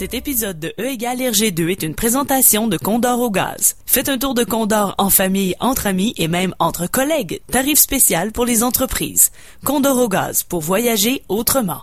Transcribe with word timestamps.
Cet 0.00 0.14
épisode 0.14 0.58
de 0.58 0.72
E 0.80 0.86
égale 0.86 1.18
RG2 1.18 1.68
est 1.68 1.82
une 1.82 1.94
présentation 1.94 2.68
de 2.68 2.78
Condor 2.78 3.20
au 3.20 3.30
gaz. 3.30 3.76
Faites 3.84 4.08
un 4.08 4.16
tour 4.16 4.32
de 4.32 4.44
Condor 4.44 4.94
en 4.96 5.10
famille, 5.10 5.54
entre 5.60 5.86
amis 5.86 6.14
et 6.16 6.26
même 6.26 6.54
entre 6.58 6.86
collègues. 6.86 7.42
Tarif 7.52 7.78
spécial 7.78 8.32
pour 8.32 8.46
les 8.46 8.62
entreprises. 8.62 9.30
Condor 9.62 9.98
au 9.98 10.08
gaz 10.08 10.42
pour 10.42 10.62
voyager 10.62 11.22
autrement. 11.28 11.82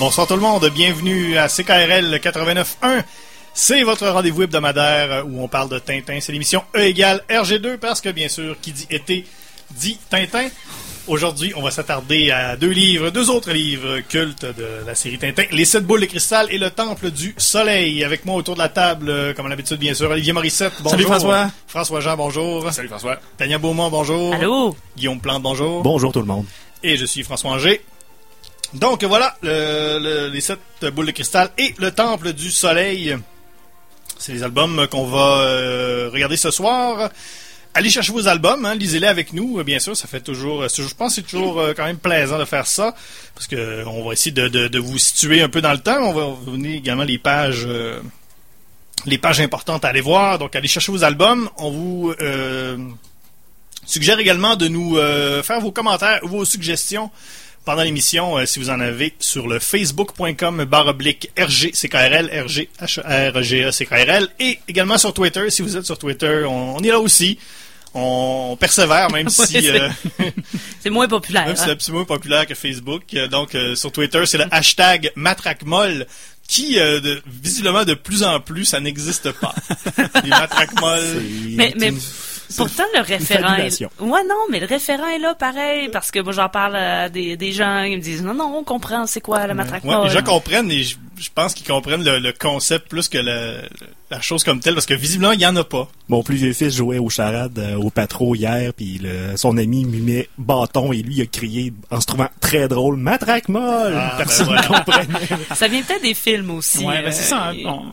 Bonsoir 0.00 0.26
tout 0.26 0.34
le 0.34 0.40
monde, 0.40 0.66
bienvenue 0.70 1.36
à 1.36 1.46
CKRL 1.48 2.14
89.1. 2.14 3.04
C'est 3.52 3.82
votre 3.82 4.08
rendez-vous 4.08 4.44
hebdomadaire 4.44 5.26
où 5.28 5.42
on 5.44 5.46
parle 5.46 5.68
de 5.68 5.78
Tintin. 5.78 6.20
C'est 6.20 6.32
l'émission 6.32 6.62
E 6.74 6.80
égale 6.80 7.22
RG2 7.28 7.76
parce 7.76 8.00
que 8.00 8.08
bien 8.08 8.30
sûr, 8.30 8.56
qui 8.62 8.72
dit 8.72 8.86
été 8.88 9.26
dit 9.72 9.98
Tintin. 10.08 10.48
Aujourd'hui, 11.06 11.52
on 11.54 11.60
va 11.60 11.70
s'attarder 11.70 12.30
à 12.30 12.56
deux 12.56 12.70
livres, 12.70 13.10
deux 13.10 13.28
autres 13.28 13.52
livres 13.52 14.00
cultes 14.08 14.46
de 14.46 14.86
la 14.86 14.94
série 14.94 15.18
Tintin, 15.18 15.42
Les 15.52 15.66
Sept 15.66 15.84
Boules 15.84 16.00
de 16.00 16.06
Cristal 16.06 16.46
et 16.50 16.56
Le 16.56 16.70
Temple 16.70 17.10
du 17.10 17.34
Soleil. 17.36 18.02
Avec 18.02 18.24
moi 18.24 18.36
autour 18.36 18.54
de 18.54 18.60
la 18.60 18.70
table, 18.70 19.10
euh, 19.10 19.34
comme 19.34 19.44
à 19.44 19.48
l'habitude 19.50 19.80
bien 19.80 19.92
sûr, 19.92 20.08
Olivier 20.08 20.32
Morissette, 20.32 20.72
bonjour. 20.78 20.92
Salut 20.92 21.04
François. 21.04 21.50
François 21.66 22.00
Jean, 22.00 22.16
bonjour. 22.16 22.72
Salut 22.72 22.88
François. 22.88 23.18
Tania 23.36 23.58
Beaumont, 23.58 23.90
bonjour. 23.90 24.32
Allô? 24.32 24.74
Guillaume 24.96 25.20
Plante, 25.20 25.42
bonjour. 25.42 25.82
Bonjour 25.82 26.10
tout 26.10 26.20
le 26.20 26.26
monde. 26.26 26.46
Et 26.82 26.96
je 26.96 27.04
suis 27.04 27.22
François 27.22 27.50
Anger. 27.50 27.82
Donc 28.74 29.02
voilà, 29.04 29.36
le- 29.42 29.98
le- 30.00 30.28
les 30.28 30.40
sept 30.40 30.60
boules 30.92 31.06
de 31.06 31.10
cristal 31.12 31.50
et 31.58 31.74
le 31.78 31.90
temple 31.90 32.32
du 32.32 32.50
soleil. 32.50 33.16
C'est 34.18 34.32
les 34.32 34.42
albums 34.42 34.86
qu'on 34.88 35.06
va 35.06 35.38
euh, 35.40 36.10
regarder 36.12 36.36
ce 36.36 36.50
soir. 36.50 37.10
Allez 37.72 37.88
chercher 37.88 38.12
vos 38.12 38.26
albums, 38.26 38.64
hein, 38.66 38.74
lisez-les 38.74 39.06
avec 39.06 39.32
nous, 39.32 39.62
bien 39.64 39.78
sûr. 39.78 39.96
Ça 39.96 40.08
fait 40.08 40.20
toujours, 40.20 40.62
euh, 40.62 40.68
je 40.68 40.82
pense 40.94 41.14
que 41.14 41.22
c'est 41.22 41.26
toujours 41.26 41.60
euh, 41.60 41.72
quand 41.74 41.84
même 41.84 41.98
plaisant 41.98 42.38
de 42.38 42.44
faire 42.44 42.66
ça, 42.66 42.94
parce 43.34 43.46
que 43.46 43.54
euh, 43.56 43.84
on 43.86 44.04
va 44.04 44.12
essayer 44.12 44.32
de, 44.32 44.78
vous 44.78 44.98
situer 44.98 45.40
un 45.40 45.48
peu 45.48 45.60
dans 45.62 45.72
le 45.72 45.78
temps. 45.78 45.98
On 46.02 46.12
va 46.12 46.24
vous 46.26 46.50
donner 46.50 46.74
également 46.76 47.04
les 47.04 47.18
pages, 47.18 47.66
les 49.06 49.18
pages 49.18 49.40
importantes 49.40 49.84
à 49.84 49.88
aller 49.88 50.00
voir. 50.00 50.38
Donc 50.38 50.54
allez 50.54 50.68
chercher 50.68 50.92
vos 50.92 51.02
albums. 51.04 51.48
On 51.58 51.70
vous 51.70 52.14
suggère 53.86 54.18
également 54.18 54.56
de 54.56 54.68
nous 54.68 54.96
faire 55.42 55.60
vos 55.60 55.72
commentaires, 55.72 56.20
vos 56.24 56.44
suggestions 56.44 57.10
pendant 57.64 57.82
l'émission, 57.82 58.38
euh, 58.38 58.46
si 58.46 58.58
vous 58.58 58.70
en 58.70 58.80
avez, 58.80 59.14
sur 59.20 59.46
le 59.48 59.58
facebook.com 59.58 60.64
barre 60.64 60.88
oblique 60.88 61.30
RGCKRL, 61.38 62.30
RG, 62.46 62.68
H-R-G-E, 62.80 63.70
CKRL, 63.70 64.28
et 64.40 64.58
également 64.68 64.98
sur 64.98 65.12
Twitter, 65.12 65.50
si 65.50 65.62
vous 65.62 65.76
êtes 65.76 65.86
sur 65.86 65.98
Twitter, 65.98 66.44
on, 66.46 66.76
on 66.76 66.80
est 66.82 66.88
là 66.88 66.98
aussi. 67.00 67.38
On 67.92 68.56
persévère, 68.58 69.10
même 69.10 69.28
si 69.30 69.40
Ouais, 69.40 69.46
c'est- 69.62 69.80
euh, 69.80 69.88
C'est 70.80 70.90
moins 70.90 71.08
populaire. 71.08 71.46
même 71.46 71.56
si 71.56 71.62
hein? 71.62 71.64
c'est 71.66 71.72
absolument 71.72 72.04
populaire 72.04 72.46
que 72.46 72.54
Facebook. 72.54 73.02
Euh, 73.14 73.26
Donc, 73.28 73.54
euh, 73.54 73.74
sur 73.74 73.90
Twitter, 73.92 74.24
c'est 74.26 74.38
le 74.38 74.44
hashtag 74.50 75.10
matraquemolle 75.16 76.06
qui, 76.48 76.78
euh, 76.78 77.00
de- 77.00 77.20
visiblement, 77.26 77.84
de 77.84 77.94
plus 77.94 78.22
en 78.22 78.40
plus, 78.40 78.64
ça 78.64 78.80
n'existe 78.80 79.30
pas. 79.32 79.54
Les 80.24 80.30
matraquemolles. 80.30 81.22
Mais, 81.50 81.74
mais 81.76 81.92
pourtant, 82.56 82.84
le 82.94 83.00
référent 83.02 83.54
est... 83.56 83.80
Ouais, 84.00 84.22
non, 84.28 84.34
mais 84.50 84.60
le 84.60 84.66
référent 84.66 85.06
est 85.08 85.18
là, 85.18 85.34
pareil, 85.34 85.88
parce 85.92 86.10
que 86.10 86.20
moi, 86.20 86.32
j'en 86.32 86.48
parle 86.48 86.76
à 86.76 87.08
des, 87.08 87.36
des 87.36 87.52
gens, 87.52 87.82
ils 87.82 87.96
me 87.96 88.02
disent, 88.02 88.22
non, 88.22 88.34
non, 88.34 88.54
on 88.58 88.64
comprend, 88.64 89.06
c'est 89.06 89.20
quoi 89.20 89.46
la 89.46 89.54
matraque 89.54 89.84
Ouais, 89.84 89.94
les 90.04 90.10
gens 90.10 90.22
comprennent 90.22 90.70
et 90.70 90.82
je, 90.82 90.96
je 91.18 91.28
pense 91.34 91.54
qu'ils 91.54 91.66
comprennent 91.66 92.04
le, 92.04 92.18
le 92.18 92.32
concept 92.32 92.88
plus 92.88 93.08
que 93.08 93.18
le- 93.18 93.60
la 94.10 94.20
chose 94.20 94.42
comme 94.42 94.58
telle 94.58 94.74
parce 94.74 94.86
que 94.86 94.94
visiblement 94.94 95.30
il 95.30 95.40
y 95.40 95.46
en 95.46 95.54
a 95.54 95.62
pas. 95.62 95.86
Mon 96.08 96.24
plus 96.24 96.34
vieux 96.34 96.52
fils 96.52 96.74
jouait 96.74 96.98
aux 96.98 97.10
charades 97.10 97.56
euh, 97.60 97.76
au 97.76 97.90
patro 97.90 98.34
hier, 98.34 98.72
puis 98.74 98.98
le- 99.00 99.36
son 99.36 99.56
ami 99.56 99.84
mimait 99.84 100.28
bâton 100.36 100.92
et 100.92 100.96
lui 101.02 101.14
il 101.16 101.22
a 101.22 101.26
crié 101.26 101.72
en 101.92 102.00
se 102.00 102.06
trouvant 102.06 102.28
très 102.40 102.66
drôle 102.66 102.96
matraque 102.96 103.48
molle. 103.48 103.94
Ah, 103.96 104.14
Personne 104.18 104.46
ben 104.48 104.56
ne 104.56 104.66
voilà. 104.66 104.82
comprenait. 104.84 105.44
Ça 105.54 105.68
vient 105.68 105.82
peut-être 105.82 106.02
des 106.02 106.14
films 106.14 106.50
aussi. 106.50 106.84
Ouais, 106.84 107.02
ben 107.02 107.12
c'est 107.12 107.22
ça. 107.22 107.50
hein. 107.50 107.54
euh, 107.64 107.68
On- 107.68 107.92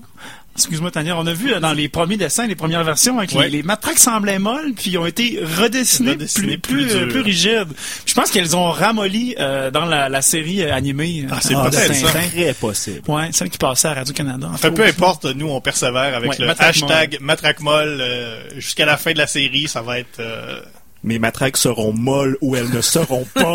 Excuse-moi, 0.58 0.90
Tania, 0.90 1.16
on 1.16 1.28
a 1.28 1.34
vu 1.34 1.54
euh, 1.54 1.60
dans 1.60 1.72
les 1.74 1.88
premiers 1.88 2.18
dessins, 2.18 2.48
les 2.48 2.56
premières 2.56 2.84
versions, 2.84 3.20
avec 3.20 3.32
Ouais. 3.34 3.46
les, 3.48 3.58
les 3.58 3.64
matraques 3.64 4.00
semblaient 4.00 4.40
molles, 4.40 4.74
puis 4.76 4.90
ils 4.92 4.98
ont 4.98 5.06
été 5.06 5.40
redessinés, 5.60 6.12
Redessinés 6.12 6.58
plus, 6.58 6.88
plus 6.88 6.88
plus, 6.88 6.96
euh, 6.96 7.08
plus 7.08 7.22
rigides. 7.22 7.68
Je 8.08 8.14
pense 8.16 8.32
qu'elles 8.32 8.56
ont 8.56 8.72
ramolli 8.72 9.36
euh, 9.40 9.70
dans 9.70 9.86
la, 9.86 10.10
la 10.10 10.22
série 10.24 10.64
euh, 10.64 10.74
animée. 10.74 11.26
Ah, 11.32 11.38
c'est 11.42 11.54
peut-être 11.54 11.94
ça. 11.94 12.08
Très 12.08 12.54
possible. 12.56 13.02
Ouais, 13.08 13.30
celle 13.34 13.50
qui 13.52 13.60
passait 13.60 13.88
à 13.90 13.94
Radio-Canada. 13.94 14.50
Enfin, 14.52 14.72
peu 14.72 14.84
importe, 14.84 15.26
nous 15.26 15.48
on 15.48 15.62
persévère 15.62 16.16
avec 16.16 16.32
Ouais, 16.32 16.38
le 16.40 16.48
matraquemolle. 16.48 16.92
hashtag 16.92 17.18
matraquemolle 17.22 17.98
euh, 18.02 18.44
jusqu'à 18.56 18.86
la 18.88 18.98
fin 18.98 19.12
de 19.14 19.20
la 19.20 19.28
série, 19.28 19.68
ça 19.68 19.84
va 19.84 20.00
être 20.00 20.20
euh, 20.20 20.60
Mes 21.04 21.20
matraques 21.20 21.58
seront 21.58 21.94
molles 21.94 22.36
ou 22.42 22.56
elles 22.56 22.72
ne 22.72 22.82
seront 22.82 23.26
pas. 23.36 23.54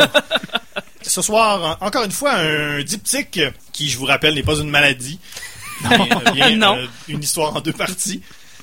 ce 1.03 1.21
soir 1.21 1.79
en- 1.83 1.87
encore 1.87 2.05
une 2.05 2.13
fois 2.13 2.35
un 2.35 2.81
diptyque 2.85 3.41
qui 3.73 3.89
je 3.89 3.99
vous 3.99 4.05
rappelle 4.05 4.35
n'est 4.35 4.45
pas 4.45 4.55
une 4.55 4.71
maladie. 4.71 5.19
Euh, 5.91 6.31
bien, 6.33 6.57
Non. 6.57 6.77
euh, 6.77 6.87
une 7.09 7.23
histoire 7.23 7.57
en 7.57 7.61
deux 7.61 7.73
parties. 7.73 8.23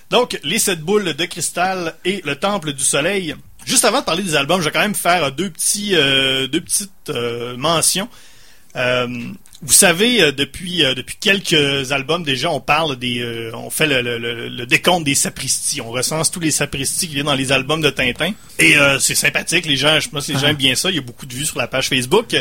Donc, 0.09 0.39
les 0.43 0.59
sept 0.59 0.79
boules 0.81 1.13
de 1.13 1.25
cristal 1.25 1.95
et 2.05 2.21
le 2.25 2.35
temple 2.35 2.73
du 2.73 2.83
soleil. 2.83 3.35
Juste 3.65 3.85
avant 3.85 3.99
de 3.99 4.05
parler 4.05 4.23
des 4.23 4.35
albums, 4.35 4.59
je 4.61 4.65
vais 4.65 4.71
quand 4.71 4.79
même 4.79 4.95
faire 4.95 5.31
deux 5.31 5.49
petits, 5.49 5.91
euh, 5.93 6.47
deux 6.47 6.61
petites 6.61 6.91
euh, 7.09 7.55
mentions. 7.57 8.09
Euh, 8.75 9.07
vous 9.61 9.73
savez, 9.73 10.31
depuis 10.31 10.83
depuis 10.95 11.17
quelques 11.19 11.91
albums 11.91 12.23
déjà, 12.23 12.49
on 12.49 12.61
parle 12.61 12.95
des, 12.95 13.51
on 13.53 13.69
fait 13.69 13.87
le, 13.87 14.01
le- 14.01 14.17
le- 14.17 14.47
le 14.47 14.65
décompte 14.65 15.03
des 15.05 15.15
sapristis. 15.15 15.81
On 15.81 15.89
recense 15.91 16.31
tous 16.31 16.39
les 16.39 16.51
sapristis 16.51 17.07
qu'il 17.09 17.17
y 17.17 17.19
a 17.21 17.23
dans 17.23 17.35
les 17.35 17.51
albums 17.51 17.81
de 17.81 17.89
Tintin. 17.89 18.31
Et 18.57 18.75
c'est 19.01 19.15
sympathique. 19.15 19.65
Les 19.65 19.75
gens, 19.75 19.99
je 19.99 20.07
pense 20.09 20.27
que 20.27 20.31
les 20.31 20.39
gens 20.39 20.47
aiment 20.47 20.55
bien 20.55 20.75
ça. 20.75 20.89
Il 20.89 20.95
y 20.95 20.99
a 20.99 21.01
beaucoup 21.01 21.25
de 21.25 21.33
vues 21.33 21.45
sur 21.45 21.57
la 21.57 21.67
page 21.67 21.89
Facebook. 21.89 22.35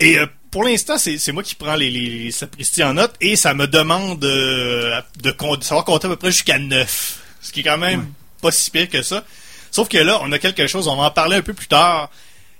Et 0.00 0.18
pour 0.50 0.64
l'instant, 0.64 0.96
c'est 0.98 1.32
moi 1.32 1.42
qui 1.42 1.54
prends 1.54 1.74
les, 1.74 1.90
les, 1.90 2.24
les 2.24 2.30
sapristis 2.30 2.82
en 2.82 2.94
note 2.94 3.14
et 3.20 3.36
ça 3.36 3.54
me 3.54 3.66
demande 3.66 4.24
euh, 4.24 5.00
de, 5.20 5.30
de 5.30 5.64
savoir 5.64 5.84
compter 5.84 6.06
à 6.06 6.10
peu 6.10 6.16
près 6.16 6.30
jusqu'à 6.30 6.58
9. 6.58 7.22
Ce 7.40 7.52
qui 7.52 7.60
est 7.60 7.62
quand 7.62 7.78
même 7.78 8.06
pas 8.40 8.50
si 8.50 8.70
pire 8.70 8.88
que 8.88 9.02
ça. 9.02 9.24
Sauf 9.70 9.88
que 9.88 9.98
là, 9.98 10.18
on 10.22 10.32
a 10.32 10.38
quelque 10.38 10.66
chose, 10.66 10.88
on 10.88 10.96
va 10.96 11.04
en 11.04 11.10
parler 11.10 11.36
un 11.36 11.42
peu 11.42 11.54
plus 11.54 11.66
tard. 11.66 12.10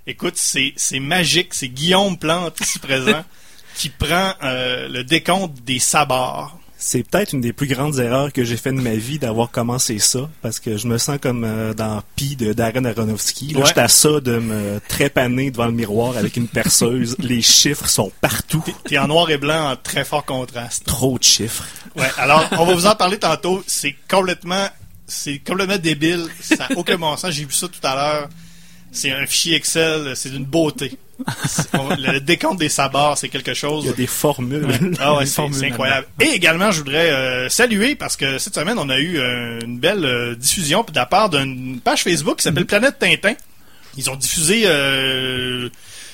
Écoute, 0.06 0.36
c'est 0.36 0.72
c'est 0.76 1.00
magique. 1.00 1.54
C'est 1.54 1.68
Guillaume 1.68 2.18
Plante, 2.18 2.58
ici 2.60 2.78
présent, 2.78 3.24
qui 3.74 3.90
prend 3.90 4.34
euh, 4.42 4.88
le 4.88 5.04
décompte 5.04 5.62
des 5.62 5.78
sabords. 5.78 6.57
C'est 6.80 7.02
peut-être 7.02 7.32
une 7.32 7.40
des 7.40 7.52
plus 7.52 7.66
grandes 7.66 7.98
erreurs 7.98 8.32
que 8.32 8.44
j'ai 8.44 8.56
fait 8.56 8.70
de 8.72 8.80
ma 8.80 8.94
vie 8.94 9.18
d'avoir 9.18 9.50
commencé 9.50 9.98
ça, 9.98 10.30
parce 10.42 10.60
que 10.60 10.76
je 10.76 10.86
me 10.86 10.96
sens 10.96 11.18
comme 11.20 11.42
euh, 11.44 11.74
dans 11.74 12.02
Pi 12.14 12.36
de 12.36 12.52
Darren 12.52 12.84
Aronofsky. 12.84 13.48
Là, 13.52 13.60
Ouais. 13.60 13.66
j'étais 13.66 13.80
à 13.80 13.88
ça 13.88 14.20
de 14.20 14.38
me 14.38 14.80
trépaner 14.86 15.50
devant 15.50 15.66
le 15.66 15.72
miroir 15.72 16.16
avec 16.16 16.36
une 16.36 16.46
perceuse. 16.46 17.16
Les 17.20 17.42
chiffres 17.42 17.88
sont 17.88 18.12
partout. 18.20 18.62
T'es 18.84 18.96
en 18.96 19.08
noir 19.08 19.28
et 19.30 19.38
blanc 19.38 19.72
en 19.72 19.76
très 19.76 20.04
fort 20.04 20.24
contraste. 20.24 20.84
Trop 20.86 21.18
de 21.18 21.24
chiffres. 21.24 21.64
Ouais, 21.96 22.08
alors 22.16 22.48
on 22.52 22.64
va 22.64 22.74
vous 22.74 22.86
en 22.86 22.94
parler 22.94 23.18
tantôt. 23.18 23.64
C'est 23.66 23.96
complètement, 24.08 24.68
c'est 25.06 25.40
complètement 25.40 25.78
débile. 25.78 26.26
Ça 26.40 26.68
n'a 26.70 26.76
aucun 26.76 26.96
bon 26.96 27.16
sens. 27.16 27.32
J'ai 27.32 27.44
vu 27.44 27.52
ça 27.52 27.66
tout 27.66 27.84
à 27.84 27.94
l'heure. 27.96 28.28
C'est 28.92 29.10
un 29.10 29.26
fichier 29.26 29.56
Excel. 29.56 30.12
C'est 30.14 30.30
d'une 30.30 30.44
beauté. 30.44 30.96
Le 31.98 32.18
décompte 32.20 32.58
des 32.58 32.68
sabords, 32.68 33.18
c'est 33.18 33.28
quelque 33.28 33.54
chose. 33.54 33.84
Il 33.84 33.88
y 33.88 33.92
a 33.92 33.96
des 33.96 34.06
formules. 34.06 34.66
Ah 35.00 35.16
ouais, 35.16 35.26
c'est 35.26 35.42
incroyable. 35.42 36.06
Et 36.20 36.28
également, 36.28 36.70
je 36.70 36.78
voudrais 36.78 37.10
euh, 37.10 37.48
saluer 37.48 37.94
parce 37.94 38.16
que 38.16 38.38
cette 38.38 38.54
semaine, 38.54 38.78
on 38.78 38.88
a 38.88 38.98
eu 38.98 39.18
euh, 39.18 39.60
une 39.60 39.78
belle 39.78 40.04
euh, 40.04 40.34
diffusion 40.34 40.84
de 40.84 40.94
la 40.94 41.06
part 41.06 41.30
d'une 41.30 41.80
page 41.80 42.02
Facebook 42.02 42.36
qui 42.36 42.42
s'appelle 42.44 42.66
Planète 42.66 42.98
Tintin. 42.98 43.34
Ils 43.96 44.10
ont 44.10 44.16
diffusé 44.16 44.66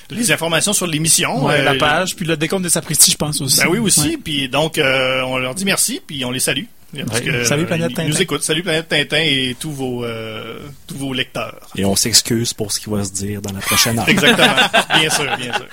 les 0.09 0.31
informations 0.31 0.73
sur 0.73 0.87
l'émission. 0.87 1.45
Ouais, 1.45 1.63
la 1.63 1.75
page, 1.75 2.15
puis 2.15 2.25
le 2.25 2.37
décompte 2.37 2.63
des 2.63 2.69
sapristis, 2.69 3.11
je 3.11 3.17
pense 3.17 3.41
aussi. 3.41 3.59
ben 3.61 3.67
oui 3.67 3.79
aussi, 3.79 4.17
puis 4.17 4.49
donc 4.49 4.79
on 4.79 5.37
leur 5.37 5.55
dit 5.55 5.65
merci, 5.65 6.01
puis 6.05 6.25
on 6.25 6.31
les 6.31 6.39
salue. 6.39 6.65
Parce 7.03 7.19
Ouais. 7.19 7.25
que, 7.25 7.43
Salut, 7.43 7.65
Planète 7.65 7.93
Tintin. 7.95 8.07
nous 8.09 8.21
écoutent. 8.21 8.43
Salut 8.43 8.63
Planète 8.63 8.87
Tintin 8.87 9.17
et 9.17 9.55
tous 9.59 9.71
vos 9.71 10.03
euh, 10.05 10.59
tous 10.87 10.97
vos 10.97 11.13
lecteurs. 11.13 11.67
Et 11.75 11.83
on 11.85 11.95
s'excuse 11.95 12.53
pour 12.53 12.71
ce 12.71 12.79
qui 12.79 12.89
va 12.89 13.03
se 13.03 13.11
dire 13.11 13.41
dans 13.41 13.51
la 13.53 13.59
prochaine 13.59 13.99
heure. 13.99 14.07
Exactement. 14.09 14.55
bien 14.99 15.09
sûr, 15.09 15.37
bien 15.37 15.53
sûr. 15.53 15.67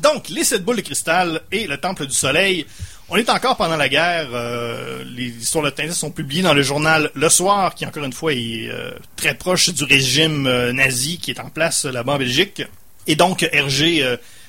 Donc, 0.00 0.28
les 0.28 0.44
sept 0.44 0.64
boules 0.64 0.76
de 0.76 0.80
cristal 0.82 1.40
et 1.52 1.66
le 1.66 1.76
temple 1.78 2.06
du 2.06 2.14
soleil. 2.14 2.66
On 3.10 3.16
est 3.16 3.28
encore 3.28 3.56
pendant 3.56 3.76
la 3.76 3.88
guerre. 3.90 4.28
euh, 4.32 5.04
les 5.14 5.26
histoires 5.28 5.64
de 5.64 5.70
Tintin 5.70 5.92
sont 5.92 6.10
publiées 6.10 6.42
dans 6.42 6.54
le 6.54 6.62
journal 6.62 7.10
Le 7.14 7.28
Soir, 7.28 7.74
qui 7.74 7.84
encore 7.86 8.02
une 8.04 8.12
fois 8.14 8.32
est 8.32 8.68
euh, 8.70 8.90
très 9.14 9.34
proche 9.34 9.68
du 9.70 9.84
régime 9.84 10.46
euh, 10.46 10.72
nazi 10.72 11.18
qui 11.18 11.30
est 11.30 11.38
en 11.40 11.50
place 11.50 11.84
là-bas 11.84 12.14
en 12.14 12.18
Belgique. 12.18 12.62
Et 13.06 13.14
donc, 13.14 13.46
Hergé 13.52 14.02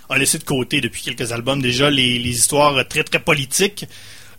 a 0.09 0.17
laissé 0.17 0.37
de 0.37 0.45
côté 0.45 0.79
depuis 0.79 1.01
quelques 1.01 1.33
albums 1.33 1.61
déjà 1.61 1.89
les, 1.89 2.17
les 2.17 2.29
histoires 2.29 2.87
très 2.87 3.03
très 3.03 3.19
politiques. 3.19 3.85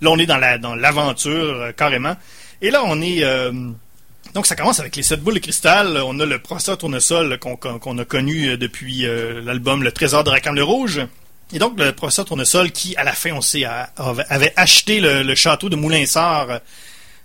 Là, 0.00 0.10
on 0.10 0.18
est 0.18 0.26
dans 0.26 0.38
la 0.38 0.58
dans 0.58 0.74
l'aventure 0.74 1.32
euh, 1.56 1.72
carrément. 1.72 2.16
Et 2.62 2.70
là, 2.70 2.82
on 2.84 3.00
est 3.02 3.22
euh, 3.24 3.52
donc 4.34 4.46
ça 4.46 4.56
commence 4.56 4.80
avec 4.80 4.96
les 4.96 5.02
sept 5.02 5.20
boules 5.20 5.34
de 5.34 5.38
cristal. 5.40 5.98
On 6.04 6.18
a 6.20 6.26
le 6.26 6.38
professeur 6.38 6.76
Tournesol 6.78 7.38
qu'on 7.38 7.56
qu'on- 7.56 7.78
qu'on 7.78 7.98
a 7.98 8.04
connu 8.04 8.48
euh, 8.50 8.56
depuis 8.56 9.06
euh, 9.06 9.40
l'album 9.42 9.82
Le 9.82 9.92
Trésor 9.92 10.24
de 10.24 10.30
Racan 10.30 10.52
le 10.52 10.62
Rouge. 10.62 11.00
Et 11.52 11.60
donc, 11.60 11.78
le 11.78 11.92
professeur 11.92 12.24
Tournesol, 12.24 12.72
qui, 12.72 12.96
à 12.96 13.04
la 13.04 13.12
fin, 13.12 13.30
on 13.30 13.40
sait, 13.40 13.62
a- 13.64 13.92
avait 14.28 14.52
acheté 14.56 14.98
le, 14.98 15.22
le 15.22 15.34
château 15.36 15.68
de 15.68 15.76
Moulinsart 15.76 16.58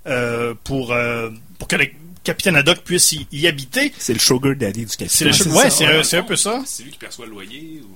euh, 0.06 0.54
pour, 0.64 0.92
euh, 0.94 1.30
pour 1.58 1.68
que 1.68 1.76
le 1.76 1.88
capitaine 2.24 2.56
Haddock 2.56 2.82
puisse 2.84 3.14
y, 3.14 3.26
y 3.32 3.48
habiter. 3.48 3.92
C'est 3.98 4.14
le 4.14 4.20
sugar 4.20 4.56
daddy 4.56 4.86
du 4.86 4.90
C'est 4.90 4.98
capitaine. 4.98 5.28
le 5.30 5.34
c'est 5.34 5.50
ouais, 5.50 5.70
c'est 5.72 5.88
ouais, 5.88 6.00
un, 6.00 6.04
c'est 6.04 6.18
un 6.18 6.24
peu 6.24 6.36
ça. 6.36 6.62
C'est 6.68 6.84
lui 6.84 6.92
qui 6.92 7.00
perçoit 7.00 7.26
le 7.26 7.32
loyer 7.32 7.82
ou 7.84 7.88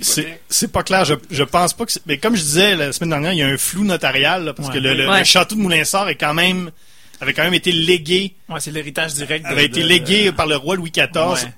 C'est 0.00 0.72
pas 0.72 0.82
clair. 0.82 1.04
Je, 1.04 1.14
je 1.30 1.42
pense 1.44 1.72
pas 1.74 1.86
que 1.86 1.92
Mais 2.06 2.18
comme 2.18 2.34
je 2.36 2.42
disais 2.42 2.74
la 2.76 2.92
semaine 2.92 3.10
dernière, 3.10 3.32
il 3.32 3.38
y 3.38 3.42
a 3.42 3.46
un 3.48 3.56
flou 3.56 3.84
notarial, 3.84 4.44
là, 4.44 4.52
parce 4.54 4.68
Ouais. 4.68 4.74
que 4.74 4.80
le, 4.80 4.94
le- 4.94 5.08
Ouais. 5.08 5.20
le 5.20 5.24
château 5.24 5.54
de 5.54 5.60
Moulinsart 5.60 6.08
est 6.08 6.16
quand 6.16 6.34
même 6.34 6.70
avait 7.20 7.32
quand 7.32 7.44
même 7.44 7.54
été 7.54 7.70
légué, 7.72 8.34
Ouais, 8.48 8.58
c'est 8.60 8.72
l'héritage 8.72 9.14
direct. 9.14 9.44
de- 9.46 9.50
avait 9.50 9.66
été 9.66 9.82
de- 9.82 9.86
légué 9.86 10.32
par 10.32 10.46
le 10.46 10.56
roi 10.56 10.74
Louis 10.76 10.90
XIV 10.90 11.08
Ouais. 11.14 11.52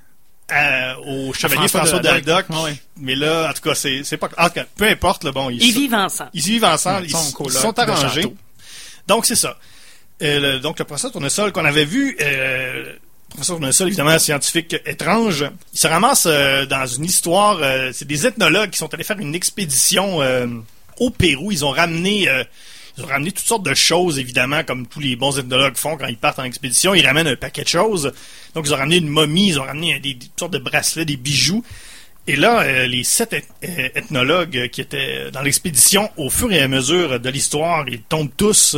à- 0.50 0.98
au 1.00 1.32
chevalier 1.32 1.66
François 1.68 2.00
François. 2.00 2.70
Mais 2.98 3.14
là, 3.14 3.48
en 3.50 3.52
tout 3.54 3.62
cas, 3.62 3.74
c'est 3.74 4.02
c'est 4.04 4.18
pas. 4.18 4.28
En 4.38 4.48
tout 4.48 4.54
cas, 4.54 4.66
peu 4.76 4.86
importe, 4.86 5.24
là, 5.24 5.32
bon, 5.32 5.48
ils, 5.50 5.62
Ils 5.62 5.72
sont- 5.72 5.80
vivent 5.80 5.94
ensemble. 5.94 6.30
ils 6.34 6.42
vivent 6.42 6.64
ensemble, 6.64 7.04
Ils 7.06 7.10
ils, 7.10 7.50
sont 7.52 7.78
arrangés. 7.78 8.26
Donc 9.08 9.24
c'est 9.26 9.34
ça. 9.34 9.58
Euh, 10.22 10.40
le- 10.54 10.60
donc 10.60 10.78
le 10.78 10.84
professeur 10.84 11.10
Tournesol 11.12 11.52
qu'on 11.52 11.64
avait 11.64 11.84
vu, 11.84 12.16
euh, 12.20 12.82
le 12.84 12.98
professeur 13.36 13.56
Tournesol 13.58 13.88
évidemment 13.88 14.10
un 14.10 14.18
scientifique 14.18 14.76
étrange, 14.86 15.44
il 15.72 15.78
se 15.78 15.86
ramasse 15.86 16.24
euh, 16.26 16.66
dans 16.66 16.86
une 16.86 17.04
histoire. 17.04 17.58
euh, 17.60 17.90
c'est 17.92 18.06
des 18.06 18.26
ethnologues 18.26 18.70
qui 18.70 18.78
sont 18.78 18.92
allés 18.94 19.04
faire 19.04 19.18
une 19.18 19.34
expédition 19.34 20.22
euh, 20.22 20.46
au 20.98 21.10
Pérou. 21.10 21.52
Ils 21.52 21.64
ont 21.64 21.70
ramené 21.70 22.28
ils 22.98 23.04
ont 23.04 23.08
ramené 23.08 23.30
toutes 23.30 23.44
sortes 23.44 23.62
de 23.66 23.74
choses, 23.74 24.18
évidemment, 24.18 24.64
comme 24.64 24.86
tous 24.86 25.00
les 25.00 25.16
bons 25.16 25.38
ethnologues 25.38 25.76
font 25.76 25.98
quand 25.98 26.06
ils 26.06 26.16
partent 26.16 26.38
en 26.38 26.44
expédition. 26.44 26.94
Ils 26.94 27.04
ramènent 27.06 27.26
un 27.26 27.36
paquet 27.36 27.62
de 27.62 27.68
choses. 27.68 28.10
Donc, 28.54 28.64
ils 28.66 28.72
ont 28.72 28.78
ramené 28.78 28.96
une 28.96 29.08
momie, 29.08 29.48
ils 29.48 29.60
ont 29.60 29.64
ramené 29.64 30.00
des, 30.00 30.14
des 30.14 30.26
sortes 30.34 30.54
de 30.54 30.58
bracelets, 30.58 31.04
des 31.04 31.18
bijoux. 31.18 31.62
Et 32.26 32.36
là, 32.36 32.86
les 32.86 33.04
sept 33.04 33.34
eth- 33.34 33.92
ethnologues 33.94 34.70
qui 34.70 34.80
étaient 34.80 35.30
dans 35.30 35.42
l'expédition, 35.42 36.10
au 36.16 36.30
fur 36.30 36.50
et 36.50 36.60
à 36.62 36.68
mesure 36.68 37.20
de 37.20 37.28
l'histoire, 37.28 37.86
ils 37.86 38.00
tombent 38.00 38.30
tous 38.34 38.74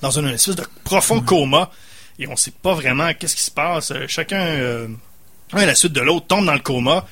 dans 0.00 0.10
une 0.18 0.28
espèce 0.28 0.56
de 0.56 0.64
profond 0.82 1.20
coma. 1.20 1.70
Et 2.18 2.26
on 2.28 2.32
ne 2.32 2.36
sait 2.36 2.52
pas 2.52 2.74
vraiment 2.74 3.12
qu'est-ce 3.14 3.34
qui 3.36 3.42
se 3.42 3.50
passe. 3.50 3.90
Euh, 3.90 4.04
Chacun, 4.08 4.40
euh, 4.40 4.86
un 5.52 5.58
à 5.58 5.66
la 5.66 5.74
suite 5.74 5.92
de 5.92 6.00
l'autre, 6.00 6.26
tombe 6.26 6.46
dans 6.46 6.52
le 6.54 6.60
coma. 6.60 7.06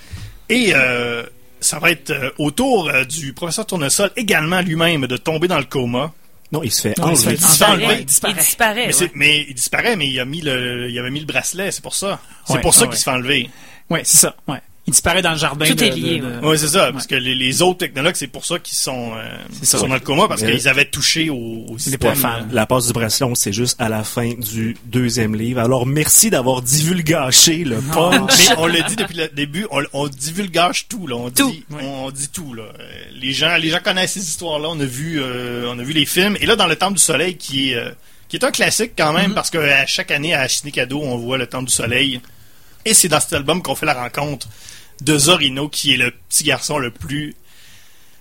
Et 0.48 0.72
euh, 0.74 1.24
ça 1.60 1.78
va 1.78 1.90
être 1.90 2.10
euh, 2.10 2.30
au 2.38 2.50
tour 2.50 2.88
euh, 2.88 3.04
du 3.04 3.32
professeur 3.32 3.66
Tournesol 3.66 4.10
également 4.16 4.60
lui-même 4.60 5.06
de 5.06 5.16
tomber 5.16 5.48
dans 5.48 5.58
le 5.58 5.64
coma. 5.64 6.12
Non, 6.52 6.62
il 6.62 6.70
se 6.70 6.82
fait 6.82 6.98
Non, 6.98 7.10
il 7.10 7.16
se 7.16 7.24
enlever. 7.64 7.86
fait 7.86 8.00
Il 8.00 8.04
disparaît. 8.06 8.34
Il 8.34 8.36
disparaît. 8.44 8.86
Mais, 8.86 8.92
c'est- 8.92 9.04
ouais. 9.06 9.10
mais 9.14 9.46
il 9.48 9.54
disparaît, 9.54 9.96
mais 9.96 10.06
il 10.08 10.20
a 10.20 10.24
mis 10.26 10.40
le, 10.42 10.90
il 10.90 10.98
avait 10.98 11.10
mis 11.10 11.20
le 11.20 11.26
bracelet, 11.26 11.70
c'est 11.72 11.82
pour 11.82 11.94
ça. 11.94 12.20
C'est 12.46 12.54
Ouais, 12.54 12.60
pour 12.60 12.74
ça 12.74 12.82
ouais, 12.82 12.88
qu'il 12.90 12.98
se 12.98 13.04
fait 13.04 13.10
enlever. 13.10 13.50
Ouais, 13.88 14.02
c'est 14.04 14.18
ça. 14.18 14.36
Ouais. 14.46 14.60
Il 14.92 14.94
disparaît 14.94 15.22
dans 15.22 15.32
le 15.32 15.38
jardin. 15.38 15.64
Tout 15.66 15.74
de- 15.74 15.84
est 15.84 15.90
lié, 15.90 16.18
de- 16.18 16.24
ouais. 16.26 16.32
Oui, 16.42 16.58
c'est 16.58 16.68
ça, 16.68 16.86
Ouais. 16.86 16.92
parce 16.92 17.06
que 17.06 17.14
les, 17.14 17.34
les 17.34 17.62
autres 17.62 17.78
technologues, 17.78 18.14
c'est 18.14 18.26
pour 18.26 18.44
ça 18.44 18.58
qu'ils 18.58 18.76
sont, 18.76 19.12
euh, 19.16 19.36
C'est 19.58 19.64
ça. 19.64 19.78
sont 19.78 19.88
dans 19.88 19.94
le 19.94 20.00
coma, 20.00 20.28
parce 20.28 20.42
qu'ils 20.42 20.68
avaient 20.68 20.84
touché 20.84 21.30
au, 21.30 21.64
au 21.68 21.78
système. 21.78 22.14
La 22.52 22.66
passe 22.66 22.88
du 22.88 22.92
bracelet, 22.92 23.24
on 23.26 23.34
sait 23.34 23.52
juste 23.54 23.80
à 23.80 23.88
la 23.88 24.04
fin 24.04 24.34
du 24.34 24.76
deuxième 24.84 25.34
livre. 25.34 25.60
Alors, 25.60 25.86
merci 25.86 26.28
d'avoir 26.28 26.60
divulgaché 26.62 27.64
le 27.64 27.80
punch. 27.80 28.50
Mais 28.50 28.56
on 28.58 28.66
l'a 28.66 28.82
dit 28.82 28.96
depuis 28.96 29.16
le 29.16 29.28
début, 29.28 29.66
on, 29.70 29.82
on 29.94 30.08
divulgage 30.08 30.86
tout, 30.88 31.06
là. 31.06 31.16
On 31.16 31.30
Tout. 31.30 31.50
dit, 31.50 31.64
Oui. 31.70 31.78
on 31.82 32.10
dit 32.10 32.28
tout, 32.28 32.52
là. 32.54 32.64
Euh, 32.78 32.84
Les 33.18 33.32
gens, 33.32 33.56
les 33.56 33.70
gens 33.70 33.78
connaissent 33.82 34.12
ces 34.12 34.20
histoires-là. 34.28 34.68
On 34.70 34.80
a 34.80 34.84
vu, 34.84 35.20
euh, 35.22 35.70
on 35.72 35.78
a 35.78 35.82
vu 35.82 35.92
les 35.92 36.04
films. 36.06 36.36
Et 36.40 36.46
là, 36.46 36.54
dans 36.56 36.66
le 36.66 36.76
Temple 36.76 36.94
du 36.98 37.02
Soleil, 37.02 37.36
qui 37.36 37.70
est, 37.70 37.76
euh, 37.76 37.90
qui 38.28 38.36
est 38.36 38.44
un 38.44 38.50
classique 38.50 38.92
quand 38.98 39.12
même, 39.12 39.32
parce 39.32 39.48
que 39.48 39.58
à 39.58 39.86
chaque 39.86 40.10
année 40.10 40.34
à 40.34 40.46
Cadeau, 40.72 41.00
on 41.02 41.16
voit 41.16 41.38
le 41.38 41.46
Temple 41.46 41.66
du 41.68 41.72
Soleil. 41.72 42.20
Et 42.84 42.94
c'est 42.94 43.08
dans 43.08 43.20
cet 43.20 43.32
album 43.34 43.62
qu'on 43.62 43.76
fait 43.76 43.86
la 43.86 43.94
rencontre 43.94 44.48
de 45.02 45.18
Zorino, 45.18 45.68
qui 45.68 45.94
est 45.94 45.96
le 45.96 46.12
petit 46.28 46.44
garçon 46.44 46.78
le 46.78 46.90
plus, 46.90 47.34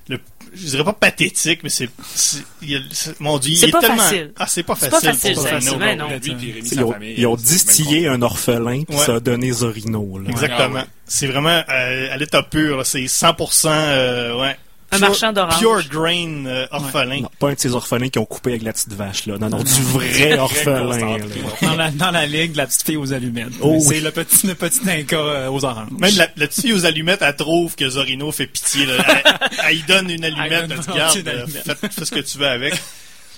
le, 0.09 0.19
je 0.53 0.65
dirais 0.67 0.83
pas 0.83 0.93
pathétique, 0.93 1.61
mais 1.63 1.69
c'est, 1.69 1.89
c'est- 2.15 2.43
c'est- 2.91 3.19
mon 3.19 3.37
Dieu, 3.39 3.55
C'est 3.55 3.67
il 3.67 3.69
est 3.69 3.71
pas 3.71 3.79
tellement, 3.81 3.97
facile. 3.97 4.31
ah, 4.37 4.45
c'est 4.47 4.63
pas 4.63 4.75
C'est 4.79 4.89
facile. 4.89 5.09
pas 5.09 5.13
facile, 5.15 5.33
pour 5.35 5.43
Zorino. 5.43 5.61
c'est 5.61 5.75
vrai, 5.77 5.95
non. 5.95 6.07
Lui, 6.09 6.19
puis 6.19 6.51
Rémi, 6.51 6.69
Ils 6.71 6.83
ont, 6.83 6.91
famille, 6.91 7.13
ils 7.17 7.25
ont 7.27 7.37
c'est 7.37 7.43
bien 7.43 7.51
distillé 7.53 8.07
un 8.07 8.21
orphelin, 8.21 8.83
puis 8.83 8.97
Ouais. 8.97 9.05
ça 9.05 9.15
a 9.15 9.19
donné 9.19 9.51
Zorino. 9.51 10.19
Là. 10.19 10.29
Exactement. 10.29 10.69
Ah 10.79 10.81
ouais. 10.81 10.85
C'est 11.07 11.27
vraiment 11.27 11.63
euh, 11.69 12.13
à 12.13 12.17
l'état 12.17 12.43
pur. 12.43 12.85
C'est 12.85 13.07
100%, 13.07 13.69
euh, 13.69 14.39
ouais. 14.41 14.55
Un 14.93 14.97
Pure- 14.97 15.07
marchand 15.07 15.31
d'orange. 15.31 15.59
Pure 15.59 15.83
grain 15.89 16.45
euh, 16.45 16.67
orphelin. 16.71 17.21
Non, 17.21 17.31
pas 17.39 17.49
un 17.49 17.53
de 17.53 17.59
ces 17.59 17.73
orphelins 17.73 18.09
qui 18.09 18.19
ont 18.19 18.25
coupé 18.25 18.49
avec 18.51 18.63
la 18.63 18.73
petite 18.73 18.91
vache. 18.93 19.25
Là. 19.25 19.37
Non, 19.39 19.49
non, 19.49 19.63
du 19.63 19.81
vrai 19.83 20.37
orphelin. 20.37 21.17
Dans 21.61 21.75
la, 21.75 21.91
dans 21.91 22.11
la 22.11 22.25
ligue, 22.25 22.55
la 22.57 22.65
petite 22.67 22.83
fille 22.83 22.97
aux 22.97 23.13
allumettes. 23.13 23.53
Oh 23.61 23.77
c'est 23.79 23.87
oui. 23.95 23.99
le 24.01 24.11
petit, 24.11 24.47
le 24.47 24.55
petit 24.55 24.79
Inca 24.89 25.15
euh, 25.15 25.49
aux 25.49 25.63
oranges. 25.63 25.87
Même 25.97 26.15
la, 26.17 26.27
la 26.35 26.47
petite 26.47 26.61
fille 26.63 26.73
aux 26.73 26.85
allumettes, 26.85 27.21
elle 27.21 27.35
trouve 27.35 27.75
que 27.75 27.89
Zorino 27.89 28.31
fait 28.31 28.47
pitié. 28.47 28.85
là. 28.85 28.93
Elle, 29.07 29.49
elle 29.69 29.77
y 29.77 29.83
donne 29.83 30.09
une 30.09 30.25
allumette, 30.25 30.65
Elle 30.69 30.77
dit 30.79 30.87
garde, 30.93 31.27
euh, 31.27 31.45
fais, 31.47 31.89
fais 31.89 32.05
ce 32.05 32.11
que 32.11 32.19
tu 32.19 32.37
veux 32.37 32.47
avec. 32.47 32.73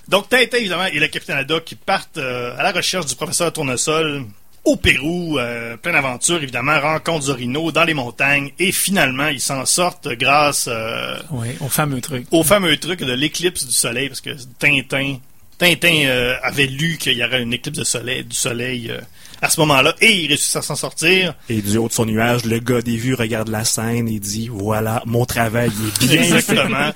Donc 0.09 0.27
Tintin, 0.29 0.57
évidemment, 0.57 0.85
et 0.85 0.99
le 0.99 1.07
capitaine 1.07 1.37
Haddock 1.37 1.63
qui 1.63 1.75
partent 1.75 2.17
euh, 2.17 2.55
à 2.57 2.63
la 2.63 2.71
recherche 2.71 3.05
du 3.05 3.15
professeur 3.15 3.53
Tournesol 3.53 4.25
au 4.65 4.75
Pérou, 4.77 5.37
euh, 5.39 5.75
pleine 5.77 5.95
aventure, 5.95 6.41
évidemment, 6.41 6.79
rencontre 6.79 7.25
Zorino 7.25 7.71
dans 7.71 7.83
les 7.83 7.93
montagnes, 7.93 8.51
et 8.59 8.71
finalement, 8.71 9.27
ils 9.27 9.41
s'en 9.41 9.65
sortent 9.65 10.07
grâce... 10.13 10.69
euh, 10.71 11.17
Oui, 11.31 11.49
au 11.59 11.67
fameux 11.67 11.99
truc. 12.01 12.25
au 12.31 12.43
fameux 12.43 12.77
truc 12.77 12.99
de 12.99 13.11
l'éclipse 13.13 13.65
du 13.65 13.73
soleil, 13.73 14.07
parce 14.07 14.21
que 14.21 14.29
Tintin, 14.59 15.17
Tintin 15.57 16.05
euh, 16.05 16.35
avait 16.43 16.67
lu 16.67 16.97
qu'il 16.97 17.13
y 17.17 17.23
aurait 17.23 17.41
une 17.41 17.53
éclipse 17.53 17.77
de 17.79 17.83
soleil, 17.83 18.23
du 18.23 18.35
soleil 18.35 18.89
euh, 18.89 18.99
à 19.41 19.49
ce 19.49 19.59
moment-là, 19.59 19.93
et 19.99 20.11
il 20.13 20.27
réussit 20.29 20.55
à 20.55 20.61
s'en 20.61 20.77
sortir. 20.77 21.33
Et 21.49 21.61
du 21.61 21.75
haut 21.77 21.89
de 21.89 21.93
son 21.93 22.05
nuage, 22.05 22.45
le 22.45 22.59
gars 22.59 22.81
des 22.81 22.95
vues 22.95 23.13
regarde 23.15 23.49
la 23.49 23.65
scène 23.65 24.07
et 24.07 24.19
dit 24.19 24.47
Voilà, 24.49 25.03
mon 25.05 25.25
travail 25.25 25.67
est 25.67 26.05
bien 26.07 26.23
fait. 26.23 26.35
Exactement. 26.35 26.91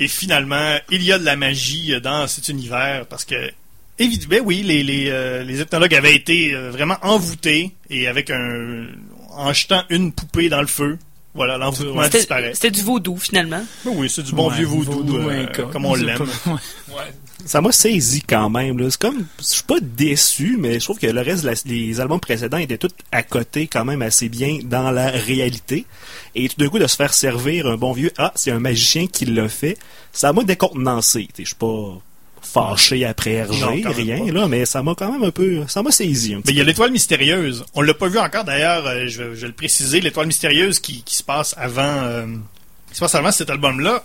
et 0.00 0.08
finalement, 0.08 0.76
il 0.90 1.02
y 1.04 1.12
a 1.12 1.18
de 1.20 1.24
la 1.24 1.36
magie 1.36 1.94
dans 2.02 2.26
cet 2.26 2.48
univers, 2.48 3.06
parce 3.06 3.24
que, 3.24 3.36
évidemment, 3.98 4.42
oui, 4.46 4.62
les, 4.62 4.82
les, 4.82 5.06
euh, 5.10 5.42
les 5.44 5.60
ethnologues 5.60 5.94
avaient 5.94 6.14
été 6.14 6.54
euh, 6.54 6.70
vraiment 6.70 6.96
envoûtés, 7.02 7.72
et 7.90 8.06
avec 8.08 8.30
un... 8.30 8.86
en 9.30 9.52
jetant 9.52 9.82
une 9.90 10.12
poupée 10.12 10.48
dans 10.48 10.60
le 10.60 10.66
feu, 10.66 10.98
voilà, 11.34 11.58
l'envoûtement 11.58 12.06
disparaît. 12.08 12.52
c'était 12.54 12.70
du 12.70 12.82
vaudou, 12.82 13.16
finalement. 13.16 13.62
Ben 13.84 13.90
oui, 13.96 14.08
c'est 14.08 14.22
du 14.22 14.32
bon 14.32 14.48
Ouais, 14.50 14.56
vieux 14.56 14.66
vaudou, 14.66 14.92
vaudou, 14.92 15.16
euh, 15.28 15.46
comme 15.72 15.84
on 15.84 15.94
l'aime. 15.96 16.22
ouais. 16.46 17.02
Ça 17.44 17.60
m'a 17.60 17.72
saisi 17.72 18.22
quand 18.22 18.48
même. 18.48 18.78
là. 18.78 18.88
C'est 18.88 19.00
comme, 19.00 19.26
je 19.40 19.44
suis 19.44 19.62
pas 19.64 19.80
déçu, 19.80 20.56
mais 20.58 20.74
je 20.78 20.84
trouve 20.84 20.98
que 20.98 21.08
le 21.08 21.20
reste, 21.20 21.42
la- 21.44 21.52
les 21.66 22.00
albums 22.00 22.20
précédents 22.20 22.56
étaient 22.56 22.78
tous 22.78 22.92
à 23.12 23.22
côté 23.24 23.66
quand 23.66 23.84
même 23.84 24.00
assez 24.00 24.28
bien 24.28 24.60
dans 24.62 24.90
la 24.92 25.10
réalité. 25.10 25.84
Et 26.36 26.48
tout 26.48 26.54
d'un 26.58 26.68
coup, 26.68 26.78
de 26.78 26.86
se 26.86 26.94
faire 26.96 27.12
servir 27.12 27.66
un 27.66 27.76
bon 27.76 27.92
vieux, 27.92 28.12
ah, 28.16 28.32
c'est 28.36 28.52
un 28.52 28.60
magicien 28.60 29.08
qui 29.08 29.26
l'a 29.26 29.48
fait, 29.48 29.76
ça 30.12 30.32
m'a 30.32 30.44
décontenancé. 30.44 31.28
Je 31.36 31.44
suis 31.44 31.54
pas 31.56 31.98
fâché 32.44 33.04
après 33.04 33.46
Non, 33.46 33.74
même 33.74 33.86
rien, 33.86 34.32
là, 34.32 34.48
mais 34.48 34.64
ça 34.64 34.82
m'a 34.82 34.94
quand 34.94 35.10
même 35.12 35.24
un 35.24 35.30
peu, 35.30 35.62
ça 35.66 35.82
m'a 35.82 35.90
saisi 35.90 36.34
un 36.34 36.38
Mais 36.44 36.52
il 36.52 36.56
y 36.56 36.60
a 36.60 36.64
l'étoile 36.64 36.90
mystérieuse. 36.90 37.64
On 37.74 37.82
l'a 37.82 37.94
pas 37.94 38.08
vu 38.08 38.18
encore 38.18 38.44
d'ailleurs, 38.44 38.86
euh, 38.86 39.06
je, 39.06 39.22
vais, 39.22 39.34
je 39.34 39.40
vais 39.42 39.46
le 39.48 39.52
préciser, 39.52 40.00
l'étoile 40.00 40.26
mystérieuse 40.26 40.78
qui, 40.80 41.02
qui 41.02 41.16
se 41.16 41.22
passe 41.22 41.54
avant 41.58 41.82
euh, 41.82 42.26
qui 42.88 42.94
se 42.94 43.00
passe 43.00 43.14
avant 43.14 43.32
cet 43.32 43.50
album-là. 43.50 44.04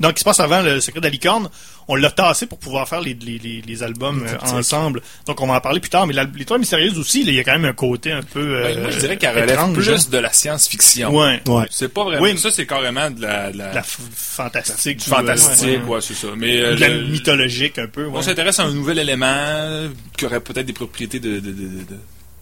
Euh, 0.00 0.02
donc, 0.02 0.14
qui 0.14 0.20
se 0.20 0.24
passe 0.24 0.40
avant 0.40 0.62
le 0.62 0.80
secret 0.80 1.00
de 1.00 1.04
la 1.06 1.10
licorne. 1.10 1.48
On 1.90 1.94
l'a 1.94 2.10
tassé 2.10 2.44
pour 2.46 2.58
pouvoir 2.58 2.86
faire 2.86 3.00
les, 3.00 3.14
les, 3.14 3.38
les, 3.38 3.62
les 3.66 3.82
albums 3.82 4.22
euh, 4.26 4.52
ensemble. 4.56 5.00
Donc, 5.26 5.40
on 5.40 5.46
va 5.46 5.54
en 5.54 5.60
parler 5.60 5.80
plus 5.80 5.88
tard. 5.88 6.06
Mais 6.06 6.12
la- 6.12 6.24
l'étoile 6.36 6.60
mystérieuse 6.60 6.98
aussi, 6.98 7.24
là, 7.24 7.30
il 7.32 7.36
y 7.36 7.40
a 7.40 7.44
quand 7.44 7.52
même 7.52 7.64
un 7.64 7.72
côté 7.72 8.12
un 8.12 8.22
peu. 8.22 8.40
euh, 8.40 8.62
Ben, 8.74 8.80
moi, 8.82 8.90
je 8.90 8.98
dirais 8.98 9.16
qu'elle 9.16 9.34
relève 9.40 9.72
plus 9.72 9.88
hein. 9.90 9.96
de 10.10 10.18
la 10.18 10.30
science-fiction. 10.32 11.14
Ouais. 11.16 11.40
Ouais. 11.48 11.64
C'est 11.70 11.88
pas 11.88 12.04
vraiment. 12.04 12.22
Oui. 12.22 12.36
Ça, 12.36 12.50
c'est 12.50 12.66
carrément 12.66 13.10
de 13.10 13.22
la, 13.22 13.50
de 13.50 13.56
la, 13.58 13.70
De 13.70 13.74
La 13.76 13.80
f- 13.82 13.96
fantastique. 14.14 14.98
du 14.98 15.10
euh, 15.10 15.14
fantastique, 15.16 15.66
ouais, 15.66 15.76
ouais, 15.78 15.84
ouais. 15.94 16.00
c'est 16.02 16.14
ça. 16.14 16.26
Mais 16.36 16.60
euh, 16.60 16.74
De 16.74 16.80
la 16.80 16.88
le- 16.90 17.06
mythologique 17.06 17.78
un 17.78 17.86
peu. 17.86 18.04
ouais. 18.04 18.12
on 18.14 18.22
s'intéresse 18.22 18.60
à 18.60 18.64
un 18.64 18.72
nouvel 18.74 18.98
élément 18.98 19.88
qui 20.16 20.26
aurait 20.26 20.40
peut-être 20.40 20.66
des 20.66 20.72
propriétés 20.74 21.20
de. 21.20 21.40
de, 21.40 21.40
de, 21.40 21.52
de- 21.52 21.84
de- 21.84 21.98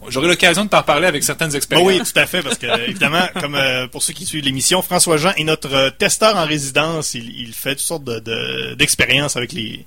J'aurai 0.08 0.28
l'occasion 0.28 0.64
de 0.64 0.70
t'en 0.70 0.82
parler 0.82 1.06
avec 1.06 1.22
certaines 1.25 1.50
Ben 1.50 1.56
expériences. 1.56 1.86
oui, 1.86 1.98
tout 2.00 2.18
à 2.18 2.26
fait, 2.26 2.42
parce 2.42 2.58
que 2.58 2.66
évidemment, 2.88 3.26
comme 3.40 3.54
euh, 3.54 3.86
pour 3.88 4.02
ceux 4.02 4.12
qui 4.12 4.25
suivent 4.26 4.44
l'émission, 4.44 4.82
François 4.82 5.16
Jean 5.16 5.32
est 5.36 5.44
notre 5.44 5.72
euh, 5.75 5.90
testeur 5.90 6.36
en 6.36 6.44
résidence. 6.46 7.14
Il, 7.14 7.30
il 7.40 7.52
fait 7.52 7.75
toutes 7.76 7.84
sortes 7.84 8.04
de- 8.04 8.18
de- 8.20 8.75
d'expériences 8.75 9.36
avec 9.36 9.52
les 9.52 9.84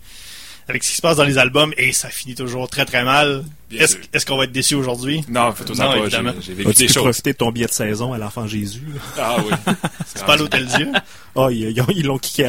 avec 0.69 0.83
ce 0.83 0.91
qui 0.91 0.95
se 0.97 1.01
passe 1.01 1.17
dans 1.17 1.23
les 1.23 1.37
albums 1.37 1.73
et 1.77 1.91
ça 1.93 2.09
finit 2.09 2.35
toujours 2.35 2.69
très 2.69 2.85
très 2.85 3.03
mal. 3.03 3.43
Est-ce 3.71 4.25
qu'on 4.25 4.37
va 4.37 4.43
être 4.45 4.51
déçu 4.51 4.75
aujourd'hui? 4.75 5.23
Non, 5.27 5.51
fais-toi 5.51 5.75
Non, 5.75 5.83
pas. 5.85 5.93
J'ai 5.95 6.01
évidemment. 6.01 6.33
j'ai 6.39 6.53
vécu 6.53 6.73
des 6.73 6.87
choses. 6.87 7.03
profiter 7.03 7.33
de 7.33 7.37
ton 7.37 7.51
billet 7.51 7.65
de 7.67 7.71
saison 7.71 8.13
à 8.13 8.17
l'enfant 8.17 8.47
Jésus? 8.47 8.83
Ah 9.17 9.37
oui. 9.39 9.51
C'est 10.15 10.25
pas 10.25 10.37
l'Hôtel 10.37 10.65
Dieu? 10.67 10.91
Ah, 11.35 11.47
ils 11.51 11.71
ils 11.71 11.81
ont- 11.81 11.87
ils 11.95 12.05
l'ont 12.05 12.17
kické 12.17 12.47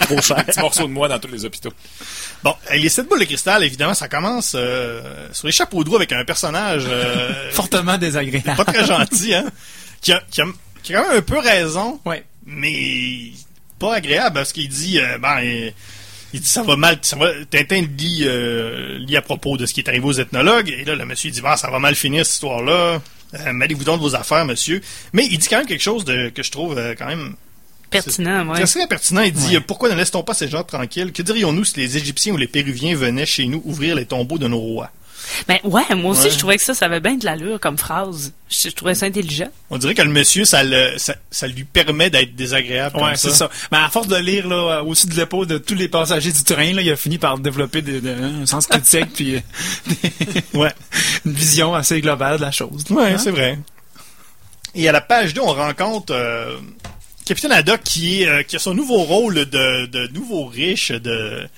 trop 0.00 0.20
cher. 0.20 0.44
petit 0.44 0.60
morceau 0.60 0.82
de 0.86 0.92
moi 0.92 1.08
dans 1.08 1.18
tous 1.18 1.28
les 1.28 1.44
hôpitaux. 1.44 1.72
Bon, 2.42 2.54
et 2.72 2.78
les 2.78 2.88
sept 2.88 3.08
boules 3.08 3.20
de 3.20 3.24
cristal, 3.24 3.62
évidemment, 3.64 3.94
ça 3.94 4.08
commence 4.08 4.52
euh, 4.56 5.28
sur 5.32 5.46
les 5.46 5.52
chapeaux 5.52 5.82
de 5.84 5.88
roue 5.90 5.96
avec 5.96 6.12
un 6.12 6.24
personnage 6.24 6.84
euh, 6.88 7.50
Fortement 7.52 7.96
désagréable. 7.98 8.56
pas 8.56 8.64
très 8.64 8.84
gentil, 8.86 9.34
hein, 9.34 9.44
qui 10.00 10.12
a, 10.12 10.22
qui, 10.30 10.40
a, 10.40 10.46
qui 10.82 10.94
a 10.94 11.00
quand 11.02 11.08
même 11.08 11.18
un 11.18 11.22
peu 11.22 11.38
raison, 11.38 12.00
Ouais. 12.04 12.24
mais 12.44 13.30
pas 13.78 13.94
agréable 13.96 14.34
parce 14.34 14.52
qu'il 14.52 14.68
dit 14.68 14.98
euh, 14.98 15.18
ben 15.18 15.38
euh, 15.42 15.70
il 16.34 16.40
dit 16.40 16.48
ça 16.48 16.62
va 16.62 16.76
mal 16.76 16.98
ça 17.02 17.16
va 17.16 17.28
Tintin 17.50 17.82
lit 17.98 18.22
euh, 18.26 18.98
lit 18.98 19.16
à 19.16 19.22
propos 19.22 19.56
de 19.56 19.64
ce 19.66 19.72
qui 19.74 19.80
est 19.80 19.88
arrivé 19.88 20.04
aux 20.06 20.12
ethnologues 20.12 20.68
et 20.70 20.84
là 20.84 20.94
le 20.94 21.04
monsieur 21.04 21.30
dit 21.30 21.40
ben 21.40 21.56
ça 21.56 21.70
va 21.70 21.78
mal 21.78 21.94
finir 21.94 22.24
cette 22.26 22.34
histoire 22.34 22.62
là 22.62 23.00
mêlez-vous 23.52 23.84
donc 23.84 23.96
de 23.98 24.02
vos 24.02 24.14
affaires 24.14 24.44
monsieur? 24.44 24.80
Mais 25.12 25.26
il 25.30 25.38
dit 25.38 25.46
quand 25.48 25.58
même 25.58 25.66
quelque 25.66 25.82
chose 25.82 26.04
de 26.04 26.28
que 26.30 26.42
je 26.42 26.50
trouve 26.50 26.76
euh, 26.78 26.94
quand 26.96 27.06
même 27.06 27.34
Pertinent, 27.88 28.48
ouais. 28.48 28.66
C'est 28.66 28.88
pertinent. 28.88 29.22
Il 29.22 29.32
dit 29.32 29.50
Ouais. 29.50 29.56
euh, 29.56 29.60
Pourquoi 29.60 29.88
ne 29.88 29.94
laisse-t-on 29.94 30.24
pas 30.24 30.34
ces 30.34 30.48
gens 30.48 30.64
tranquilles? 30.64 31.12
Que 31.12 31.22
dirions-nous 31.22 31.64
si 31.64 31.78
les 31.78 31.96
Égyptiens 31.96 32.32
ou 32.34 32.36
les 32.36 32.48
Péruviens 32.48 32.96
venaient 32.96 33.24
chez 33.26 33.46
nous 33.46 33.62
ouvrir 33.64 33.94
les 33.94 34.04
tombeaux 34.06 34.38
de 34.38 34.48
nos 34.48 34.58
rois? 34.58 34.90
Ben, 35.48 35.58
ouais, 35.64 35.82
moi 35.96 36.12
aussi, 36.12 36.24
Ouais. 36.24 36.30
je 36.30 36.38
trouvais 36.38 36.56
que 36.56 36.62
ça, 36.62 36.74
ça 36.74 36.86
avait 36.86 37.00
bien 37.00 37.14
de 37.16 37.24
l'allure 37.24 37.58
comme 37.60 37.76
phrase. 37.78 38.32
Je, 38.48 38.68
je 38.68 38.74
trouvais 38.74 38.94
ça 38.94 39.06
intelligent. 39.06 39.48
On 39.70 39.78
dirait 39.78 39.94
que 39.94 40.02
le 40.02 40.10
monsieur, 40.10 40.44
ça, 40.44 40.62
le- 40.62 40.98
ça, 40.98 41.14
ça 41.30 41.46
lui 41.48 41.64
permet 41.64 42.10
d'être 42.10 42.34
désagréable. 42.36 42.96
Ouais, 43.00 43.16
c'est 43.16 43.30
ça. 43.30 43.50
Mais 43.72 43.78
à 43.78 43.88
force 43.88 44.08
de 44.08 44.16
lire 44.16 44.46
là, 44.48 44.82
au-dessus 44.84 45.06
de 45.08 45.14
l'épaule 45.14 45.46
de 45.46 45.58
tous 45.58 45.74
les 45.74 45.88
passagers 45.88 46.32
du 46.32 46.44
train, 46.44 46.72
là, 46.72 46.82
il 46.82 46.90
a 46.90 46.96
fini 46.96 47.18
par 47.18 47.38
développer 47.38 47.82
des- 47.82 48.00
des- 48.00 48.10
un 48.10 48.46
sens 48.46 48.66
critique 48.66 49.12
puis 49.14 49.36
euh, 49.36 49.40
Ouais, 50.54 50.72
une 51.24 51.32
vision 51.32 51.74
assez 51.74 52.00
globale 52.00 52.36
de 52.38 52.42
la 52.42 52.50
chose. 52.52 52.84
ouais 52.90 53.12
Hein? 53.14 53.18
c'est 53.18 53.30
vrai. 53.30 53.58
Et 54.74 54.88
à 54.88 54.92
la 54.92 55.00
page 55.00 55.34
2, 55.34 55.40
on 55.40 55.54
rencontre 55.54 56.12
euh, 56.14 56.56
Capitaine 57.24 57.52
Haddock 57.52 57.80
qui, 57.82 58.22
est, 58.22 58.28
euh, 58.28 58.42
qui 58.42 58.56
a 58.56 58.58
son 58.58 58.74
nouveau 58.74 58.98
rôle 59.04 59.34
de, 59.34 59.86
de 59.86 60.06
nouveau 60.12 60.46
riche 60.46 60.90
de. 60.92 61.48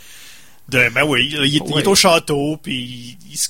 De, 0.71 0.91
ben 0.91 1.03
oui, 1.05 1.31
il 1.33 1.37
est, 1.43 1.49
il 1.49 1.57
est 1.57 1.63
Ouais. 1.63 1.87
au 1.89 1.95
château, 1.95 2.59
puis 2.63 3.17
il, 3.31 3.37
se- 3.39 3.49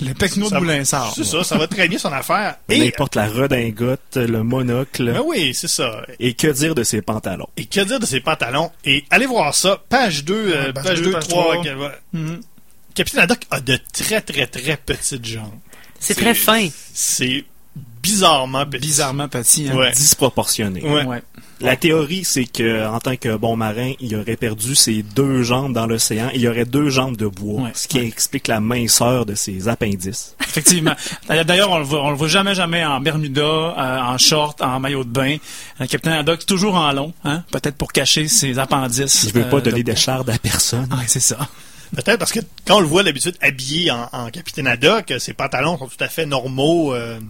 Le 0.00 0.12
pecno 0.14 0.48
de 0.48 0.56
Moulinsard. 0.56 1.12
C'est 1.14 1.24
ça, 1.24 1.42
ça 1.42 1.58
va 1.58 1.66
très 1.66 1.88
bien 1.88 1.98
son 1.98 2.12
affaire. 2.12 2.56
Mais 2.68 2.78
Et, 2.78 2.84
il 2.86 2.92
porte 2.92 3.16
la 3.16 3.26
redingote, 3.28 4.16
le 4.16 4.42
monocle. 4.44 5.12
ben 5.12 5.22
oui, 5.26 5.52
c'est 5.54 5.68
ça. 5.68 6.02
Et 6.20 6.34
que 6.34 6.46
dire 6.46 6.74
de 6.74 6.84
ses 6.84 7.02
pantalons? 7.02 7.48
Et 7.56 7.66
que 7.66 7.80
dire 7.80 7.98
de 7.98 8.06
ses 8.06 8.20
pantalons? 8.20 8.70
Et 8.84 9.04
allez 9.10 9.26
voir 9.26 9.54
ça, 9.54 9.82
page 9.88 10.24
2, 10.24 10.34
euh, 10.34 10.66
Ouais, 10.66 10.72
page 10.72 10.84
page 10.84 10.98
deux, 10.98 11.04
2, 11.06 11.12
page 11.12 11.28
3. 11.28 11.62
trois. 11.62 11.92
Mhm. 12.12 12.40
Capitaine 12.94 13.20
Haddock 13.22 13.40
a 13.50 13.60
de 13.60 13.78
très, 13.92 14.20
très, 14.20 14.46
très 14.46 14.76
petites 14.76 15.24
jambes. 15.24 15.58
C'est 15.98 16.14
très 16.14 16.34
fin. 16.34 16.68
C'est 16.94 17.44
bizarrement 18.02 18.66
petit. 18.66 18.80
Bizarrement 18.86 19.28
petit. 19.28 19.68
Hein? 19.70 19.76
Ouais. 19.76 19.92
Disproportionné. 19.92 20.82
Ouais. 20.82 21.04
Ouais. 21.04 21.22
La 21.60 21.76
théorie, 21.76 22.24
c'est 22.24 22.44
que 22.44 22.88
en 22.88 22.98
tant 22.98 23.14
que 23.16 23.36
bon 23.36 23.54
marin, 23.56 23.92
il 24.00 24.16
aurait 24.16 24.36
perdu 24.36 24.74
ses 24.74 25.04
deux 25.04 25.44
jambes 25.44 25.72
dans 25.72 25.86
l'océan 25.86 26.28
il 26.34 26.40
y 26.40 26.48
aurait 26.48 26.64
deux 26.64 26.88
jambes 26.90 27.16
de 27.16 27.28
bois, 27.28 27.62
Ouais. 27.62 27.70
ce 27.74 27.86
qui 27.86 27.98
explique 27.98 28.48
la 28.48 28.58
minceur 28.58 29.26
de 29.26 29.36
ses 29.36 29.68
appendices. 29.68 30.34
Effectivement. 30.40 30.94
D'ailleurs, 31.28 31.70
on 31.70 31.78
le 31.78 31.84
voit, 31.84 32.02
on 32.02 32.10
le 32.10 32.16
voit 32.16 32.26
jamais, 32.26 32.56
jamais 32.56 32.84
en 32.84 32.98
Bermuda, 33.00 33.42
euh, 33.42 33.98
en 34.00 34.18
short, 34.18 34.60
en 34.60 34.80
maillot 34.80 35.04
de 35.04 35.10
bain. 35.10 35.36
Le 35.78 35.86
capitaine 35.86 36.14
Haddock 36.14 36.44
toujours 36.46 36.74
en 36.74 36.90
long, 36.92 37.12
hein? 37.24 37.44
Peut-être 37.52 37.76
pour 37.76 37.92
cacher 37.92 38.26
ses 38.26 38.58
appendices. 38.58 39.28
Je 39.28 39.32
veux 39.32 39.48
pas 39.48 39.58
euh, 39.58 39.60
donner 39.60 39.84
de- 39.84 39.92
des 39.92 39.96
chardes 39.96 40.30
à 40.30 40.38
personne. 40.38 40.88
Ouais, 40.92 41.04
c'est 41.06 41.20
ça. 41.20 41.38
Peut-être 41.94 42.18
parce 42.18 42.32
que 42.32 42.40
quand 42.66 42.78
on 42.78 42.80
le 42.80 42.86
voit 42.86 43.04
d'habitude 43.04 43.36
habillé 43.40 43.90
en, 43.92 44.08
en 44.12 44.30
Capitaine 44.30 44.66
Haddock, 44.66 45.12
ses 45.20 45.32
pantalons 45.34 45.78
sont 45.78 45.86
tout 45.86 46.02
à 46.02 46.08
fait 46.08 46.26
normaux. 46.26 46.92
euh, 46.92 47.20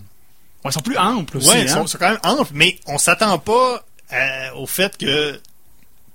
Ouais, 0.64 0.70
ils 0.70 0.72
sont 0.72 0.80
plus 0.80 0.96
amples 0.98 1.38
aussi. 1.38 1.48
ouais, 1.48 1.56
hein? 1.56 1.62
ils 1.64 1.68
sont, 1.68 1.86
sont 1.86 1.98
quand 1.98 2.10
même 2.10 2.20
amples, 2.22 2.52
mais 2.54 2.78
on 2.86 2.98
s'attend 2.98 3.38
pas 3.38 3.84
euh, 4.12 4.50
au 4.56 4.66
fait 4.66 4.96
que 4.96 5.40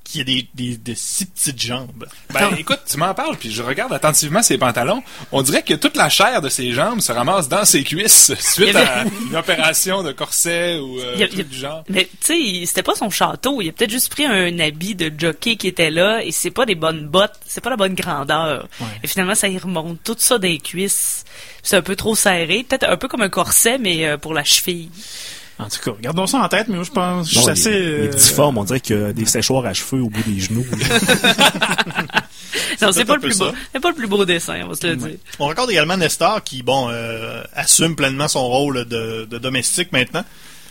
qu'il 0.07 0.19
y 0.19 0.21
ait 0.37 0.41
des, 0.55 0.71
des, 0.71 0.77
de 0.77 0.93
si 0.95 1.25
petites 1.25 1.61
jambes. 1.61 2.07
Ben, 2.33 2.49
écoute, 2.57 2.79
tu 2.89 2.97
m'en 2.97 3.13
parles, 3.13 3.35
puis 3.37 3.51
je 3.51 3.61
regarde 3.61 3.91
attentivement 3.93 4.41
ses 4.41 4.57
pantalons. 4.57 5.03
On 5.31 5.41
dirait 5.41 5.63
que 5.63 5.73
toute 5.73 5.97
la 5.97 6.09
chair 6.09 6.41
de 6.41 6.49
ses 6.49 6.71
jambes 6.71 7.01
se 7.01 7.11
ramasse 7.11 7.49
dans 7.49 7.65
ses 7.65 7.83
cuisses 7.83 8.33
suite 8.39 8.75
avait- 8.75 8.87
à 8.87 9.03
une 9.29 9.35
opération 9.35 10.03
de 10.03 10.11
corset 10.11 10.77
ou 10.77 10.99
euh, 10.99 11.15
a- 11.21 11.27
truc 11.27 11.39
a- 11.41 11.43
du 11.43 11.57
genre. 11.57 11.83
Mais 11.89 12.09
tu 12.25 12.59
sais, 12.61 12.65
c'était 12.65 12.83
pas 12.83 12.95
son 12.95 13.09
château. 13.09 13.61
Il 13.61 13.69
a 13.69 13.71
peut-être 13.73 13.91
juste 13.91 14.09
pris 14.11 14.25
un 14.25 14.57
habit 14.59 14.95
de 14.95 15.11
jockey 15.17 15.55
qui 15.57 15.67
était 15.67 15.91
là 15.91 16.23
et 16.23 16.31
c'est 16.31 16.51
pas 16.51 16.65
des 16.65 16.75
bonnes 16.75 17.07
bottes, 17.07 17.35
c'est 17.45 17.61
pas 17.61 17.69
la 17.69 17.77
bonne 17.77 17.95
grandeur. 17.95 18.67
Ouais. 18.79 18.87
Et 19.03 19.07
finalement, 19.07 19.35
ça 19.35 19.47
y 19.47 19.57
remonte 19.57 20.01
tout 20.03 20.15
ça 20.17 20.37
des 20.39 20.57
cuisses. 20.59 21.25
C'est 21.63 21.75
un 21.75 21.81
peu 21.81 21.95
trop 21.97 22.15
serré, 22.15 22.63
peut-être 22.67 22.87
un 22.89 22.95
peu 22.97 23.07
comme 23.09 23.21
un 23.23 23.29
corset, 23.29 23.77
mais 23.77 24.05
euh, 24.07 24.17
pour 24.17 24.33
la 24.33 24.43
cheville. 24.45 24.89
En 25.59 25.69
tout 25.69 25.79
cas, 25.83 25.97
gardons 26.01 26.27
ça 26.27 26.39
en 26.39 26.47
tête, 26.47 26.67
mais 26.67 26.75
moi, 26.75 26.83
je 26.83 26.91
pense, 26.91 27.31
je 27.31 27.39
suis 27.39 27.49
assez... 27.49 27.71
il 27.71 27.75
est 27.75 27.79
euh, 27.79 28.13
difforme, 28.13 28.59
on 28.59 28.63
dirait 28.63 28.79
qu'il 28.79 28.99
y 28.99 29.03
a 29.03 29.13
des 29.13 29.25
séchoirs 29.25 29.65
à 29.65 29.73
cheveux 29.73 30.03
au 30.03 30.09
bout 30.09 30.21
des 30.23 30.39
genoux. 30.39 30.65
Non, 32.81 32.91
c'est 32.91 33.05
pas 33.05 33.15
le 33.15 33.21
plus 33.21 33.37
beau. 33.37 33.51
C'est 33.73 33.79
pas 33.79 33.89
le 33.89 33.95
plus 33.95 34.07
beau 34.07 34.23
dessin, 34.25 34.61
on 34.63 34.69
va 34.69 34.75
se 34.75 34.87
le 34.87 34.95
dire. 34.95 35.17
On 35.39 35.47
regarde 35.47 35.69
également 35.71 35.97
Nestor 35.97 36.43
qui, 36.43 36.63
bon, 36.63 36.89
euh, 36.89 37.43
assume 37.53 37.95
pleinement 37.95 38.27
son 38.27 38.47
rôle 38.47 38.85
de, 38.85 39.25
de 39.25 39.37
domestique 39.37 39.91
maintenant. 39.91 40.23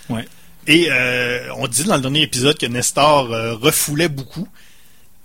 Ouais. 0.09 0.27
Et 0.67 0.89
euh, 0.91 1.49
on 1.57 1.69
dit 1.69 1.85
dans 1.85 1.97
le 1.97 2.03
dernier 2.03 2.23
épisode 2.23 2.59
que 2.59 2.67
Nestor 2.67 3.33
euh, 3.33 3.55
refoulait 3.55 4.09
beaucoup. 4.09 4.49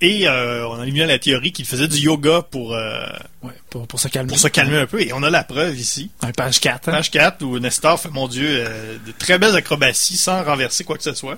Et 0.04 0.28
euh, 0.28 0.68
on 0.68 0.80
a 0.80 0.84
éliminé 0.84 1.06
la 1.06 1.20
théorie 1.20 1.52
qu'il 1.52 1.66
faisait 1.66 1.88
du 1.88 1.98
yoga 2.00 2.42
pour, 2.50 2.74
euh, 2.74 3.06
Ouais, 3.44 3.54
pour, 3.70 3.88
pour 3.88 4.00
se 4.00 4.08
calmer. 4.08 4.30
pour 4.30 4.40
se 4.40 4.48
calmer 4.48 4.78
un 4.78 4.88
peu. 4.88 5.00
Et 5.02 5.14
on 5.14 5.22
a 5.22 5.30
la 5.30 5.44
preuve 5.44 5.78
ici. 5.80 6.10
Ouais, 6.24 6.32
page 6.34 6.60
4. 6.60 6.90
hein. 6.90 6.92
Page 6.94 7.12
4 7.12 7.44
où 7.44 7.60
Nestor 7.60 8.00
fait, 8.00 8.10
mon 8.10 8.28
Dieu, 8.28 8.48
euh, 8.50 8.98
de 9.06 9.12
très 9.12 9.38
belles 9.38 9.56
acrobaties 9.56 10.18
sans 10.18 10.44
renverser 10.44 10.84
quoi 10.84 10.98
que 10.98 11.04
ce 11.04 11.14
soit. 11.14 11.38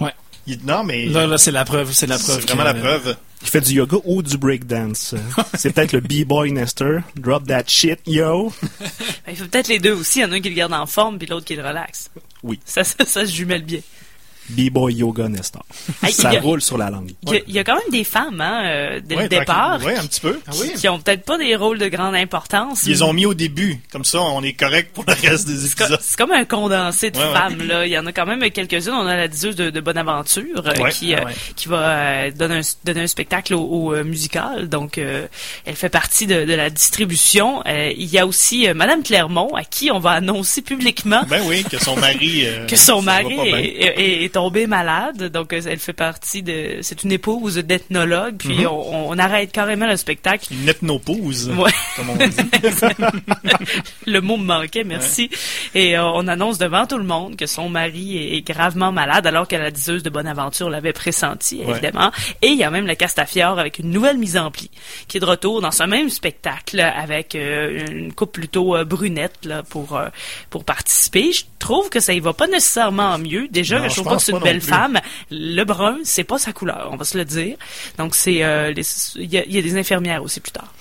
Ouais. 0.00 0.12
Il 0.48 0.56
dit 0.58 0.66
non, 0.66 0.82
mais 0.82 1.06
Là, 1.06 1.26
là, 1.28 1.38
c'est 1.38 1.52
la 1.52 1.64
preuve, 1.64 1.92
c'est 1.92 2.06
la 2.08 2.18
preuve. 2.18 2.40
c'est 2.40 2.46
vraiment 2.48 2.64
la 2.64 2.74
preuve. 2.74 3.14
Il 3.42 3.48
fait 3.48 3.60
du 3.60 3.72
yoga 3.74 3.98
ou 4.04 4.20
du 4.22 4.36
breakdance. 4.36 5.14
C'est 5.54 5.72
peut-être 5.72 5.92
le 5.92 6.00
B-boy 6.00 6.52
Nestor. 6.52 7.00
Drop 7.16 7.46
that 7.46 7.64
shit, 7.68 7.98
yo. 8.06 8.52
Ben, 8.80 8.88
il 9.30 9.36
faut 9.36 9.44
peut-être 9.46 9.68
les 9.68 9.78
deux 9.78 9.92
aussi. 9.94 10.18
Il 10.18 10.22
y 10.22 10.24
en 10.26 10.32
a 10.32 10.34
un 10.34 10.40
qui 10.42 10.50
le 10.50 10.54
garde 10.54 10.74
en 10.74 10.84
forme 10.84 11.18
puis 11.18 11.26
l'autre 11.26 11.46
qui 11.46 11.56
le 11.56 11.66
relaxe. 11.66 12.10
Oui. 12.42 12.60
Ça, 12.66 12.84
ça, 12.84 12.96
ça 13.06 13.24
se 13.24 13.32
jumelle 13.32 13.62
bien. 13.64 13.80
B-boy 14.48 14.94
yoga 14.94 15.28
Nestor. 15.28 15.64
Hey, 16.02 16.12
Ça 16.12 16.30
il 16.30 16.34
y 16.34 16.36
a- 16.38 16.40
roule 16.40 16.60
sur 16.60 16.76
la 16.78 16.90
langue. 16.90 17.12
Il 17.26 17.32
y, 17.34 17.36
a, 17.36 17.40
il 17.46 17.54
y 17.54 17.58
a 17.58 17.64
quand 17.64 17.74
même 17.74 17.90
des 17.92 18.02
femmes, 18.04 18.40
hein, 18.40 18.62
euh, 18.64 19.00
dès 19.04 19.14
Ouais, 19.16 19.22
le 19.24 19.28
départ. 19.28 19.80
Ouais, 19.84 19.96
un 19.96 20.04
petit 20.06 20.20
peu. 20.20 20.40
qui, 20.50 20.72
qui 20.74 20.88
ont 20.88 20.98
peut-être 20.98 21.24
pas 21.24 21.38
des 21.38 21.54
rôles 21.54 21.78
de 21.78 21.86
grande 21.88 22.14
importance. 22.16 22.82
Ils 22.84 22.90
les 22.90 23.02
ont 23.02 23.12
mis 23.12 23.26
au 23.26 23.34
début. 23.34 23.78
Comme 23.92 24.04
ça, 24.04 24.20
on 24.20 24.42
est 24.42 24.54
correct 24.54 24.90
pour 24.92 25.04
le 25.06 25.12
reste 25.28 25.46
des 25.46 25.66
épisodes. 25.66 25.98
c'est 26.00 26.16
comme 26.16 26.32
un 26.32 26.44
condensé 26.44 27.10
de 27.10 27.18
Ouais, 27.18 27.24
ouais. 27.24 27.32
femmes. 27.32 27.62
Là. 27.66 27.86
Il 27.86 27.92
y 27.92 27.98
en 27.98 28.06
a 28.06 28.12
quand 28.12 28.26
même 28.26 28.40
quelques-unes. 28.50 28.92
On 28.92 29.06
a 29.06 29.16
la 29.16 29.28
diseuse 29.28 29.54
de, 29.56 29.70
de 29.70 29.80
Bonaventure 29.80 30.66
euh, 30.66 30.82
Ouais, 30.82 30.90
qui, 30.90 31.14
euh, 31.14 31.18
ah 31.22 31.26
ouais. 31.26 31.34
qui 31.54 31.68
va 31.68 31.78
euh, 31.90 32.30
donner, 32.32 32.56
un, 32.56 32.60
donner 32.84 33.02
un 33.02 33.06
spectacle 33.06 33.54
au, 33.54 33.60
au, 33.92 34.04
musical. 34.04 34.68
Donc, 34.68 34.98
euh, 34.98 35.26
elle 35.64 35.76
fait 35.76 35.88
partie 35.90 36.26
de, 36.26 36.44
de 36.44 36.54
la 36.54 36.70
distribution. 36.70 37.62
Euh, 37.66 37.92
il 37.96 38.06
y 38.06 38.18
a 38.18 38.26
aussi 38.26 38.66
euh, 38.68 38.74
Madame 38.74 39.02
Clermont, 39.02 39.54
à 39.54 39.64
qui 39.64 39.90
on 39.90 39.98
va 40.00 40.10
annoncer 40.12 40.62
publiquement 40.62 41.22
Ben 41.28 41.42
oui, 41.46 41.64
que 41.64 41.78
son 41.82 41.96
mari... 41.96 42.42
euh, 42.46 42.66
que 42.66 42.76
son 42.76 43.02
mari 43.02 43.34
est- 43.48 44.24
est 44.24 44.36
tombé 44.40 44.66
malade. 44.66 45.24
Donc, 45.30 45.52
euh, 45.52 45.60
elle 45.66 45.78
fait 45.78 45.92
partie 45.92 46.42
de... 46.42 46.78
C'est 46.80 47.02
une 47.04 47.12
épouse 47.12 47.56
d'ethnologue. 47.56 48.36
Puis, 48.38 48.60
Mhm. 48.60 48.66
on, 48.68 49.10
on 49.10 49.18
arrête 49.18 49.52
carrément 49.52 49.86
le 49.86 49.96
spectacle. 49.96 50.46
Une 50.52 50.66
ethnopause, 50.68 51.50
Ouais. 51.56 51.70
comme 51.96 52.10
on 52.10 52.16
dit. 52.16 52.26
le 54.06 54.20
mot 54.20 54.36
me 54.36 54.44
manquait, 54.44 54.84
merci. 54.84 55.30
Et 55.74 55.96
euh, 55.98 56.04
on 56.04 56.26
annonce 56.26 56.58
devant 56.58 56.86
tout 56.86 56.96
le 56.98 57.04
monde 57.04 57.36
que 57.36 57.46
son 57.46 57.68
mari 57.68 58.36
est, 58.36 58.40
gravement 58.40 58.92
malade, 58.92 59.26
alors 59.26 59.46
que 59.46 59.56
la 59.56 59.70
diseuse 59.70 60.02
de 60.02 60.08
Bonaventure 60.10 60.70
l'avait 60.70 60.92
pressenti, 60.94 61.60
Ouais. 61.62 61.72
évidemment. 61.72 62.10
Et 62.42 62.48
il 62.48 62.56
y 62.56 62.64
a 62.64 62.70
même 62.70 62.86
le 62.86 62.94
Castafiore 62.94 63.58
avec 63.58 63.78
une 63.78 63.90
nouvelle 63.90 64.16
mise 64.16 64.36
en 64.38 64.50
pli, 64.50 64.70
qui 65.06 65.18
est 65.18 65.20
de 65.20 65.26
retour 65.26 65.60
dans 65.60 65.70
ce 65.70 65.82
même 65.84 66.08
spectacle 66.08 66.80
avec 66.80 67.34
euh, 67.34 67.86
une 67.90 68.12
coupe 68.12 68.32
plutôt 68.32 68.74
euh, 68.76 68.84
brunette 68.84 69.44
là, 69.44 69.62
pour 69.62 69.96
euh, 69.96 70.08
pour 70.48 70.64
participer. 70.64 71.32
Je 71.32 71.44
trouve 71.58 71.90
que 71.90 72.00
ça 72.00 72.12
y 72.14 72.20
va 72.20 72.32
pas 72.32 72.46
nécessairement 72.46 73.18
mieux. 73.18 73.46
Déjà, 73.48 73.78
Non, 73.78 73.84
je 73.84 73.90
je 73.90 73.94
trouve 73.96 74.06
pas 74.06 74.18
pense 74.26 74.28
une 74.40 74.44
belle 74.44 74.60
femme. 74.60 75.00
Le 75.30 75.64
brun, 75.64 75.98
c'est 76.04 76.24
pas 76.24 76.38
sa 76.38 76.52
couleur, 76.52 76.88
on 76.92 76.96
va 76.96 77.04
se 77.04 77.16
le 77.18 77.24
dire. 77.24 77.56
Donc 77.98 78.14
c'est 78.14 78.42
euh, 78.42 78.72
il 79.16 79.32
y, 79.32 79.38
a, 79.38 79.44
il 79.44 79.52
y 79.54 79.58
a 79.58 79.62
des 79.62 79.76
infirmières 79.78 80.22
aussi 80.22 80.40
plus 80.40 80.52
tard. 80.52 80.72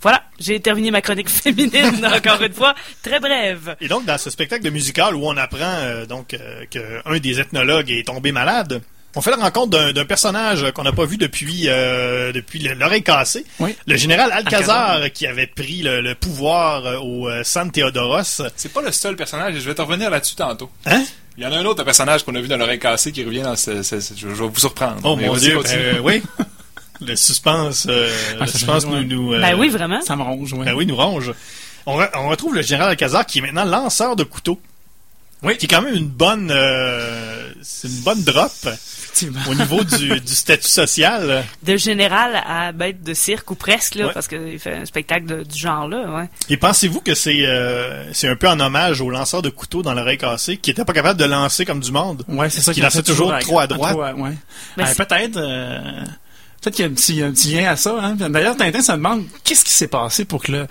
Voilà, 0.00 0.24
j'ai 0.40 0.58
terminé 0.58 0.90
ma 0.90 1.00
chronique 1.00 1.28
féminine, 1.44 2.04
encore 2.04 2.42
une 2.42 2.52
fois, 2.52 2.74
très 3.04 3.20
brève. 3.20 3.76
Et 3.80 3.86
donc, 3.86 4.04
dans 4.04 4.18
ce 4.18 4.30
spectacle 4.30 4.64
de 4.64 4.70
musical 4.70 5.14
où 5.14 5.24
on 5.26 5.36
apprend 5.36 5.60
euh, 5.62 6.06
donc 6.06 6.34
euh, 6.34 6.64
qu'un 6.68 7.18
des 7.18 7.38
ethnologues 7.38 7.88
est 7.90 8.04
tombé 8.08 8.32
malade, 8.32 8.82
on 9.14 9.20
fait 9.20 9.30
la 9.30 9.36
rencontre 9.36 9.92
d'un 9.92 10.04
personnage 10.04 10.72
qu'on 10.72 10.82
n'a 10.82 10.90
pas 10.92 11.04
vu 11.04 11.18
depuis 11.18 11.68
euh, 11.68 12.32
depuis 12.32 12.58
le- 12.58 12.74
l'oreille 12.74 13.04
cassée. 13.04 13.44
Oui. 13.60 13.76
Le 13.86 13.96
général 13.96 14.32
Alcazar, 14.32 14.90
Alcazar. 14.92 15.12
qui 15.12 15.26
avait 15.28 15.46
pris 15.46 15.82
le, 15.82 16.00
le 16.00 16.14
pouvoir 16.16 16.84
euh, 16.86 16.98
au 16.98 17.28
San 17.44 17.70
Theodoros. 17.70 18.42
C'est 18.56 18.72
pas 18.72 18.82
le 18.82 18.90
seul 18.90 19.14
personnage, 19.14 19.54
et 19.54 19.60
je 19.60 19.68
vais 19.68 19.74
te 19.74 19.82
revenir 19.82 20.10
là-dessus 20.10 20.34
tantôt. 20.34 20.68
Hein? 20.86 21.04
Il 21.38 21.42
y 21.44 21.46
en 21.46 21.52
a 21.52 21.58
un 21.58 21.64
autre 21.64 21.82
personnage 21.84 22.24
qu'on 22.24 22.34
a 22.34 22.40
vu 22.40 22.48
dans 22.48 22.56
l'oreille 22.58 22.78
cassée 22.78 23.10
qui 23.12 23.24
revient 23.24 23.42
dans 23.42 23.56
ce, 23.56 23.82
ce- 23.82 24.00
ce- 24.00 24.14
je, 24.14 24.20
je 24.28 24.34
vais 24.42 24.48
vous 24.48 24.58
surprendre. 24.60 24.98
Oh 25.04 25.16
Mais 25.16 25.26
mon 25.26 25.36
Dieu, 25.36 25.58
euh, 25.66 25.98
oui. 26.02 26.22
Le 27.00 27.16
suspense, 27.16 27.86
euh, 27.88 28.08
Ah, 28.38 28.44
le 28.44 28.50
suspense 28.50 28.86
nous, 28.86 29.32
euh, 29.32 29.40
Ben 29.40 29.58
oui, 29.58 29.68
vraiment. 29.70 30.00
Ça 30.02 30.14
me 30.14 30.22
ronge, 30.22 30.52
ouais. 30.52 30.64
Ben 30.66 30.74
oui, 30.74 30.86
nous 30.86 30.94
ronge. 30.94 31.32
On, 31.86 31.98
re- 31.98 32.10
on 32.14 32.28
retrouve 32.28 32.54
le 32.54 32.62
général 32.62 32.90
Alcazar 32.90 33.26
qui 33.26 33.38
est 33.38 33.42
maintenant 33.42 33.64
lanceur 33.64 34.14
de 34.14 34.22
couteaux. 34.22 34.60
Oui. 35.42 35.56
Qui 35.56 35.66
est 35.66 35.68
quand 35.68 35.82
même 35.82 35.94
une 35.96 36.06
bonne, 36.06 36.52
euh, 36.52 37.50
c'est 37.62 37.88
une 37.88 38.00
bonne 38.02 38.22
drop 38.22 38.52
Effectivement. 39.14 39.40
au 39.50 39.54
niveau 39.54 39.84
du, 39.84 40.20
du 40.20 40.34
statut 40.34 40.68
social. 40.68 41.44
De 41.62 41.76
général 41.76 42.42
à 42.46 42.72
bête 42.72 43.02
de 43.02 43.14
cirque 43.14 43.50
ou 43.50 43.54
presque, 43.54 43.94
là, 43.96 44.06
Ouais. 44.06 44.12
parce 44.12 44.26
qu'il 44.28 44.58
fait 44.58 44.74
un 44.74 44.84
spectacle 44.86 45.26
de- 45.26 45.42
du 45.42 45.58
genre-là, 45.58 46.10
ouais. 46.16 46.28
Et 46.48 46.56
pensez-vous 46.56 47.00
que 47.00 47.14
c'est 47.14 47.44
euh, 47.46 48.10
c'est 48.12 48.28
un 48.28 48.36
peu 48.36 48.48
en 48.48 48.58
hommage 48.58 49.00
au 49.00 49.10
lanceur 49.10 49.42
de 49.42 49.50
couteaux 49.50 49.82
dans 49.82 49.94
l'oreille 49.94 50.18
cassée 50.18 50.56
qui 50.56 50.70
était 50.70 50.84
pas 50.84 50.92
capable 50.94 51.20
de 51.20 51.24
lancer 51.26 51.64
comme 51.64 51.80
du 51.80 51.92
monde? 51.92 52.24
Ouais, 52.28 52.48
c'est 52.50 52.60
ça 52.60 52.72
Qui 52.72 52.80
lançait 52.80 53.02
toujours 53.02 53.36
trop 53.40 53.58
à 53.60 53.66
droite. 53.66 53.96
à- 54.02 54.14
ouais. 54.14 54.32
Ben, 54.76 54.86
Euh, 54.86 54.94
peut-être. 54.94 55.36
euh, 55.36 55.80
Peut-être 56.62 56.76
qu'il 56.76 56.84
y 56.84 56.88
a 56.88 56.90
un 56.92 56.94
petit, 56.94 57.22
un 57.22 57.32
petit 57.32 57.54
lien 57.56 57.70
à 57.72 57.74
ça. 57.76 57.96
Hein. 58.00 58.14
D'ailleurs, 58.14 58.56
Tintin 58.56 58.82
se 58.82 58.92
demande 58.92 59.24
qu'est-ce 59.42 59.64
qui 59.64 59.72
s'est 59.72 59.88
passé 59.88 60.24
pour 60.24 60.40
que 60.44 60.52
le 60.52 60.66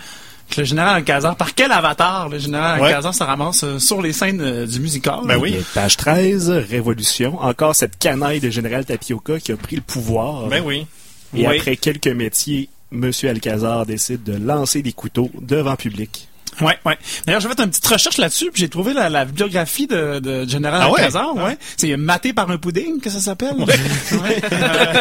Le 0.57 0.63
général 0.63 0.95
Alcazar, 0.97 1.35
par 1.35 1.53
quel 1.55 1.71
avatar 1.71 2.27
le 2.29 2.37
général 2.37 2.81
Ouais. 2.81 2.87
Alcazar 2.87 3.13
se 3.13 3.23
ramasse 3.23 3.63
euh, 3.63 3.79
sur 3.79 4.01
les 4.01 4.13
scènes 4.13 4.41
euh, 4.41 4.65
du 4.67 4.79
musical? 4.79 5.19
Ben 5.25 5.37
oui. 5.37 5.55
Page 5.73 5.97
13, 5.97 6.49
Révolution. 6.49 7.39
Encore 7.41 7.75
cette 7.75 7.97
canaille 7.97 8.39
de 8.39 8.49
général 8.49 8.85
Tapioca 8.85 9.39
qui 9.39 9.51
a 9.51 9.57
pris 9.57 9.75
le 9.77 9.81
pouvoir. 9.81 10.47
Ben 10.47 10.61
oui. 10.65 10.85
Et 11.35 11.47
Oui. 11.47 11.57
après 11.59 11.77
quelques 11.77 12.07
métiers, 12.07 12.67
Monsieur 12.91 13.29
Alcazar 13.29 13.85
décide 13.85 14.23
de 14.23 14.33
lancer 14.35 14.81
des 14.81 14.91
couteaux 14.91 15.29
devant 15.41 15.77
public. 15.77 16.27
Ouais, 16.59 16.77
ouais. 16.85 16.97
D'ailleurs, 17.25 17.41
j'ai 17.41 17.47
fait 17.47 17.59
une 17.59 17.69
petite 17.69 17.87
recherche 17.87 18.17
là-dessus, 18.17 18.51
puis 18.51 18.61
j'ai 18.61 18.69
trouvé 18.69 18.93
la, 18.93 19.09
la 19.09 19.25
biographie 19.25 19.87
de, 19.87 20.19
de 20.19 20.47
Général 20.47 20.81
Ah 20.83 20.91
ouais? 20.91 20.99
Alcazar, 20.99 21.35
ouais. 21.35 21.57
C'est 21.77 21.95
maté 21.97 22.33
par 22.33 22.51
un 22.51 22.57
pudding 22.57 22.99
que 22.99 23.09
ça 23.09 23.19
s'appelle. 23.19 23.55
Ouais. 23.57 23.75
Euh, 24.51 24.93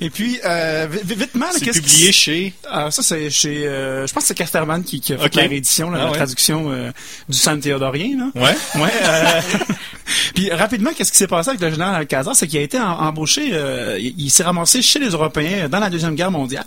et 0.00 0.10
puis, 0.10 0.38
euh, 0.44 0.86
vi- 0.90 1.04
vi- 1.04 1.14
vite 1.14 1.34
mal, 1.34 1.48
C'est 1.52 1.64
qu'est-ce 1.64 1.80
publié 1.80 2.06
qui... 2.06 2.12
chez... 2.12 2.54
Ah, 2.70 2.90
ça, 2.90 3.02
c'est 3.02 3.30
chez... 3.30 3.66
euh, 3.66 4.06
je 4.06 4.12
pense 4.12 4.22
que 4.24 4.28
c'est 4.28 4.34
Casterman 4.34 4.82
qui, 4.82 5.00
qui 5.00 5.12
a 5.12 5.18
fait 5.18 5.34
la 5.34 5.42
réédition, 5.42 5.90
là, 5.90 5.98
Ah 6.00 6.04
la 6.04 6.10
ouais. 6.10 6.16
traduction 6.16 6.70
euh, 6.72 6.90
du 7.28 7.36
San 7.36 7.60
Théodorien, 7.60 8.16
là. 8.34 8.40
Ouais. 8.42 8.80
Ouais. 8.80 8.90
puis 10.34 10.50
rapidement, 10.50 10.90
qu'est-ce 10.96 11.12
qui 11.12 11.18
s'est 11.18 11.26
passé 11.26 11.50
avec 11.50 11.60
le 11.60 11.70
général 11.70 11.94
Alcazar, 11.94 12.34
c'est 12.34 12.46
qu'il 12.46 12.58
a 12.58 12.62
été 12.62 12.78
embauché, 12.78 13.50
euh, 13.52 13.96
il, 14.00 14.14
il 14.18 14.30
s'est 14.30 14.42
ramassé 14.44 14.82
chez 14.82 14.98
les 14.98 15.08
Européens 15.10 15.68
dans 15.68 15.78
la 15.80 15.90
deuxième 15.90 16.14
guerre 16.14 16.30
mondiale. 16.30 16.64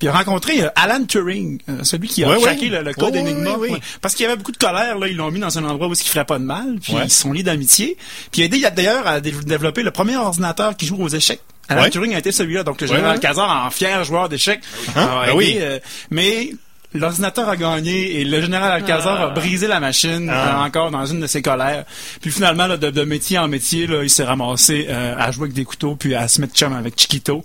Puis 0.00 0.06
il 0.06 0.08
a 0.08 0.12
rencontré 0.12 0.62
euh, 0.62 0.68
Alan 0.74 1.04
Turing, 1.04 1.60
euh, 1.68 1.84
celui 1.84 2.08
qui 2.08 2.24
a 2.24 2.28
Ouais, 2.30 2.38
le, 2.68 2.82
le 2.82 2.94
code 2.94 3.12
Ouais, 3.12 3.20
Enigma. 3.20 3.50
Parce 4.00 4.14
qu'il 4.14 4.24
y 4.24 4.26
avait 4.26 4.36
beaucoup 4.36 4.50
de 4.50 4.56
colère, 4.56 4.98
là, 4.98 5.06
ils 5.06 5.16
l'ont 5.16 5.30
mis 5.30 5.38
dans 5.40 5.56
un 5.58 5.64
endroit 5.64 5.86
où 5.86 5.92
il 5.92 5.96
ferait 5.98 6.24
pas 6.24 6.38
de 6.38 6.44
mal, 6.44 6.78
puis 6.82 6.94
Ouais. 6.94 7.02
ils 7.04 7.10
se 7.10 7.20
sont 7.22 7.32
liés 7.32 7.42
d'amitié. 7.44 7.96
Puis 8.32 8.40
il 8.40 8.42
a 8.42 8.46
aidé 8.46 8.66
d'ailleurs 8.74 9.06
à 9.06 9.20
dé- 9.20 9.30
développer 9.46 9.82
le 9.84 9.92
premier 9.92 10.16
ordinateur 10.16 10.76
qui 10.76 10.86
joue 10.86 10.96
aux 11.00 11.08
échecs. 11.08 11.40
Alan 11.68 11.82
Ouais. 11.82 11.90
Turing 11.90 12.14
a 12.14 12.18
été 12.18 12.32
celui-là, 12.32 12.64
donc 12.64 12.80
le 12.80 12.86
général 12.88 13.10
ouais. 13.10 13.14
Alcazar, 13.14 13.64
en 13.66 13.70
fier 13.70 14.02
joueur 14.04 14.28
d'échecs, 14.28 14.60
Hein? 14.96 15.02
a 15.06 15.06
Ben 15.06 15.22
aidé, 15.26 15.32
oui. 15.36 15.58
euh, 15.60 15.78
mais 16.10 16.50
l'ordinateur 16.94 17.48
a 17.48 17.56
gagné 17.56 18.20
et 18.20 18.24
le 18.24 18.40
général 18.40 18.72
Alcazar 18.72 19.20
a 19.20 19.28
brisé 19.28 19.68
la 19.68 19.78
machine 19.80 20.28
Ah. 20.32 20.62
euh, 20.62 20.66
encore 20.66 20.90
dans 20.90 21.04
une 21.06 21.20
de 21.20 21.26
ses 21.28 21.42
colères. 21.42 21.84
Puis 22.22 22.30
finalement, 22.32 22.66
là, 22.66 22.76
de, 22.78 22.90
de 22.90 23.02
métier 23.04 23.38
en 23.38 23.46
métier, 23.48 23.86
là, 23.86 24.02
il 24.02 24.10
s'est 24.10 24.24
ramassé 24.24 24.86
euh, 24.88 25.14
à 25.18 25.30
jouer 25.30 25.44
avec 25.44 25.52
des 25.54 25.64
couteaux 25.64 25.94
puis 25.94 26.14
à 26.14 26.26
se 26.26 26.40
mettre 26.40 26.54
chum 26.54 26.72
avec 26.72 26.98
Chiquito. 26.98 27.44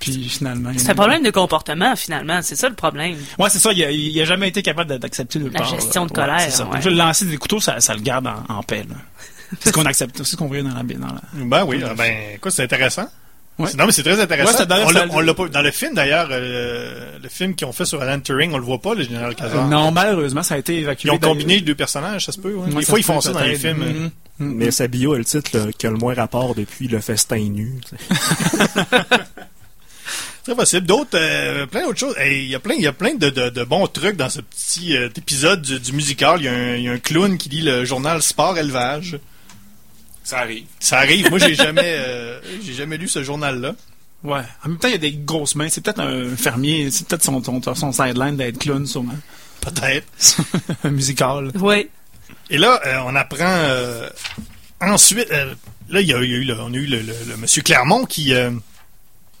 Puis 0.00 0.28
finalement... 0.28 0.70
C'est 0.76 0.90
un 0.90 0.94
problème 0.94 1.22
de 1.22 1.30
comportement, 1.30 1.94
finalement. 1.94 2.40
C'est 2.42 2.56
ça 2.56 2.68
le 2.68 2.74
problème. 2.74 3.14
Ouais, 3.38 3.50
c'est 3.50 3.58
ça. 3.60 3.70
Il 3.72 3.84
a, 3.84 3.90
il 3.90 4.20
a 4.20 4.24
jamais 4.24 4.48
été 4.48 4.62
capable 4.62 4.98
d'accepter 4.98 5.38
de 5.38 5.48
La 5.50 5.62
gestion 5.62 6.06
de 6.06 6.10
colère, 6.12 6.40
c'est 6.40 6.50
ça. 6.50 6.66
ouais. 6.66 6.80
Le 6.82 6.90
lancer 6.90 7.26
des 7.26 7.36
couteaux, 7.36 7.60
ça, 7.60 7.78
ça 7.80 7.94
le 7.94 8.00
garde 8.00 8.26
en, 8.26 8.42
en 8.56 8.62
paix. 8.62 8.84
C'est 9.60 9.68
ce 9.68 9.72
qu'on 9.74 9.84
accepte, 9.86 10.16
c'est 10.18 10.24
ce 10.24 10.36
qu'on 10.36 10.46
voyait 10.46 10.62
dans 10.62 10.70
la, 10.74 10.82
dans 10.82 11.06
la... 11.06 11.20
Ben 11.44 11.64
oui, 11.66 11.82
ah 11.88 11.92
ben, 11.94 12.12
écoute, 12.34 12.52
c'est 12.52 12.64
intéressant. 12.64 13.06
Ouais. 13.58 13.68
Non, 13.76 13.84
mais 13.84 13.92
c'est 13.92 14.02
très 14.02 14.18
intéressant. 14.18 14.58
Ouais, 14.58 14.82
on 14.86 14.90
l'a- 14.90 15.00
ça- 15.00 15.06
on 15.10 15.20
l'a 15.20 15.34
pas 15.34 15.48
dans 15.48 15.60
le 15.60 15.70
film 15.70 15.92
d'ailleurs, 15.92 16.28
euh, 16.30 17.18
le 17.22 17.28
film 17.28 17.54
qu'ils 17.54 17.66
ont 17.66 17.72
fait 17.72 17.84
sur 17.84 18.00
Alan 18.00 18.18
Turing, 18.18 18.52
on 18.54 18.58
le 18.58 18.64
voit 18.64 18.80
pas, 18.80 18.94
le 18.94 19.02
général 19.02 19.34
Kazar. 19.34 19.66
Euh, 19.66 19.68
non, 19.68 19.90
malheureusement, 19.90 20.42
ça 20.42 20.54
a 20.54 20.58
été 20.58 20.78
évacué. 20.78 21.08
Ils 21.08 21.12
ont 21.12 21.18
combiné 21.18 21.56
les 21.56 21.60
deux 21.60 21.74
personnages, 21.74 22.24
ça 22.24 22.32
se 22.32 22.40
peut. 22.40 22.54
ouais. 22.54 22.68
Ouais, 22.72 22.80
Des 22.80 22.86
fois, 22.86 22.98
ils 22.98 23.02
font 23.04 23.20
ça 23.20 23.32
dans 23.32 23.40
les 23.40 23.56
films. 23.56 23.78
Mhm. 23.84 24.10
Mhm. 24.38 24.54
Mais 24.56 24.70
sa 24.70 24.86
bio 24.88 25.12
a 25.12 25.18
le 25.18 25.24
titre 25.26 25.50
là, 25.58 25.66
qui 25.76 25.86
a 25.86 25.90
le 25.90 25.98
moins 25.98 26.14
rapport 26.14 26.54
depuis 26.54 26.88
le 26.88 27.00
festin 27.00 27.36
nu. 27.36 27.74
Très 30.50 30.56
possible. 30.56 30.84
D'autres, 30.84 31.10
euh, 31.14 31.66
plein 31.66 31.82
d'autres 31.82 32.00
choses. 32.00 32.16
Hey, 32.18 32.42
Il 32.42 32.50
y 32.50 32.56
a 32.56 32.58
plein, 32.58 32.74
il 32.74 32.82
y 32.82 32.86
a 32.88 32.92
plein 32.92 33.14
de, 33.14 33.30
de- 33.30 33.50
de 33.50 33.62
bons 33.62 33.86
trucs 33.86 34.16
dans 34.16 34.28
ce 34.28 34.40
petit 34.40 34.96
euh, 34.96 35.08
épisode 35.16 35.62
du, 35.62 35.78
du 35.78 35.92
musical. 35.92 36.40
Il 36.40 36.44
y, 36.46 36.48
a 36.48 36.52
un, 36.52 36.74
il 36.74 36.82
y 36.82 36.88
a 36.88 36.92
un 36.92 36.98
clown 36.98 37.38
qui 37.38 37.48
lit 37.50 37.62
le 37.62 37.84
journal 37.84 38.20
Sport 38.20 38.58
Élevage. 38.58 39.20
Ça 40.24 40.38
arrive. 40.40 40.64
Ça 40.80 40.98
arrive. 40.98 41.30
Moi, 41.30 41.38
j'ai 41.38 41.54
jamais, 41.54 41.82
euh, 41.84 42.40
j'ai 42.64 42.72
jamais 42.72 42.96
lu 42.96 43.06
ce 43.06 43.22
journal-là. 43.22 43.76
Ouais. 44.24 44.40
En 44.64 44.70
même 44.70 44.78
temps, 44.78 44.88
il 44.88 44.92
y 44.92 44.94
a 44.94 44.98
des 44.98 45.12
grosses 45.12 45.54
mains. 45.54 45.68
C'est 45.68 45.82
peut-être 45.84 46.00
un 46.00 46.34
fermier. 46.34 46.90
C'est 46.90 47.06
peut-être 47.06 47.22
son, 47.22 47.40
son, 47.44 47.62
son 47.74 47.92
sideline 47.92 48.36
d'être 48.36 48.58
clown, 48.58 48.84
sûrement. 48.88 49.14
Peut-être. 49.60 50.08
un 50.82 50.90
musical. 50.90 51.52
Oui. 51.60 51.88
Et 52.50 52.58
là, 52.58 52.80
euh, 52.86 52.98
on 53.06 53.14
apprend 53.14 53.44
euh, 53.46 54.10
ensuite. 54.80 55.30
euh, 55.30 55.54
là, 55.90 56.00
il 56.00 56.08
y 56.08 56.12
a, 56.12 56.16
y 56.18 56.20
a 56.20 56.24
eu, 56.24 56.42
le- 56.44 56.58
on 56.60 56.72
a 56.72 56.76
eu 56.76 56.86
le, 56.86 57.02
le- 57.02 57.14
le 57.28 57.36
monsieur 57.36 57.62
Clermont 57.62 58.04
qui 58.04 58.34
euh, 58.34 58.50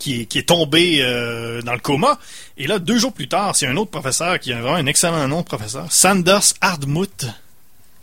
qui, 0.00 0.22
est, 0.22 0.24
qui 0.26 0.38
est 0.38 0.48
tombé 0.48 0.98
euh, 1.02 1.62
dans 1.62 1.74
le 1.74 1.78
coma. 1.78 2.18
Et 2.56 2.66
là, 2.66 2.80
deux 2.80 2.98
jours 2.98 3.12
plus 3.12 3.28
tard, 3.28 3.54
c'est 3.54 3.68
un 3.68 3.76
autre 3.76 3.92
professeur 3.92 4.40
qui 4.40 4.52
a 4.52 4.60
vraiment 4.60 4.74
un 4.76 4.86
excellent 4.86 5.28
nom 5.28 5.42
de 5.42 5.46
professeur, 5.46 5.86
Sanders 5.92 6.54
Hardmuth, 6.60 7.26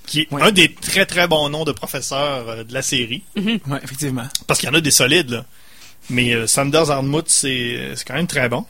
qui 0.06 0.22
est 0.22 0.32
Ouais. 0.32 0.42
un 0.42 0.52
des 0.52 0.74
très 0.74 1.06
très 1.06 1.28
bons 1.28 1.50
noms 1.50 1.66
de 1.66 1.74
professeurs 1.74 2.48
euh, 2.48 2.64
de 2.64 2.74
la 2.74 2.82
série. 2.82 3.24
Ouais, 3.36 3.80
effectivement. 3.84 4.28
Parce 4.48 4.60
qu'il 4.62 4.70
y 4.70 4.72
en 4.72 4.76
a 4.76 4.80
des 4.82 4.92
solides, 4.92 5.32
là. 5.32 5.46
Mais 6.10 6.34
euh, 6.34 6.48
Sanders 6.48 6.90
Hardmuth, 6.90 7.28
c'est 7.28 7.92
c'est 7.96 8.06
quand 8.08 8.14
même 8.14 8.28
très 8.28 8.48
bon. 8.48 8.66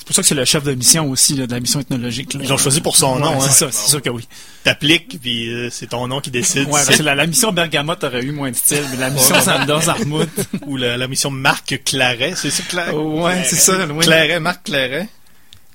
C'est 0.00 0.06
pour 0.06 0.16
ça 0.16 0.22
que 0.22 0.28
c'est 0.28 0.34
le 0.34 0.44
chef 0.46 0.64
de 0.64 0.74
mission 0.74 1.08
aussi, 1.10 1.34
là, 1.34 1.46
de 1.46 1.52
la 1.52 1.60
mission 1.60 1.78
ethnologique. 1.78 2.32
là. 2.34 2.40
Ils 2.42 2.48
l'ont 2.48 2.56
choisi 2.56 2.80
pour 2.80 2.96
son 2.96 3.14
Ouais, 3.16 3.20
nom. 3.20 3.38
C'est 3.40 3.46
Hein. 3.48 3.50
ça, 3.52 3.70
c'est 3.70 3.90
sûr 3.90 4.02
que 4.02 4.08
oui. 4.10 4.26
T'appliques, 4.64 5.20
puis 5.20 5.48
euh, 5.52 5.68
c'est 5.70 5.88
ton 5.88 6.08
nom 6.08 6.20
qui 6.20 6.30
décide. 6.30 6.64
Ouais, 6.68 6.82
parce 6.84 6.96
que 6.96 7.02
la, 7.02 7.14
la 7.14 7.26
mission 7.26 7.52
Bergamote 7.52 8.02
aurait 8.02 8.22
eu 8.24 8.32
moins 8.32 8.50
de 8.50 8.56
style, 8.56 8.82
mais 8.90 8.96
la 8.96 9.10
mission 9.10 9.36
Ouais. 9.36 9.42
Sanders 9.42 9.88
Armouth. 9.88 10.28
Ou 10.66 10.76
la, 10.78 10.96
la 10.96 11.06
mission 11.06 11.30
Marc 11.30 11.80
Claret, 11.84 12.32
c'est 12.34 12.50
ça, 12.50 12.62
Claret? 12.64 12.92
ouais, 12.92 13.44
c'est 13.44 13.56
ça. 13.56 13.86
oui. 13.86 14.04
Claret, 14.04 14.40
Marc 14.40 14.64
Claret, 14.64 15.08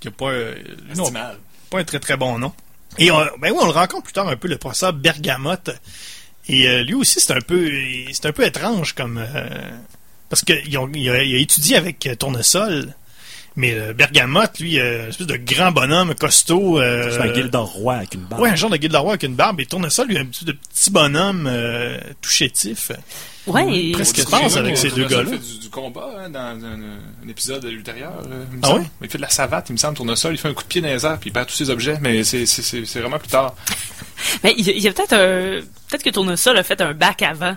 qui 0.01 0.09
a 0.09 0.11
pas, 0.11 0.25
euh, 0.31 0.55
non, 0.97 1.09
pas 1.69 1.79
un 1.79 1.83
très 1.85 1.99
très 1.99 2.17
bon 2.17 2.37
nom. 2.39 2.51
Et 2.97 3.11
on, 3.11 3.19
ben 3.39 3.51
oui, 3.51 3.57
on 3.61 3.65
le 3.65 3.71
rencontre 3.71 4.03
plus 4.03 4.13
tard 4.13 4.27
un 4.27 4.35
peu, 4.35 4.47
le 4.49 4.57
professeur 4.57 4.91
Bergamote. 4.91 5.69
Et 6.49 6.67
euh, 6.67 6.83
lui 6.83 6.95
aussi, 6.95 7.19
c'est 7.21 7.33
un 7.33 7.41
peu, 7.41 7.71
c'est 8.11 8.25
un 8.25 8.31
peu 8.33 8.43
étrange 8.45 8.93
comme, 8.95 9.23
parce 10.29 10.43
que 10.43 10.53
ils 10.67 10.77
ont- 10.77 10.89
il, 10.93 11.09
a, 11.09 11.23
il 11.23 11.35
a 11.35 11.39
étudié 11.39 11.75
avec 11.77 12.09
Tournesol. 12.19 12.93
Mais 13.57 13.73
euh, 13.73 13.93
Bergamote, 13.93 14.59
lui, 14.59 14.79
euh, 14.79 15.03
une 15.03 15.09
espèce 15.09 15.27
de 15.27 15.37
grand 15.37 15.71
bonhomme 15.71 16.13
costaud. 16.15 16.79
euh, 16.79 17.09
C'est 17.11 17.21
un 17.21 17.33
Gildor 17.33 17.67
roi 17.71 17.95
avec 17.95 18.13
une 18.15 18.21
barbe. 18.21 18.41
Ouais, 18.41 18.49
un 18.49 18.55
genre 18.55 18.69
de 18.69 18.75
guide 18.77 18.93
roi 18.95 19.11
avec 19.11 19.23
une 19.23 19.35
barbe. 19.35 19.61
Et 19.61 19.65
Tournesol, 19.65 20.07
lui, 20.07 20.17
un 20.17 20.25
petit, 20.25 20.43
de 20.43 20.51
petit 20.51 20.91
bonhomme 20.91 21.47
euh, 21.49 21.97
tout 22.21 22.29
chétif. 22.29 22.91
Ouais. 23.47 23.91
Presque 23.93 24.17
Au- 24.17 24.21
se 24.23 24.27
passe 24.27 24.55
au- 24.55 24.57
avec 24.57 24.75
ces 24.77 24.89
deux 24.89 25.05
gars-là. 25.05 25.29
fait 25.29 25.37
du, 25.37 25.59
du 25.59 25.69
combat 25.69 26.09
hein, 26.25 26.29
dans 26.31 26.39
un, 26.39 26.81
un 27.23 27.29
épisode 27.29 27.63
ultérieur. 27.65 28.11
euh, 28.29 28.43
il 28.51 28.57
me 28.57 28.61
Ah 28.63 28.75
ouais? 28.75 28.81
Il 29.03 29.09
fait 29.09 29.19
de 29.19 29.23
la 29.23 29.29
savate, 29.29 29.69
il 29.69 29.73
me 29.73 29.77
semble, 29.77 29.95
Tournesol. 29.95 30.33
Il 30.33 30.37
fait 30.37 30.49
un 30.49 30.53
coup 30.53 30.63
de 30.63 30.67
pied 30.67 30.81
dans 30.81 30.87
les 30.89 31.05
airs, 31.05 31.17
puis 31.19 31.29
il 31.29 31.33
perd 31.33 31.47
tous 31.47 31.53
ses 31.55 31.69
objets. 31.69 31.97
Mais 32.01 32.23
c'est 32.25 32.45
c'est- 32.45 32.61
c'est- 32.63 32.85
c'est 32.85 32.99
vraiment 32.99 33.19
plus 33.19 33.29
tard. 33.29 33.55
Mais 34.43 34.53
il 34.57 34.65
y 34.65 34.69
a, 34.69 34.73
il 34.73 34.81
y 34.81 34.87
a 34.87 34.91
peut-être 34.91 35.13
un. 35.13 35.61
Peut-être 35.89 36.03
que 36.03 36.09
Tournesol 36.09 36.57
a 36.57 36.63
fait 36.63 36.81
un 36.81 36.93
bac 36.93 37.21
avant. 37.21 37.55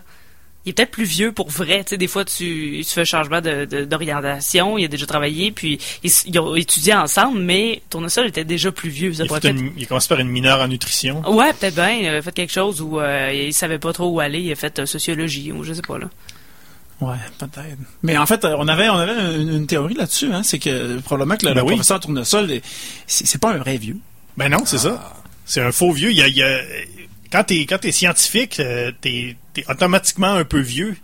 Il 0.69 0.73
est 0.73 0.75
peut-être 0.75 0.91
plus 0.91 1.05
vieux 1.05 1.33
pour 1.33 1.49
vrai. 1.49 1.83
Tu 1.83 1.91
sais, 1.91 1.97
des 1.97 2.09
fois, 2.09 2.27
tu, 2.27 2.83
tu 2.87 2.93
fais 2.93 3.01
un 3.01 3.05
changement 3.05 3.41
de- 3.41 3.65
de- 3.65 3.87
d'orientation. 3.87 4.77
il 4.77 4.85
a 4.85 4.89
déjà 4.89 5.07
travaillé, 5.07 5.51
puis 5.51 5.79
ils, 6.05 6.39
ont 6.39 6.55
étudié 6.57 6.93
ensemble, 6.95 7.39
mais 7.41 7.81
Tournesol 7.89 8.27
était 8.27 8.45
déjà 8.45 8.71
plus 8.71 8.91
vieux. 8.91 9.15
Ça 9.15 9.23
Il, 9.23 9.25
a 9.25 9.29
pourrait 9.29 9.41
fait 9.41 9.53
peut-être- 9.55 9.65
une- 9.65 9.73
il 9.79 9.85
a 9.85 9.87
commencé 9.87 10.09
par 10.09 10.21
une 10.21 10.29
mineure 10.29 10.61
en 10.61 10.69
nutrition. 10.69 11.23
Ouais, 11.27 11.55
peut-être 11.55 11.75
bien. 11.75 11.91
Il 11.93 12.07
avait 12.07 12.21
fait 12.21 12.33
quelque 12.33 12.53
chose 12.53 12.83
où 12.83 13.01
euh, 13.01 13.33
il 13.33 13.55
savait 13.55 13.79
pas 13.79 13.95
trop 13.95 14.09
où 14.11 14.21
aller. 14.21 14.41
Il 14.41 14.53
a 14.53 14.57
fait 14.57 14.79
euh, 14.79 14.85
sociologie 14.85 15.53
ou 15.53 15.65
je 15.65 15.73
sais 15.73 15.81
pas 15.81 15.97
là. 15.99 16.11
Ouais, 17.01 17.17
peut-être. 17.39 17.79
Mais 18.03 18.19
en 18.19 18.27
fait, 18.27 18.45
on 18.45 18.69
avait, 18.69 18.91
on 18.91 18.97
avait 18.99 19.41
une, 19.41 19.49
une 19.55 19.67
théorie 19.67 19.95
là-dessus, 19.95 20.31
hein, 20.35 20.43
c'est 20.43 20.59
que 20.59 20.99
probablement 20.99 21.39
que 21.39 21.47
le, 21.47 21.55
Ben 21.55 21.61
le 21.61 21.63
oui. 21.63 21.69
professeur 21.77 22.01
Tournesol, 22.01 22.51
est- 22.53 22.63
c'est 23.07 23.27
c'est 23.27 23.39
pas 23.41 23.53
un 23.53 23.59
vrai 23.59 23.79
vieux. 23.79 23.97
Ben 24.37 24.51
non, 24.51 24.65
c'est 24.67 24.79
ça. 24.79 25.15
C'est 25.47 25.63
un 25.63 25.73
faux 25.73 25.93
vieux. 25.93 26.11
Il 26.11 26.19
y 26.19 26.23
a, 26.23 26.29
il 26.29 26.37
y 26.37 26.43
a- 26.43 26.61
quand 27.31 27.45
t'es 27.45 27.61
quand 27.67 27.79
t'es 27.79 27.93
scientifique, 27.93 28.61
euh, 28.61 28.93
t'es 29.01 29.37
t'es 29.55 29.65
automatiquement 29.69 30.33
un 30.35 30.45
peu 30.45 30.61
vieux. 30.61 30.97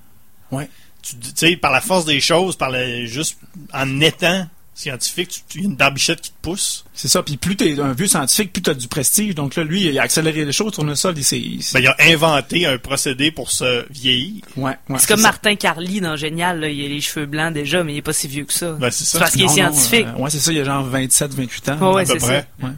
Ouais. 0.51 0.69
Tu 1.03 1.17
sais, 1.35 1.57
par 1.57 1.73
la 1.73 1.81
force 1.81 2.05
des 2.07 2.21
choses, 2.21 2.57
par 2.57 2.71
le, 2.71 3.05
juste 3.07 3.39
en 3.73 4.01
étant 4.01 4.47
scientifique, 4.77 5.45
tu- 5.49 5.61
y 5.61 5.63
a 5.63 5.65
une 5.67 5.77
barbichette 5.77 6.21
qui 6.21 6.31
te 6.31 6.37
pousse. 6.43 6.85
C'est 6.95 7.07
ça. 7.07 7.23
Puis 7.23 7.37
plus 7.37 7.55
t'es 7.57 7.79
un 7.79 7.93
vieux 7.93 8.09
scientifique, 8.09 8.53
plus 8.53 8.63
t'as 8.63 8.75
du 8.75 8.89
prestige. 8.89 9.35
Donc 9.37 9.55
là, 9.55 9.63
lui, 9.65 9.83
il 9.87 9.99
a 9.99 10.03
accéléré 10.03 10.45
les 10.45 10.51
choses. 10.53 10.73
Tournesol, 10.73 11.17
il 11.17 11.23
s'est. 11.23 11.39
il 11.39 11.63
s'est- 11.63 11.75
Ben, 11.81 11.81
il 11.81 11.87
a 11.89 12.13
inventé 12.13 12.67
un 12.67 12.79
procédé 12.79 13.31
pour 13.31 13.51
se 13.53 13.85
vieillir. 13.93 14.43
ouais, 14.57 14.73
ouais. 14.89 14.99
C'est 14.99 15.07
comme 15.07 15.19
ça. 15.19 15.23
Martin 15.29 15.55
Carly 15.57 16.01
dans 16.01 16.17
Génial. 16.17 16.59
Là. 16.61 16.69
Il 16.71 16.85
a 16.85 16.89
les 16.89 17.01
cheveux 17.01 17.27
blancs 17.27 17.53
déjà, 17.55 17.85
mais 17.85 17.93
il 17.95 17.99
est 17.99 18.03
pas 18.03 18.13
si 18.15 18.27
vieux 18.27 18.45
que 18.47 18.53
ça. 18.53 18.73
Ben, 18.73 18.91
c'est 18.91 19.05
ça. 19.05 19.19
parce 19.21 19.31
qu'il 19.33 19.43
est 19.43 19.47
Non, 19.47 19.53
scientifique. 19.53 20.07
euh, 20.07 20.19
ouais, 20.21 20.31
c'est 20.31 20.41
ça. 20.41 20.53
Il 20.53 20.59
a 20.61 20.65
genre 20.65 20.85
27, 20.85 21.35
28 21.35 21.69
ans. 21.69 21.79
Ouais, 21.79 21.95
ouais, 21.97 22.03
à 22.03 22.07
peu 22.07 22.19
c'est 22.19 22.27
près. 22.27 22.47
ça. 22.61 22.67
Ouais. 22.67 22.73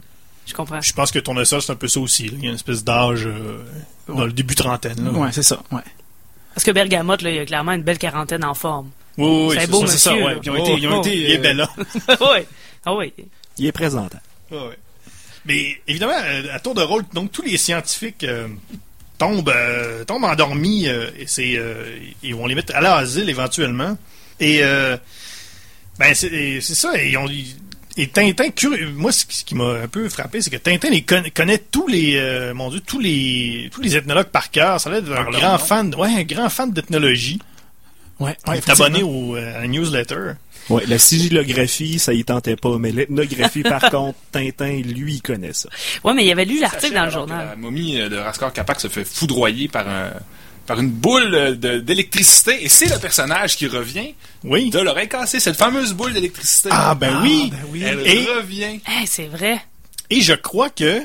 Je 0.47 0.53
comprends. 0.53 0.81
Je 0.81 0.93
pense 0.93 1.11
que 1.11 1.19
Tournesol, 1.19 1.61
c'est 1.61 1.71
un 1.71 1.75
peu 1.75 1.87
ça 1.89 1.99
aussi. 1.99 2.27
là. 2.29 2.31
Il 2.37 2.43
y 2.43 2.47
a 2.47 2.49
une 2.49 2.55
espèce 2.55 2.83
d'âge 2.83 3.25
euh, 3.27 3.63
dans 4.07 4.25
le 4.25 4.31
début 4.31 4.55
trentaine. 4.55 5.03
Là. 5.03 5.11
Ouais, 5.11 5.29
c'est 5.31 5.43
ça. 5.43 5.61
Ouais. 5.71 5.81
Parce 6.55 6.63
que 6.63 6.71
Bergamote, 6.71 7.21
là, 7.21 7.29
il 7.31 7.39
a 7.39 7.45
clairement 7.45 7.73
une 7.73 7.83
belle 7.83 7.97
quarantaine 7.99 8.43
en 8.45 8.53
forme. 8.55 8.89
Oui, 9.17 9.25
oui, 9.27 9.47
oui, 9.49 9.57
C'est 9.59 9.67
beau, 9.69 9.85
ça. 9.85 9.91
c'est 9.91 9.97
ça, 9.99 10.11
monsieur, 10.13 10.25
ouais. 10.25 10.37
ils 10.43 10.49
ont 10.51 10.55
été, 10.55 10.73
ils 10.77 10.87
ont 10.87 10.97
Oh, 10.97 11.01
été, 11.01 11.15
il 11.17 11.31
est 11.31 11.37
euh, 11.37 11.41
bel 11.41 11.57
là. 11.57 11.69
oui. 12.21 12.45
Ah 12.85 12.95
oui. 12.95 13.13
Il 13.57 13.65
est 13.65 13.71
présentant. 13.71 14.19
Ouais, 14.51 14.57
ouais. 14.57 14.77
Mais 15.45 15.77
évidemment, 15.87 16.13
euh, 16.23 16.43
à 16.53 16.59
tour 16.59 16.73
de 16.75 16.81
rôle, 16.81 17.03
donc 17.13 17.31
tous 17.31 17.41
les 17.41 17.57
scientifiques 17.57 18.23
euh, 18.23 18.47
tombent, 19.17 19.49
euh, 19.49 20.03
tombent 20.05 20.23
endormis 20.25 20.87
euh, 20.87 21.09
et 21.17 21.25
c'est 21.27 21.57
euh, 21.57 21.97
ils 22.23 22.35
vont 22.35 22.45
les 22.47 22.55
mettre 22.55 22.75
à 22.75 22.81
l'asile 22.81 23.29
éventuellement. 23.29 23.97
Et 24.39 24.59
euh, 24.61 24.97
ben 25.99 26.13
c'est 26.13 26.61
ça. 26.61 27.01
Et, 27.01 27.09
ils 27.09 27.17
ont- 27.17 27.27
ils- 27.27 27.55
et 27.97 28.07
Tintin, 28.07 28.49
curieux- 28.49 28.91
moi 28.95 29.11
ce 29.11 29.25
qui 29.25 29.55
m'a 29.55 29.71
un 29.83 29.87
peu 29.87 30.07
frappé, 30.09 30.41
c'est 30.41 30.49
que 30.49 30.57
Tintin 30.57 30.89
connaît 31.33 31.57
tous 31.57 31.87
les, 31.87 32.15
euh, 32.17 32.53
mon 32.53 32.69
Dieu, 32.69 32.79
tous 32.79 32.99
les 32.99 33.69
tous 33.71 33.81
les 33.81 33.95
ethnologues 33.97 34.27
par 34.27 34.51
cœur. 34.51 34.79
Ça 34.79 34.89
a 34.89 34.93
l'air 34.99 35.01
grand 35.31 35.51
nom. 35.53 35.57
fan, 35.57 35.95
ouais, 35.95 36.09
un 36.17 36.23
grand 36.23 36.49
fan 36.49 36.71
d'ethnologie. 36.71 37.39
Ouais, 38.19 38.35
Il 38.47 38.51
ouais, 38.51 38.57
est 38.57 38.69
abonné 38.69 39.03
au, 39.03 39.35
euh, 39.35 39.57
à 39.57 39.61
la 39.61 39.67
newsletter. 39.67 40.31
Ouais, 40.69 40.83
la 40.87 40.97
sigilographie, 40.97 41.97
ça 41.99 42.13
y 42.13 42.23
tentait 42.25 42.55
pas, 42.55 42.77
mais 42.79 42.91
l'ethnographie, 42.91 43.61
par 43.63 43.81
contre, 43.91 44.17
Tintin, 44.31 44.81
lui, 44.81 45.15
il 45.15 45.21
connaît 45.21 45.53
ça. 45.53 45.69
Ouais, 46.03 46.13
mais 46.13 46.25
il 46.25 46.31
avait 46.31 46.45
lu 46.45 46.59
l'article 46.59 46.93
dans 46.95 47.05
le 47.05 47.11
journal. 47.11 47.47
La 47.51 47.55
momie 47.55 47.99
euh, 48.01 48.09
de 48.09 48.17
Raskar 48.17 48.51
Kapak 48.51 48.79
se 48.79 48.87
fait 48.87 49.05
foudroyer 49.05 49.67
par 49.67 49.87
un 49.87 50.11
par 50.67 50.79
une 50.79 50.89
boule 50.91 51.57
d'électricité 51.57 52.63
et 52.63 52.69
c'est 52.69 52.89
le 52.89 52.99
personnage 52.99 53.55
qui 53.55 53.67
revient 53.67 54.13
Oui. 54.43 54.69
de 54.69 54.79
l'oreille 54.79 55.07
cassée, 55.09 55.39
cette 55.39 55.55
fameuse 55.57 55.93
boule 55.93 56.13
d'électricité. 56.13 56.69
Ah, 56.71 56.93
ben 56.93 57.21
oui. 57.23 57.49
ben 57.51 57.59
oui. 57.71 57.83
Elle 57.85 58.05
Et- 58.05 58.25
revient. 58.25 58.79
Eh, 59.01 59.05
c'est 59.07 59.27
vrai. 59.27 59.59
Et 60.09 60.21
je 60.21 60.33
crois 60.33 60.69
que 60.69 61.01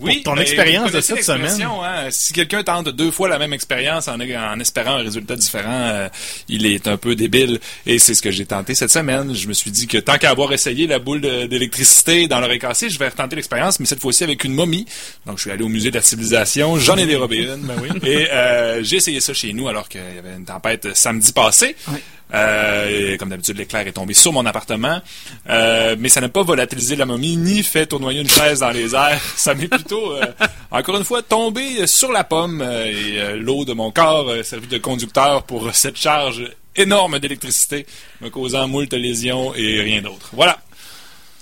Oui, 0.00 0.22
ton 0.24 0.34
ben, 0.34 0.42
expérience 0.42 0.90
de 0.90 1.00
cette 1.00 1.16
l'expression, 1.16 1.84
hein, 1.84 2.10
si 2.10 2.32
quelqu'un 2.32 2.64
tente 2.64 2.88
deux 2.88 3.12
fois 3.12 3.28
la 3.28 3.38
même 3.38 3.52
expérience 3.52 4.08
en, 4.08 4.18
en 4.18 4.60
espérant 4.60 4.96
un 4.96 5.02
résultat 5.02 5.36
différent, 5.36 5.70
euh, 5.70 6.08
il 6.48 6.66
est 6.66 6.88
un 6.88 6.96
peu 6.96 7.14
débile. 7.14 7.60
Et 7.86 8.00
c'est 8.00 8.14
ce 8.14 8.22
que 8.22 8.32
j'ai 8.32 8.44
tenté 8.44 8.74
cette 8.74 8.90
semaine. 8.90 9.34
Je 9.34 9.46
me 9.46 9.52
suis 9.52 9.70
dit 9.70 9.86
que 9.86 9.98
tant 9.98 10.18
qu'à 10.18 10.30
avoir 10.30 10.52
essayé 10.52 10.88
la 10.88 10.98
boule 10.98 11.20
d'électricité 11.20 12.26
dans 12.26 12.40
l'oreille 12.40 12.58
cassée, 12.58 12.90
je 12.90 12.98
vais 12.98 13.08
retenter 13.08 13.36
l'expérience, 13.36 13.78
mais 13.78 13.86
cette 13.86 14.00
fois-ci 14.00 14.24
avec 14.24 14.42
une 14.42 14.54
momie. 14.54 14.86
Donc 15.26 15.38
je 15.38 15.42
suis 15.42 15.50
allé 15.52 15.62
au 15.62 15.68
musée 15.68 15.90
de 15.90 15.96
la 15.96 16.02
civilisation, 16.02 16.76
j'en 16.76 16.96
ai 16.96 17.06
dérobé 17.06 17.44
une. 17.44 17.70
Et 18.04 18.28
euh, 18.30 18.82
j'ai 18.82 18.96
essayé 18.96 19.20
ça 19.20 19.32
chez 19.32 19.52
nous 19.52 19.68
alors 19.68 19.88
qu'il 19.88 20.00
y 20.00 20.18
avait 20.18 20.34
une 20.36 20.44
tempête 20.44 20.88
samedi 20.94 21.32
passé. 21.32 21.76
Ouais. 21.88 22.02
Euh, 22.32 23.12
et 23.12 23.16
comme 23.18 23.28
d'habitude, 23.28 23.58
l'éclair 23.58 23.86
est 23.86 23.92
tombé 23.92 24.14
sur 24.14 24.32
mon 24.32 24.44
appartement. 24.46 25.00
Euh, 25.48 25.94
mais 25.98 26.08
ça 26.08 26.20
n'a 26.20 26.28
pas 26.28 26.42
volatilisé 26.42 26.96
la 26.96 27.06
momie, 27.06 27.36
ni 27.36 27.62
fait 27.62 27.86
tournoyer 27.86 28.20
une 28.20 28.28
chaise 28.30 28.60
dans 28.60 28.70
les 28.70 28.94
airs. 28.94 29.20
Ça 29.36 29.54
m'est 29.54 29.68
plutôt, 29.68 30.12
euh, 30.16 30.24
encore 30.70 30.96
une 30.96 31.04
fois, 31.04 31.22
tombé 31.22 31.86
sur 31.86 32.10
la 32.10 32.24
pomme. 32.24 32.60
euh, 32.62 32.86
et 32.86 33.20
euh, 33.20 33.36
l'eau 33.36 33.64
de 33.64 33.72
mon 33.72 33.90
corps 33.90 34.30
a 34.30 34.42
servi 34.42 34.66
de 34.66 34.78
conducteur 34.78 35.42
pour 35.44 35.72
cette 35.74 35.96
charge 35.96 36.44
énorme 36.76 37.18
d'électricité, 37.20 37.86
me 38.20 38.30
causant 38.30 38.66
moult 38.66 38.92
lésions 38.94 39.54
et 39.54 39.80
rien 39.80 40.02
d'autre. 40.02 40.30
Voilà. 40.32 40.58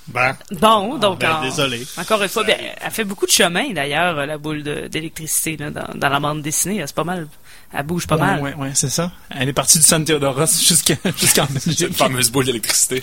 ben, 0.09 0.37
Bon, 0.51 0.99
donc. 0.99 1.21
ben, 1.21 1.37
en- 1.37 1.43
désolé. 1.43 1.81
Encore 1.97 2.23
une 2.23 2.29
fois, 2.29 2.45
ben, 2.45 2.57
elle 2.81 2.91
fait 2.91 3.05
beaucoup 3.05 3.25
de 3.25 3.31
chemin, 3.31 3.71
d'ailleurs, 3.73 4.27
la 4.27 4.37
boule 4.37 4.63
de- 4.63 4.89
d'électricité, 4.89 5.57
dans 5.57 6.09
la 6.09 6.21
bande 6.21 6.43
dessinée. 6.43 6.83
C'est 6.87 6.95
pas 6.95 7.05
mal. 7.05 7.29
Elle 7.75 7.87
bouge 7.87 8.07
pas 8.07 8.17
Ouais, 8.17 8.21
mal. 8.21 8.41
ouais, 8.43 8.55
ouais, 8.55 8.71
c'est 8.75 8.91
ça. 8.91 9.13
Elle 9.31 9.49
est 9.49 9.53
partie 9.53 9.79
du 9.79 9.85
San 9.85 10.05
Theodoros 10.05 10.47
jusqu'à, 10.67 10.95
jusqu'en 11.19 11.47
Belgique. 11.51 11.79
Cette 11.79 11.95
fameuse 11.97 12.31
boule 12.31 12.45
d'électricité. 12.47 13.03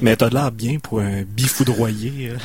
Mais 0.00 0.14
t'as 0.16 0.28
de 0.28 0.34
l'air 0.34 0.52
bien 0.52 0.78
pour 0.78 1.00
un 1.00 1.22
bifoudroyer. 1.22 2.30
euh. 2.30 2.36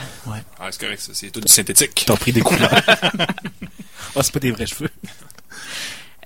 Ah, 0.60 0.68
c'est 0.72 0.80
correct, 0.82 1.02
ça. 1.02 1.12
C'est 1.14 1.32
tout 1.32 1.42
du 1.42 1.52
synthétique. 1.52 2.04
T'as 2.06 2.16
pris 2.16 2.32
des 2.32 2.42
couleurs. 2.42 2.72
Ah, 4.16 4.24
c'est 4.24 4.34
pas 4.34 4.40
des 4.40 4.52
vrais 4.52 4.66
cheveux. 4.66 4.90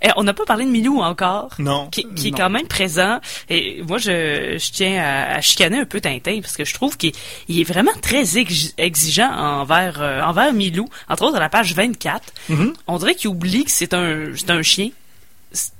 Eh, 0.02 0.10
on 0.18 0.24
n'a 0.24 0.34
pas 0.34 0.44
parlé 0.46 0.66
de 0.66 0.72
Milou 0.72 1.02
encore. 1.02 1.54
Non. 1.60 1.88
Qui, 1.92 2.06
qui 2.16 2.30
est 2.30 2.32
quand 2.32 2.50
même 2.50 2.68
présent. 2.68 3.20
Et 3.50 3.82
moi, 3.88 3.98
je, 4.00 4.58
je 4.58 4.72
tiens 4.72 5.02
à, 5.04 5.36
à 5.36 5.42
chicaner 5.42 5.80
un 5.80 5.86
peu 5.86 6.02
Tintin 6.02 6.40
parce 6.42 6.58
que 6.58 6.66
je 6.66 6.74
trouve 6.74 6.98
qu'il 6.98 7.12
il 7.48 7.60
est 7.60 7.64
vraiment 7.64 7.92
très 8.02 8.24
exi- 8.24 8.74
exigeant 8.78 9.32
envers, 9.32 10.02
euh, 10.02 10.22
envers 10.22 10.52
Milou. 10.54 10.90
Entre 11.10 11.24
autres, 11.24 11.38
à 11.38 11.40
la 11.40 11.50
page 11.50 11.74
24, 11.76 12.24
on 12.88 12.98
dirait 12.98 13.14
qu'il 13.16 13.30
oublie 13.30 13.64
que 13.66 13.72
c'est 13.72 13.94
un, 13.94 14.32
c'est 14.36 14.50
un 14.50 14.62
chien. 14.64 14.90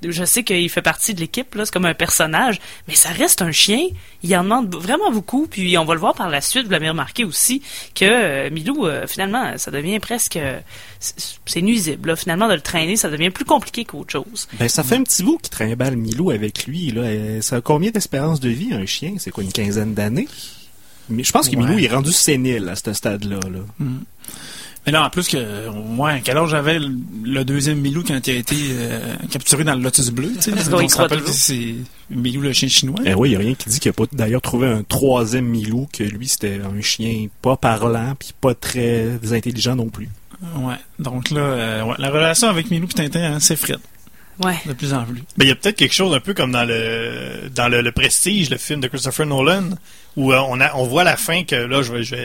Je 0.08 0.24
sais 0.26 0.44
qu'il 0.44 0.70
fait 0.70 0.82
partie 0.82 1.14
de 1.14 1.20
l'équipe, 1.20 1.54
là, 1.56 1.66
c'est 1.66 1.72
comme 1.74 1.86
un 1.86 1.94
personnage, 1.94 2.60
mais 2.88 2.96
ça 2.96 3.10
reste 3.10 3.42
un 3.42 3.52
chien. 3.52 3.82
Il 4.24 4.36
en 4.36 4.44
demande 4.44 4.74
vraiment 4.76 5.12
beaucoup, 5.12 5.48
puis 5.48 5.78
on 5.78 5.86
va 5.86 5.94
le 5.94 6.00
voir 6.00 6.14
par 6.16 6.30
la 6.30 6.42
suite. 6.42 6.66
Vous 6.66 6.72
l'avez 6.72 6.90
remarqué 6.90 7.24
aussi 7.24 7.62
que 7.94 8.06
euh, 8.06 8.50
Milou, 8.50 8.86
euh, 8.88 9.06
finalement, 9.08 9.58
ça 9.58 9.72
devient 9.72 10.00
presque, 10.00 10.38
euh, 10.38 10.60
c'est 11.00 11.62
nuisible. 11.62 12.10
là. 12.10 12.16
Finalement, 12.16 12.48
de 12.48 12.54
le 12.54 12.62
traîner, 12.62 12.96
ça 12.96 13.10
devient 13.10 13.30
plus 13.30 13.46
compliqué 13.46 13.86
qu'autre 13.86 14.12
chose. 14.12 14.48
Ben, 14.60 14.68
ça 14.70 14.84
fait 14.84 14.96
un 14.96 15.04
petit 15.04 15.24
bout 15.24 15.38
qu'il 15.38 15.50
trimballe 15.50 15.96
Milou 15.98 16.32
avec 16.32 16.66
lui, 16.66 16.92
là. 16.92 17.02
Euh, 17.02 17.42
Ça 17.42 17.58
a 17.58 17.62
combien 17.62 17.92
d'espérance 17.92 18.40
de 18.40 18.50
vie, 18.50 18.74
un 18.74 18.86
chien? 18.86 19.16
C'est 19.20 19.32
quoi, 19.32 19.44
une 19.44 19.52
quinzaine 19.52 19.94
d'années? 19.94 20.28
Mais 21.10 21.24
je 21.24 21.32
pense 21.32 21.50
que 21.50 21.56
Ouais. 21.56 21.64
Milou, 21.64 21.78
il 21.78 21.86
est 21.86 21.94
rendu 21.94 22.12
sénile 22.12 22.68
à 22.70 22.76
ce 22.76 22.92
stade-là, 22.94 23.40
là. 23.52 23.86
Mais 24.86 24.92
là, 24.92 25.04
en 25.06 25.10
plus 25.10 25.28
que, 25.28 25.70
moi, 25.70 26.20
quel 26.24 26.38
âge 26.38 26.50
j'avais 26.50 26.78
le, 26.78 26.90
le 27.24 27.44
deuxième 27.44 27.80
Milou 27.80 28.04
quand 28.08 28.28
il 28.28 28.32
a 28.32 28.38
été 28.38 28.56
euh, 28.72 29.16
capturé 29.32 29.64
dans 29.64 29.74
le 29.74 29.82
Lotus 29.82 30.12
Bleu, 30.12 30.32
tu 30.36 30.42
sais? 30.44 30.52
Parce 30.52 30.68
On 30.72 30.88
se 30.88 30.98
rappelle 30.98 31.24
que 31.24 31.32
c'est 31.32 31.76
Milou 32.12 32.42
le 32.42 32.54
chien 32.54 32.68
chinois. 32.70 33.00
Eh 33.04 33.14
oui, 33.16 33.30
il 33.30 33.32
n'y 33.32 33.36
a 33.38 33.40
rien 33.40 33.56
qui 33.56 33.68
dit 33.70 33.80
qu'il 33.80 33.90
a 33.90 33.94
pas 33.94 34.04
d'ailleurs 34.12 34.42
trouvé 34.44 34.68
un 34.68 34.84
troisième 34.84 35.46
Milou, 35.46 35.88
que 35.92 36.04
lui, 36.04 36.28
c'était 36.28 36.60
un 36.64 36.80
chien 36.82 37.28
pas 37.42 37.58
parlant, 37.58 38.14
puis 38.20 38.30
pas 38.40 38.54
très 38.54 39.08
intelligent 39.32 39.76
non 39.76 39.90
plus. 39.90 40.10
Ouais. 40.58 40.76
Donc 41.00 41.32
là, 41.32 41.42
euh, 41.42 41.84
ouais, 41.86 41.96
la 41.98 42.12
relation 42.12 42.48
avec 42.50 42.70
Milou 42.70 42.86
et 42.86 42.94
Tintin, 42.94 43.34
hein, 43.34 43.40
c'est 43.40 43.56
frette, 43.56 43.80
Ouais. 44.44 44.56
de 44.68 44.74
plus 44.74 44.94
en 44.94 45.04
plus. 45.06 45.24
Ben, 45.38 45.46
il 45.46 45.48
y 45.48 45.52
a 45.52 45.56
peut-être 45.56 45.78
quelque 45.78 45.94
chose 45.96 46.14
un 46.14 46.20
peu 46.20 46.34
comme 46.34 46.52
dans 46.52 46.66
le 46.66 47.50
dans 47.56 47.70
le, 47.70 47.82
le 47.82 47.92
Prestige, 47.92 48.50
le 48.52 48.58
film 48.58 48.82
de 48.82 48.88
Christopher 48.88 49.26
Nolan, 49.26 49.70
où 50.18 50.32
euh, 50.32 50.40
on 50.48 50.60
a 50.62 50.74
on 50.76 50.86
voit 50.86 51.02
à 51.02 51.06
la 51.06 51.18
fin 51.18 51.44
que 51.44 51.56
là, 51.56 51.82
je 51.82 52.02
je 52.02 52.16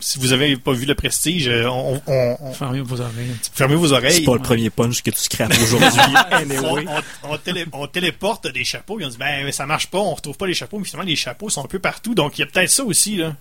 si 0.00 0.18
vous 0.18 0.32
avez 0.32 0.56
pas 0.56 0.72
vu 0.72 0.86
le 0.86 0.94
Prestige, 0.94 1.48
euh, 1.48 1.66
on, 1.66 2.00
on, 2.06 2.36
on- 2.40 2.52
Fermez 2.54 2.80
vos 2.80 3.00
oreilles 3.00 3.30
fermez 3.54 3.74
vos 3.76 3.88
C'est 3.88 3.92
oreilles. 3.94 4.24
pas 4.24 4.34
le 4.34 4.40
premier 4.42 4.70
punch 4.70 5.02
que 5.02 5.10
tu 5.10 5.18
scrapes 5.18 5.52
aujourd'hui. 5.62 5.88
on, 6.30 6.34
anyway. 6.36 6.86
on- 7.22 7.30
on 7.32 7.36
télé- 7.38 7.66
on 7.72 7.86
téléporte 7.86 8.46
des 8.52 8.64
chapeaux. 8.64 8.98
Ils 9.00 9.06
ont 9.06 9.10
dit 9.10 9.18
ben 9.18 9.50
ça 9.52 9.66
marche 9.66 9.88
pas, 9.88 9.98
on 9.98 10.14
retrouve 10.14 10.36
pas 10.36 10.46
les 10.46 10.54
chapeaux, 10.54 10.78
mais 10.78 10.84
finalement 10.84 11.08
les 11.08 11.16
chapeaux 11.16 11.50
sont 11.50 11.64
un 11.64 11.68
peu 11.68 11.78
partout. 11.78 12.14
Donc 12.14 12.38
il 12.38 12.42
y 12.42 12.44
a 12.44 12.46
peut-être 12.46 12.70
ça 12.70 12.84
aussi 12.84 13.16
là. 13.16 13.34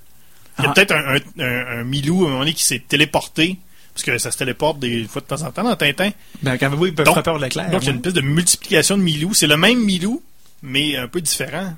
Il 0.59 0.63
y 0.65 0.67
a 0.67 0.69
Ah. 0.69 0.73
peut-être 0.73 0.91
un, 0.91 1.15
un, 1.15 1.43
un- 1.43 1.79
un 1.79 1.83
Milou 1.83 2.23
à 2.23 2.27
un 2.27 2.29
moment 2.29 2.39
donné 2.41 2.53
qui 2.53 2.63
s'est 2.63 2.83
téléporté. 2.87 3.57
Parce 3.95 4.03
que 4.05 4.17
ça 4.17 4.31
se 4.31 4.37
téléporte 4.39 4.79
des 4.79 5.03
fois 5.05 5.21
de 5.21 5.27
temps 5.27 5.43
en 5.43 5.51
temps 5.51 5.63
dans 5.63 5.75
Tintin. 5.75 6.09
Ben, 6.41 6.57
quand 6.57 6.67
vous, 6.71 6.87
ils 6.87 6.95
peuvent 6.95 7.05
Donc- 7.05 7.13
frapper 7.13 7.37
de 7.39 7.43
l'éclair. 7.43 7.69
Donc 7.69 7.83
il 7.83 7.85
y 7.85 7.89
a 7.89 7.91
une 7.91 7.97
ouais. 7.97 8.07
espèce 8.07 8.13
de 8.15 8.21
multiplication 8.21 8.97
de 8.97 9.03
Milou. 9.03 9.35
C'est 9.35 9.45
le 9.45 9.55
même 9.55 9.83
Milou, 9.83 10.23
mais 10.63 10.97
un 10.97 11.07
peu 11.07 11.21
différent. 11.21 11.75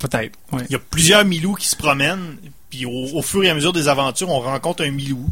Peut-être, 0.00 0.38
ouais. 0.52 0.62
Il 0.68 0.72
y 0.72 0.76
a 0.76 0.78
plusieurs 0.78 1.24
Milous 1.24 1.54
qui 1.54 1.68
se 1.68 1.76
promènent, 1.76 2.36
puis 2.70 2.86
au, 2.86 2.90
au 2.90 3.22
fur 3.22 3.44
et 3.44 3.50
à 3.50 3.54
mesure 3.54 3.72
des 3.72 3.88
aventures, 3.88 4.28
on 4.30 4.40
rencontre 4.40 4.82
un 4.84 4.90
Milou. 4.90 5.28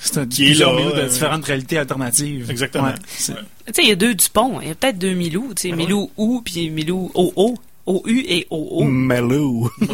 C'est 0.00 0.18
un 0.18 0.26
Qui 0.26 0.50
est 0.50 0.54
là, 0.54 0.72
Milou 0.72 0.90
de 0.90 0.96
euh, 1.00 1.08
différentes 1.08 1.44
réalités 1.44 1.78
alternatives. 1.78 2.50
Exactement. 2.50 2.88
Ouais, 2.88 2.94
c'est- 3.06 3.34
Tu 3.34 3.72
sais, 3.74 3.82
il 3.82 3.88
y 3.88 3.92
a 3.92 3.96
deux 3.96 4.14
Dupont. 4.14 4.60
Il 4.60 4.68
y 4.68 4.70
a 4.70 4.74
peut-être 4.74 4.98
deux 4.98 5.14
Milou. 5.14 5.54
Tu 5.54 5.70
sais, 5.70 5.76
Milou 5.76 6.10
OU 6.16 6.42
puis 6.44 6.70
Milou 6.70 7.10
OO. 7.14 7.56
OU 7.86 8.02
et 8.06 8.46
OO. 8.50 8.84
Melou. 8.84 9.70
oui, 9.80 9.86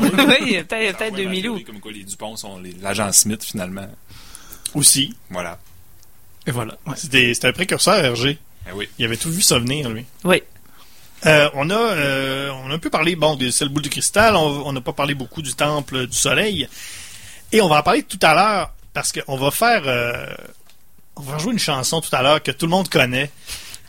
il 0.46 0.52
y 0.52 0.56
a 0.56 0.64
peut-être 0.64 0.80
il 0.82 0.84
y 0.84 0.88
a 0.88 0.92
peut-être 0.94 1.00
ouais, 1.00 1.10
deux 1.18 1.24
ben, 1.24 1.30
Milou. 1.30 1.60
Comme 1.64 1.80
quoi 1.80 1.92
les 1.92 2.04
Dupont 2.04 2.36
sont 2.36 2.60
l'agent 2.82 3.12
Smith, 3.12 3.42
finalement. 3.44 3.86
Aussi. 4.74 5.14
Voilà. 5.30 5.58
Et 6.46 6.50
voilà. 6.50 6.76
ouais. 6.86 6.94
C'était 6.96 7.32
c'était 7.34 7.48
un 7.48 7.52
précurseur, 7.52 8.02
Hergé. 8.04 8.38
Eh 8.68 8.72
oui. 8.74 8.88
Il 8.98 9.04
avait 9.04 9.16
tout 9.16 9.30
vu 9.30 9.40
ça 9.42 9.58
venir, 9.58 9.88
lui. 9.90 10.04
Oui. 10.24 10.42
Euh, 11.26 11.50
on, 11.54 11.68
a, 11.70 11.74
euh, 11.74 12.50
on 12.64 12.70
a 12.70 12.74
un 12.74 12.78
peu 12.78 12.90
parlé 12.90 13.16
bon, 13.16 13.34
des 13.36 13.50
seules 13.50 13.68
boules 13.68 13.82
de 13.82 13.88
cristal. 13.88 14.36
On 14.36 14.72
n'a 14.72 14.80
pas 14.80 14.92
parlé 14.92 15.14
beaucoup 15.14 15.42
du 15.42 15.54
temple 15.54 16.06
du 16.06 16.16
soleil. 16.16 16.68
Et 17.52 17.60
on 17.60 17.68
va 17.68 17.80
en 17.80 17.82
parler 17.82 18.02
tout 18.02 18.18
à 18.22 18.34
l'heure, 18.34 18.72
parce 18.92 19.12
qu'on 19.12 19.36
va 19.36 19.50
faire... 19.50 19.82
euh, 19.86 20.26
on 21.16 21.22
va 21.22 21.38
jouer 21.38 21.52
une 21.52 21.58
chanson 21.58 22.00
tout 22.00 22.14
à 22.14 22.22
l'heure 22.22 22.42
que 22.42 22.52
tout 22.52 22.66
le 22.66 22.70
monde 22.70 22.88
connaît, 22.88 23.30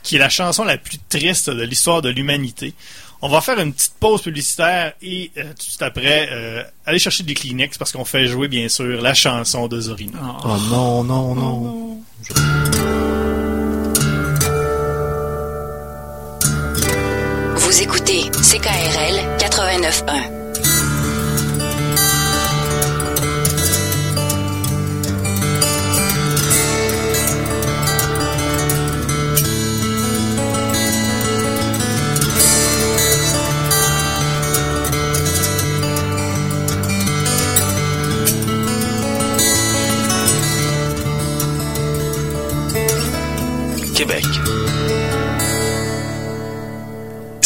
qui 0.02 0.16
est 0.16 0.18
la 0.18 0.28
chanson 0.28 0.64
la 0.64 0.78
plus 0.78 0.98
triste 1.08 1.50
de 1.50 1.62
l'histoire 1.62 2.02
de 2.02 2.08
l'humanité. 2.08 2.74
On 3.22 3.28
va 3.28 3.42
faire 3.42 3.60
une 3.60 3.74
petite 3.74 3.94
pause 4.00 4.22
publicitaire 4.22 4.94
et 5.02 5.30
euh, 5.36 5.42
tout 5.50 5.56
de 5.56 5.62
suite 5.62 5.82
après, 5.82 6.30
euh, 6.32 6.64
aller 6.86 6.98
chercher 6.98 7.22
des 7.22 7.34
Kleenex 7.34 7.76
parce 7.76 7.92
qu'on 7.92 8.06
fait 8.06 8.26
jouer, 8.26 8.48
bien 8.48 8.68
sûr, 8.68 9.00
la 9.02 9.12
chanson 9.12 9.68
de 9.68 9.78
Zorino. 9.78 10.18
Ah. 10.20 10.38
Oh 10.42 10.56
non, 10.70 11.04
non, 11.04 11.34
non. 11.34 11.58
Vous 11.60 12.04
écoutez 17.80 18.30
CKRL 18.42 19.38
89.1. 19.38 20.39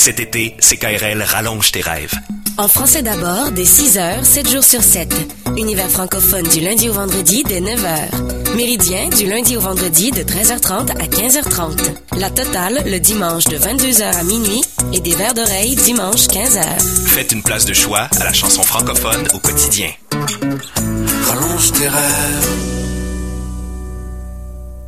Cet 0.05 0.21
été, 0.21 0.55
CKRL 0.61 1.23
rallonge 1.23 1.73
tes 1.73 1.81
rêves. 1.81 2.13
En 2.59 2.69
français 2.69 3.01
d'abord, 3.01 3.53
dès 3.53 3.63
6h, 3.63 4.23
7 4.23 4.51
jours 4.51 4.63
sur 4.63 4.83
7. 4.83 5.11
Univers 5.57 5.89
francophone 5.89 6.47
du 6.47 6.61
lundi 6.61 6.91
au 6.91 6.93
vendredi 6.93 7.43
dès 7.43 7.63
9h. 7.63 8.55
Méridien 8.55 9.09
du 9.09 9.25
lundi 9.25 9.57
au 9.57 9.61
vendredi 9.61 10.11
de 10.11 10.21
13h30 10.21 10.91
à 10.91 11.07
15h30. 11.07 12.19
La 12.19 12.29
totale 12.29 12.83
le 12.85 13.01
dimanche 13.01 13.45
de 13.45 13.57
22h 13.57 14.03
à 14.03 14.25
minuit 14.25 14.63
et 14.93 15.01
des 15.01 15.15
verres 15.15 15.33
d'oreille 15.33 15.75
dimanche 15.75 16.27
15h. 16.27 17.07
Faites 17.07 17.33
une 17.33 17.43
place 17.43 17.65
de 17.65 17.73
choix 17.73 18.07
à 18.21 18.25
la 18.25 18.33
chanson 18.35 18.63
francophone 18.63 19.27
au 19.33 19.39
quotidien. 19.39 19.89
Rallonge 20.11 21.73
tes 21.73 21.89
rêves. 21.89 23.04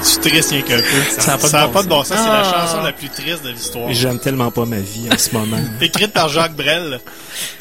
C'est-tu 0.00 0.28
triste 0.30 0.50
rien 0.50 0.62
qu'un 0.62 0.76
peu? 0.78 1.20
Ça 1.20 1.34
a 1.34 1.38
pas 1.38 1.48
de 1.48 1.54
a 1.54 1.66
bon 1.66 1.72
pas 1.72 1.82
de 1.82 1.88
bon 1.88 2.04
sens. 2.04 2.08
C'est 2.08 2.14
la 2.26 2.40
Ah. 2.48 2.66
chanson 2.66 2.82
la 2.82 2.92
plus 2.92 3.08
triste 3.10 3.44
de 3.44 3.50
l'histoire. 3.50 3.92
J'aime 3.92 4.18
tellement 4.18 4.50
pas 4.50 4.64
ma 4.64 4.78
vie 4.80 5.08
en 5.12 5.18
ce 5.18 5.32
moment. 5.32 5.58
Écrite 5.80 6.12
par 6.12 6.28
Jacques 6.28 6.54
Brel. 6.56 7.00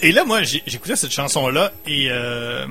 Et 0.02 0.12
là, 0.12 0.24
moi, 0.24 0.42
j'écoutais 0.44 0.96
cette 0.96 1.12
chanson-là 1.12 1.72
et 1.86 2.08
euh, 2.10 2.66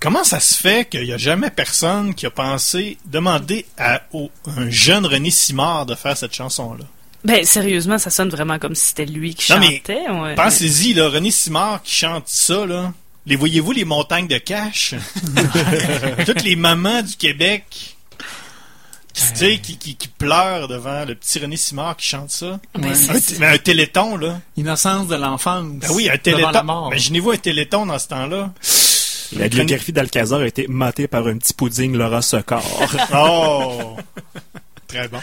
comment 0.00 0.24
ça 0.24 0.40
se 0.40 0.54
fait 0.54 0.86
qu'il 0.88 1.04
n'y 1.04 1.12
a 1.12 1.16
jamais 1.16 1.50
personne 1.50 2.14
qui 2.14 2.26
a 2.26 2.30
pensé 2.30 2.98
demander 3.06 3.64
à 3.78 4.02
au- 4.12 4.30
un 4.56 4.68
jeune 4.68 5.06
René 5.06 5.30
Simard 5.30 5.86
de 5.86 5.94
faire 5.94 6.16
cette 6.16 6.34
chanson-là? 6.34 6.84
Ben, 7.24 7.44
sérieusement, 7.44 7.98
ça 7.98 8.10
sonne 8.10 8.28
vraiment 8.28 8.58
comme 8.58 8.74
si 8.74 8.88
c'était 8.90 9.06
lui 9.06 9.34
qui 9.34 9.50
Non, 9.52 9.60
chantait. 9.62 10.08
ouais. 10.08 10.34
Pensez-y, 10.34 10.92
là, 10.94 11.08
René 11.08 11.30
Simard 11.30 11.82
qui 11.82 11.94
chante 11.94 12.24
ça, 12.26 12.64
là. 12.66 12.92
Les 13.26 13.36
voyez-vous, 13.36 13.72
les 13.72 13.84
montagnes 13.84 14.28
de 14.28 14.38
cash? 14.38 14.94
Toutes 16.26 16.42
les 16.44 16.56
mamans 16.56 17.02
du 17.02 17.16
Québec 17.16 17.64
tu 17.70 17.97
sais, 19.20 19.58
qui, 19.58 19.76
qui, 19.78 19.94
qui 19.96 20.08
pleurent 20.08 20.68
devant 20.68 21.04
le 21.04 21.14
petit 21.14 21.38
René 21.38 21.56
Simard 21.56 21.96
qui 21.96 22.06
chante 22.08 22.30
ça. 22.30 22.58
Ouais. 22.78 22.88
Un, 22.88 23.18
mais 23.40 23.46
un 23.46 23.58
téléthon, 23.58 24.16
là. 24.16 24.40
Innocence 24.56 25.08
de 25.08 25.16
l'enfance. 25.16 25.66
Ben 25.76 25.88
oui, 25.92 26.08
un 26.10 26.18
téléthon. 26.18 26.50
la 26.50 26.62
mort. 26.62 26.88
Imaginez-vous 26.88 27.30
un 27.32 27.36
téléthon 27.36 27.86
dans 27.86 27.98
ce 27.98 28.08
temps-là. 28.08 28.52
La 29.36 29.48
biographie 29.48 29.92
d'Alcazar 29.92 30.40
a 30.40 30.46
été 30.46 30.66
matée 30.68 31.06
par 31.06 31.26
un 31.26 31.36
petit 31.36 31.52
pudding 31.52 31.94
Laura 31.96 32.22
Secor. 32.22 32.62
Oh! 33.14 33.96
Très 34.86 35.06
bon. 35.08 35.18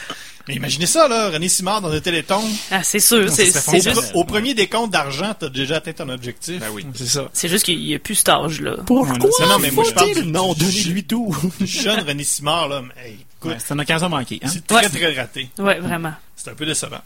Mais 0.47 0.55
imaginez 0.55 0.85
ça, 0.85 1.07
là, 1.07 1.31
René 1.31 1.49
Simard 1.49 1.81
dans 1.81 1.89
un 1.91 1.99
téléthon. 1.99 2.39
Ah, 2.69 2.83
c'est 2.83 2.99
sûr. 2.99 3.31
C'est 3.31 3.47
Au, 3.67 3.71
juste, 3.73 3.87
pre- 3.95 4.11
au 4.13 4.23
premier 4.25 4.53
décompte 4.53 4.93
d'argent, 4.93 5.33
t'as 5.39 5.49
déjà 5.49 5.77
atteint 5.77 5.93
ton 5.93 6.09
objectif. 6.09 6.59
Ben 6.59 6.67
oui. 6.71 6.85
C'est 6.93 7.07
ça. 7.07 7.27
c'est 7.33 7.47
juste 7.49 7.65
qu'il 7.65 7.79
n'y 7.79 7.95
a 7.95 7.99
plus 7.99 8.13
cet 8.13 8.29
âge-là. 8.29 8.75
Pourquoi 8.85 9.17
Non, 9.17 9.47
non, 9.49 9.59
mais 9.59 9.71
moi, 9.71 9.83
je 9.87 9.91
parle 9.93 10.19
Non, 10.25 10.53
donnez-lui 10.53 11.03
tout? 11.05 11.35
Jeune 11.61 12.01
René 12.01 12.23
Simard, 12.23 12.67
là, 12.67 12.83
mais, 12.83 13.09
hey, 13.09 13.17
écoute, 13.45 13.53
Ouais, 13.53 13.63
c'est 13.65 13.73
une 13.73 13.81
occasion 13.81 14.09
manquée. 14.09 14.39
Hein? 14.43 14.49
c'est 14.51 14.65
très, 14.67 14.77
Ouais. 14.83 14.89
très 14.89 15.15
raté. 15.15 15.49
Ouais, 15.57 15.79
vraiment. 15.79 16.13
C'est 16.35 16.49
un 16.49 16.55
peu 16.55 16.65
décevant. 16.65 17.01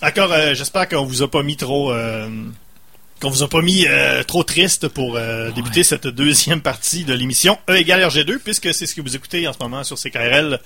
D'accord, 0.00 0.32
euh, 0.32 0.54
j'espère 0.54 0.88
qu'on 0.88 1.04
vous 1.04 1.22
a 1.22 1.30
pas 1.30 1.42
mis 1.42 1.56
trop... 1.56 1.92
euh, 1.92 2.28
qu'on 3.20 3.30
vous 3.30 3.42
a 3.42 3.48
pas 3.48 3.62
mis 3.62 3.86
euh, 3.86 4.22
trop 4.24 4.42
triste 4.42 4.88
pour 4.88 5.16
euh, 5.16 5.50
débuter 5.52 5.84
cette 5.84 6.06
deuxième 6.08 6.60
partie 6.60 7.04
de 7.04 7.14
l'émission 7.14 7.56
E 7.70 7.76
égale 7.76 8.00
RG2, 8.02 8.38
puisque 8.38 8.74
c'est 8.74 8.86
ce 8.86 8.94
que 8.94 9.00
vous 9.00 9.14
écoutez 9.16 9.46
en 9.48 9.52
ce 9.52 9.58
moment 9.60 9.84
sur 9.84 9.96
CKRL. 9.96 10.60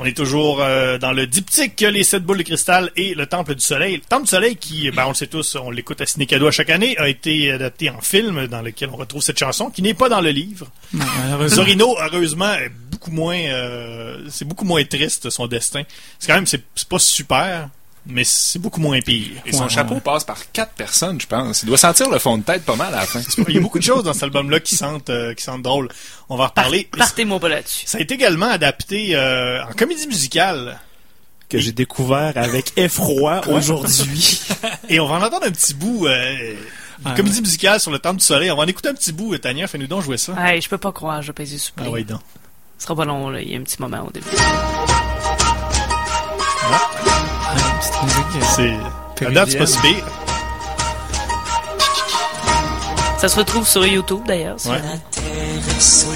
On 0.00 0.04
est 0.04 0.16
toujours 0.16 0.62
euh, 0.62 0.96
dans 0.96 1.10
le 1.10 1.26
diptyque 1.26 1.80
Les 1.80 2.04
sept 2.04 2.22
boules 2.22 2.38
de 2.38 2.44
cristal 2.44 2.92
et 2.94 3.14
le 3.14 3.26
Temple 3.26 3.56
du 3.56 3.60
Soleil. 3.60 3.96
Le 3.96 4.02
Temple 4.02 4.26
du 4.26 4.30
Soleil, 4.30 4.54
qui, 4.54 4.88
ben, 4.92 5.06
on 5.06 5.08
le 5.08 5.14
sait 5.14 5.26
tous, 5.26 5.56
on 5.56 5.72
l'écoute 5.72 6.00
à 6.00 6.06
Ciné 6.06 6.24
Cadeau 6.24 6.46
à 6.46 6.52
chaque 6.52 6.70
année, 6.70 6.96
a 6.98 7.08
été 7.08 7.50
adapté 7.50 7.90
en 7.90 8.00
film 8.00 8.46
dans 8.46 8.62
lequel 8.62 8.90
on 8.92 8.96
retrouve 8.96 9.22
cette 9.22 9.40
chanson, 9.40 9.70
qui 9.70 9.82
n'est 9.82 9.94
pas 9.94 10.08
dans 10.08 10.20
le 10.20 10.30
livre. 10.30 10.68
Non. 10.92 11.04
Zorino, 11.48 11.96
heureusement, 12.00 12.54
est 12.54 12.70
beaucoup 12.92 13.10
moins, 13.10 13.40
euh, 13.40 14.24
c'est 14.30 14.46
beaucoup 14.46 14.64
moins 14.64 14.84
triste 14.84 15.30
son 15.30 15.48
destin. 15.48 15.82
C'est 16.20 16.28
quand 16.28 16.36
même, 16.36 16.46
c'est 16.46 16.62
pas 16.88 17.00
super, 17.00 17.68
mais 18.08 18.24
c'est 18.24 18.58
beaucoup 18.58 18.80
moins 18.80 19.00
pire. 19.00 19.40
Et 19.46 19.52
son 19.52 19.64
Ouais, 19.64 19.68
chapeau 19.68 19.94
ouais. 19.94 20.00
passe 20.00 20.24
par 20.24 20.50
quatre 20.52 20.72
personnes, 20.72 21.20
je 21.20 21.26
pense. 21.26 21.62
Il 21.62 21.66
doit 21.66 21.78
sentir 21.78 22.08
le 22.10 22.18
fond 22.18 22.38
de 22.38 22.42
tête 22.42 22.64
pas 22.64 22.74
mal 22.76 22.92
à 22.94 23.00
la 23.00 23.06
fin. 23.06 23.20
Il 23.48 23.54
y 23.54 23.58
a 23.58 23.60
beaucoup 23.60 23.78
de 23.78 23.84
choses 23.84 24.02
dans 24.04 24.12
cet 24.14 24.24
album-là 24.24 24.60
qui 24.60 24.74
sentent, 24.76 25.10
euh, 25.10 25.34
qui 25.34 25.44
sentent 25.44 25.62
drôles. 25.62 25.88
On 26.28 26.36
va 26.36 26.44
en 26.44 26.48
Par- 26.48 26.64
reparler. 26.64 26.88
Partez-moi 26.96 27.38
pas 27.38 27.48
là-dessus. 27.48 27.86
Ça 27.86 27.98
a 27.98 28.00
été 28.00 28.14
également 28.14 28.46
adapté 28.50 29.14
euh, 29.14 29.62
en 29.64 29.72
comédie 29.72 30.06
musicale. 30.08 30.80
Que 31.48 31.58
j'ai 31.58 31.72
découvert 31.72 32.32
avec 32.36 32.72
effroi 32.76 33.40
aujourd'hui. 33.48 34.40
Et 34.90 35.00
on 35.00 35.06
va 35.06 35.14
en 35.16 35.22
entendre 35.22 35.46
un 35.46 35.50
petit 35.50 35.72
bout. 35.74 36.06
Euh, 36.06 36.52
une 37.00 37.04
Ah, 37.06 37.14
comédie 37.16 37.40
musicale 37.40 37.78
sur 37.80 37.90
le 37.90 37.98
Temple 37.98 38.18
du 38.18 38.24
Soleil. 38.24 38.50
On 38.50 38.56
va 38.56 38.64
en 38.64 38.66
écouter 38.66 38.88
un 38.90 38.94
petit 38.94 39.12
bout. 39.12 39.32
Euh, 39.32 39.38
Tania, 39.38 39.66
fais-nous 39.66 39.86
donc 39.86 40.02
jouer 40.02 40.18
ça. 40.18 40.34
Hey, 40.38 40.60
je 40.60 40.68
peux 40.68 40.76
pas 40.78 40.92
croire, 40.92 41.22
je 41.22 41.32
vais 41.32 41.46
sur 41.46 41.72
play. 41.72 41.86
Ah 41.88 41.90
oui, 41.90 42.04
donc. 42.04 42.20
Ce 42.76 42.84
sera 42.84 42.94
pas 42.96 43.04
long, 43.06 43.30
là. 43.30 43.40
Il 43.40 43.50
y 43.50 43.54
a 43.56 43.58
un 43.58 43.62
petit 43.62 43.80
moment 43.80 44.04
au 44.06 44.10
début. 44.10 44.26
Ouais, 44.30 44.36
C'est... 48.56 48.76
À 49.26 49.30
date, 49.30 49.50
c'est 49.50 49.58
pas 49.58 49.66
si 49.66 49.78
pire. 49.78 50.04
Ça 53.18 53.28
se 53.28 53.36
retrouve 53.36 53.66
sur 53.66 53.84
YouTube, 53.84 54.20
d'ailleurs. 54.26 54.56
Ouais. 54.66 54.80
Ça, 55.78 56.06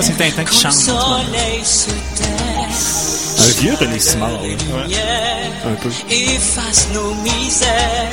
c'est 0.00 0.16
Tintin 0.16 0.44
qui 0.44 0.58
chante. 0.58 0.74
Un 3.38 3.60
vieux 3.60 3.74
René 3.74 3.98
Simard. 3.98 4.30
Un 4.30 5.74
peu. 5.80 5.90
efface 6.10 6.88
nos 6.92 7.14
misères. 7.14 8.10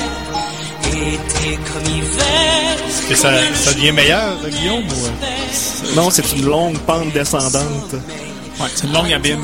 Été 0.84 1.58
comme 1.72 1.94
hiver. 1.94 2.76
Est-ce 2.88 3.08
que 3.08 3.14
ça, 3.16 3.30
ça 3.54 3.74
devient 3.74 3.92
meilleur, 3.92 4.36
euh, 4.44 4.48
Guillaume? 4.48 4.84
Ou, 4.84 5.06
euh? 5.06 5.94
Non, 5.96 6.10
c'est 6.10 6.32
une 6.32 6.46
longue 6.46 6.78
pente 6.78 7.12
descendante. 7.12 7.92
Ouais, 7.92 8.68
c'est 8.74 8.86
une 8.86 8.92
longue 8.92 9.12
abîme. 9.12 9.42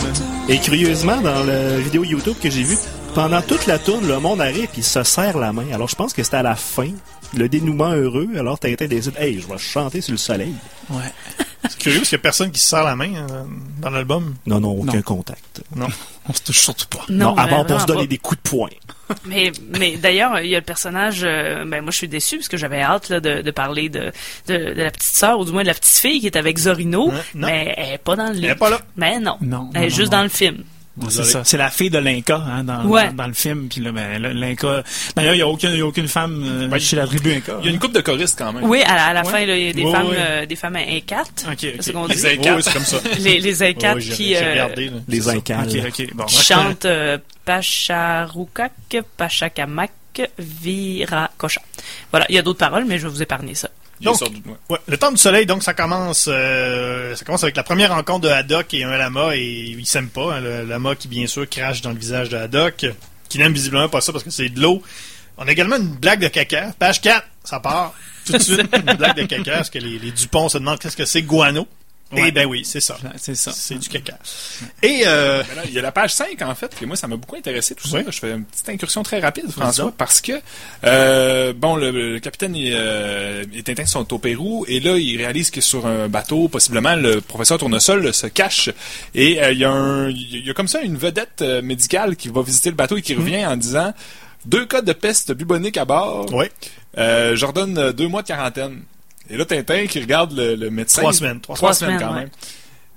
Et 0.48 0.58
curieusement, 0.58 1.20
dans 1.20 1.42
la 1.42 1.78
vidéo 1.78 2.04
YouTube 2.04 2.36
que 2.40 2.48
j'ai 2.48 2.62
vue, 2.62 2.78
pendant 3.14 3.42
toute 3.42 3.66
la 3.66 3.78
tourne, 3.78 4.06
le 4.06 4.18
monde 4.18 4.40
arrive 4.40 4.64
et 4.64 4.78
il 4.78 4.84
se 4.84 5.02
serre 5.02 5.38
la 5.38 5.52
main. 5.52 5.66
Alors 5.72 5.88
je 5.88 5.94
pense 5.96 6.12
que 6.12 6.22
c'était 6.22 6.38
à 6.38 6.42
la 6.42 6.56
fin, 6.56 6.90
le 7.36 7.48
dénouement 7.48 7.90
heureux. 7.92 8.28
Alors 8.38 8.58
Tintin 8.58 8.86
décide, 8.86 9.14
hey, 9.18 9.40
je 9.40 9.46
vais 9.46 9.58
chanter 9.58 10.00
sur 10.00 10.12
le 10.12 10.18
soleil. 10.18 10.54
Ouais. 10.90 11.00
C'est 11.68 11.78
curieux 11.78 11.98
parce 11.98 12.08
qu'il 12.08 12.16
n'y 12.18 12.20
a 12.20 12.22
personne 12.24 12.50
qui 12.50 12.58
se 12.60 12.66
serre 12.68 12.82
la 12.84 12.96
main 12.96 13.14
euh, 13.14 13.44
dans 13.80 13.90
l'album. 13.90 14.34
Non, 14.46 14.58
non, 14.58 14.70
aucun 14.72 14.96
Non. 14.96 15.02
contact. 15.02 15.62
Non. 15.76 15.86
On 16.28 16.32
se 16.32 16.42
touche 16.42 16.58
surtout 16.60 16.86
pas. 16.88 17.04
Non, 17.08 17.36
à 17.36 17.46
part 17.46 17.64
pour 17.66 17.80
se 17.80 17.86
donner 17.86 18.00
pas. 18.02 18.06
des 18.08 18.18
coups 18.18 18.42
de 18.42 18.48
poing. 18.48 18.68
Mais, 19.26 19.52
mais 19.78 19.96
d'ailleurs, 19.98 20.40
il 20.40 20.48
y 20.48 20.54
a 20.54 20.58
le 20.58 20.64
personnage. 20.64 21.20
euh, 21.22 21.64
ben 21.66 21.82
moi, 21.82 21.90
je 21.90 21.98
suis 21.98 22.08
déçu 22.08 22.36
parce 22.38 22.48
que 22.48 22.56
j'avais 22.56 22.80
hâte 22.80 23.10
là, 23.10 23.20
de, 23.20 23.42
de 23.42 23.50
parler 23.50 23.90
de, 23.90 24.10
de, 24.48 24.72
de 24.72 24.82
la 24.82 24.90
petite 24.90 25.02
sœur 25.14 25.38
ou 25.38 25.44
du 25.44 25.52
moins 25.52 25.62
de 25.62 25.66
la 25.66 25.74
petite 25.74 25.98
fille 25.98 26.20
qui 26.20 26.26
est 26.26 26.36
avec 26.36 26.56
Zorino, 26.58 27.12
non. 27.34 27.46
mais 27.46 27.74
elle 27.76 27.94
est 27.94 27.98
pas 27.98 28.16
dans 28.16 28.28
le 28.28 28.32
livre. 28.34 28.52
est 28.52 28.56
pas 28.56 28.70
là. 28.70 28.80
Mais 28.96 29.20
non, 29.20 29.36
Non, 29.42 29.68
elle 29.74 29.80
non, 29.82 29.86
est 29.86 29.90
non, 29.90 29.94
juste 29.96 30.12
non. 30.12 30.18
dans 30.18 30.22
le 30.22 30.28
film. 30.30 30.64
C'est 31.00 31.06
Désolé. 31.06 31.28
ça. 31.28 31.44
C'est 31.44 31.56
la 31.56 31.70
fille 31.70 31.88
de 31.88 31.96
l'Inca 31.96 32.36
hein, 32.36 32.64
dans, 32.64 32.84
Ouais. 32.84 33.08
dans, 33.08 33.14
dans 33.14 33.26
le 33.26 33.32
film. 33.32 33.66
Puis 33.70 33.80
là, 33.80 33.92
ben, 33.92 34.20
le- 34.20 34.32
l'Inca. 34.32 34.82
D'ailleurs, 35.16 35.32
il 35.32 35.36
n'y 35.38 35.42
a, 35.42 35.48
aucune- 35.48 35.70
il 35.70 35.78
y 35.78 35.80
a 35.80 35.86
aucune 35.86 36.06
femme 36.06 36.42
euh, 36.46 36.68
Ben, 36.68 36.78
chez 36.78 36.96
la 36.96 37.06
tribu 37.06 37.32
Inca. 37.32 37.54
Il 37.60 37.64
y 37.64 37.68
a 37.68 37.70
une 37.70 37.76
hein. 37.76 37.78
coupe 37.78 37.94
de 37.94 38.00
choristes 38.02 38.38
quand 38.38 38.52
même. 38.52 38.64
Oui, 38.64 38.82
à 38.82 38.94
la, 38.96 39.04
à 39.06 39.12
la 39.14 39.22
Ouais. 39.24 39.30
fin, 39.30 39.38
il 39.40 39.48
y 39.48 39.68
a 39.70 39.72
des 39.72 39.84
Ouais, 39.84 39.90
femmes, 39.90 40.08
ouais. 40.08 40.16
euh, 40.18 40.44
des 40.46 40.56
femmes 40.56 40.76
incates. 40.76 41.46
Ok, 41.46 41.52
ok. 41.52 41.58
C'est 41.60 41.82
ce 41.82 41.90
qu'on 41.92 42.06
Les. 42.06 42.26
Incas. 42.26 42.56
Oui, 42.56 42.62
c'est 42.62 42.72
comme 42.74 42.84
ça. 42.84 42.98
Les, 43.20 43.40
les 43.40 43.62
incates 43.62 43.98
qui, 44.00 44.36
euh, 44.36 44.50
regardé, 44.50 44.86
là. 44.90 44.96
Les 45.08 45.16
C'est 45.22 45.22
ça. 45.30 45.36
incas. 45.36 45.62
Ok, 45.62 45.76
ok. 45.88 46.14
Bon, 46.14 46.24
qui 46.26 46.36
chantent 46.42 46.84
euh, 46.84 47.16
Pacharukak, 47.46 48.72
Pachakamak, 49.16 49.90
Viracocha. 50.38 51.62
Voilà, 52.10 52.26
il 52.28 52.34
y 52.34 52.38
a 52.38 52.42
d'autres 52.42 52.58
paroles, 52.58 52.84
mais 52.86 52.98
je 52.98 53.04
vais 53.06 53.12
vous 53.14 53.22
épargner 53.22 53.54
ça. 53.54 53.70
Donc-. 54.04 54.18
Ouais, 54.68 54.78
le 54.86 54.96
temps 54.96 55.10
du 55.10 55.16
soleil, 55.16 55.46
donc 55.46 55.62
ça 55.62 55.74
commence, 55.74 56.28
euh, 56.30 57.14
ça 57.14 57.24
commence 57.24 57.42
avec 57.42 57.56
la 57.56 57.62
première 57.62 57.94
rencontre 57.94 58.20
de 58.20 58.28
Haddock 58.28 58.72
et 58.74 58.84
un 58.84 58.96
lama 58.96 59.36
et 59.36 59.42
ils 59.42 59.86
s'aiment 59.86 60.08
pas. 60.08 60.34
hein, 60.36 60.40
le 60.40 60.64
lama 60.64 60.94
qui 60.96 61.08
bien 61.08 61.26
sûr 61.26 61.48
crache 61.48 61.82
dans 61.82 61.90
le 61.90 61.98
visage 61.98 62.28
de 62.28 62.36
Haddock, 62.36 62.86
qui 63.28 63.38
n'aime 63.38 63.52
visiblement 63.52 63.88
pas 63.88 64.00
ça 64.00 64.12
parce 64.12 64.24
que 64.24 64.30
c'est 64.30 64.48
de 64.48 64.60
l'eau. 64.60 64.82
On 65.38 65.46
a 65.46 65.50
également 65.52 65.76
une 65.76 65.94
blague 65.94 66.20
de 66.20 66.28
caca. 66.28 66.72
Page 66.78 67.00
4, 67.00 67.26
ça 67.44 67.58
part 67.60 67.94
tout 68.26 68.32
de 68.34 68.38
suite. 68.38 68.68
une 68.74 68.94
blague 68.96 69.16
de 69.16 69.24
caca 69.24 69.52
parce 69.56 69.70
que 69.70 69.78
les, 69.78 69.98
les 69.98 70.10
Dupont 70.10 70.48
se 70.48 70.58
demandent 70.58 70.78
qu'est-ce 70.78 70.96
que 70.96 71.04
c'est 71.06 71.22
guano. 71.22 71.66
Ouais. 72.12 72.24
Eh 72.28 72.32
ben 72.32 72.46
oui, 72.46 72.62
c'est 72.64 72.80
ça. 72.80 72.96
C'est 73.16 73.34
ça. 73.34 73.52
C'est 73.52 73.76
du 73.76 73.88
caca. 73.88 74.18
Et 74.82 75.02
euh, 75.06 75.38
là, 75.56 75.62
il 75.64 75.72
y 75.72 75.78
a 75.78 75.82
la 75.82 75.92
page 75.92 76.12
5, 76.12 76.40
en 76.42 76.54
fait, 76.54 76.74
et 76.82 76.86
moi, 76.86 76.96
ça 76.96 77.08
m'a 77.08 77.16
beaucoup 77.16 77.36
intéressé, 77.36 77.74
tout 77.74 77.88
ça. 77.88 77.98
Oui. 77.98 78.04
Je 78.08 78.18
fais 78.18 78.32
une 78.32 78.44
petite 78.44 78.68
incursion 78.68 79.02
très 79.02 79.20
rapide, 79.20 79.50
François, 79.50 79.92
parce 79.96 80.20
que, 80.20 80.32
euh, 80.84 81.52
bon, 81.54 81.76
le, 81.76 81.90
le 81.90 82.20
capitaine 82.20 82.54
et, 82.54 82.72
euh, 82.74 83.44
et 83.54 83.62
Tintin 83.62 83.86
sont 83.86 84.12
au 84.12 84.18
Pérou, 84.18 84.64
et 84.68 84.80
là, 84.80 84.96
ils 84.98 85.16
réalisent 85.16 85.50
que 85.50 85.60
sur 85.60 85.86
un 85.86 86.08
bateau, 86.08 86.48
possiblement, 86.48 86.96
le 86.96 87.20
professeur 87.20 87.58
Tournesol 87.58 88.12
se 88.12 88.26
cache, 88.26 88.70
et 89.14 89.42
euh, 89.42 89.52
il 89.52 89.58
y 89.58 89.64
a 89.64 89.70
un, 89.70 90.10
il 90.10 90.46
y 90.46 90.50
a 90.50 90.54
comme 90.54 90.68
ça 90.68 90.82
une 90.82 90.96
vedette 90.96 91.42
médicale 91.62 92.16
qui 92.16 92.28
va 92.28 92.42
visiter 92.42 92.70
le 92.70 92.76
bateau 92.76 92.96
et 92.96 93.02
qui 93.02 93.14
revient 93.14 93.46
en 93.46 93.56
disant, 93.56 93.92
deux 94.44 94.66
cas 94.66 94.82
de 94.82 94.92
peste 94.92 95.32
bubonique 95.32 95.76
à 95.76 95.84
bord, 95.84 96.26
euh, 96.98 97.36
je 97.36 97.46
redonne 97.46 97.78
euh, 97.78 97.92
deux 97.92 98.08
mois 98.08 98.22
de 98.22 98.26
quarantaine. 98.26 98.82
Et 99.30 99.36
là, 99.36 99.44
Tintin 99.44 99.86
qui 99.86 100.00
regarde 100.00 100.32
le, 100.36 100.54
le 100.56 100.70
médecin. 100.70 101.02
Trois 101.02 101.12
semaines, 101.12 101.40
trois 101.40 101.56
Trois 101.56 101.74
semaines, 101.74 101.98
semaines, 101.98 102.08
quand 102.08 102.14
ouais. 102.14 102.20
même. 102.22 102.30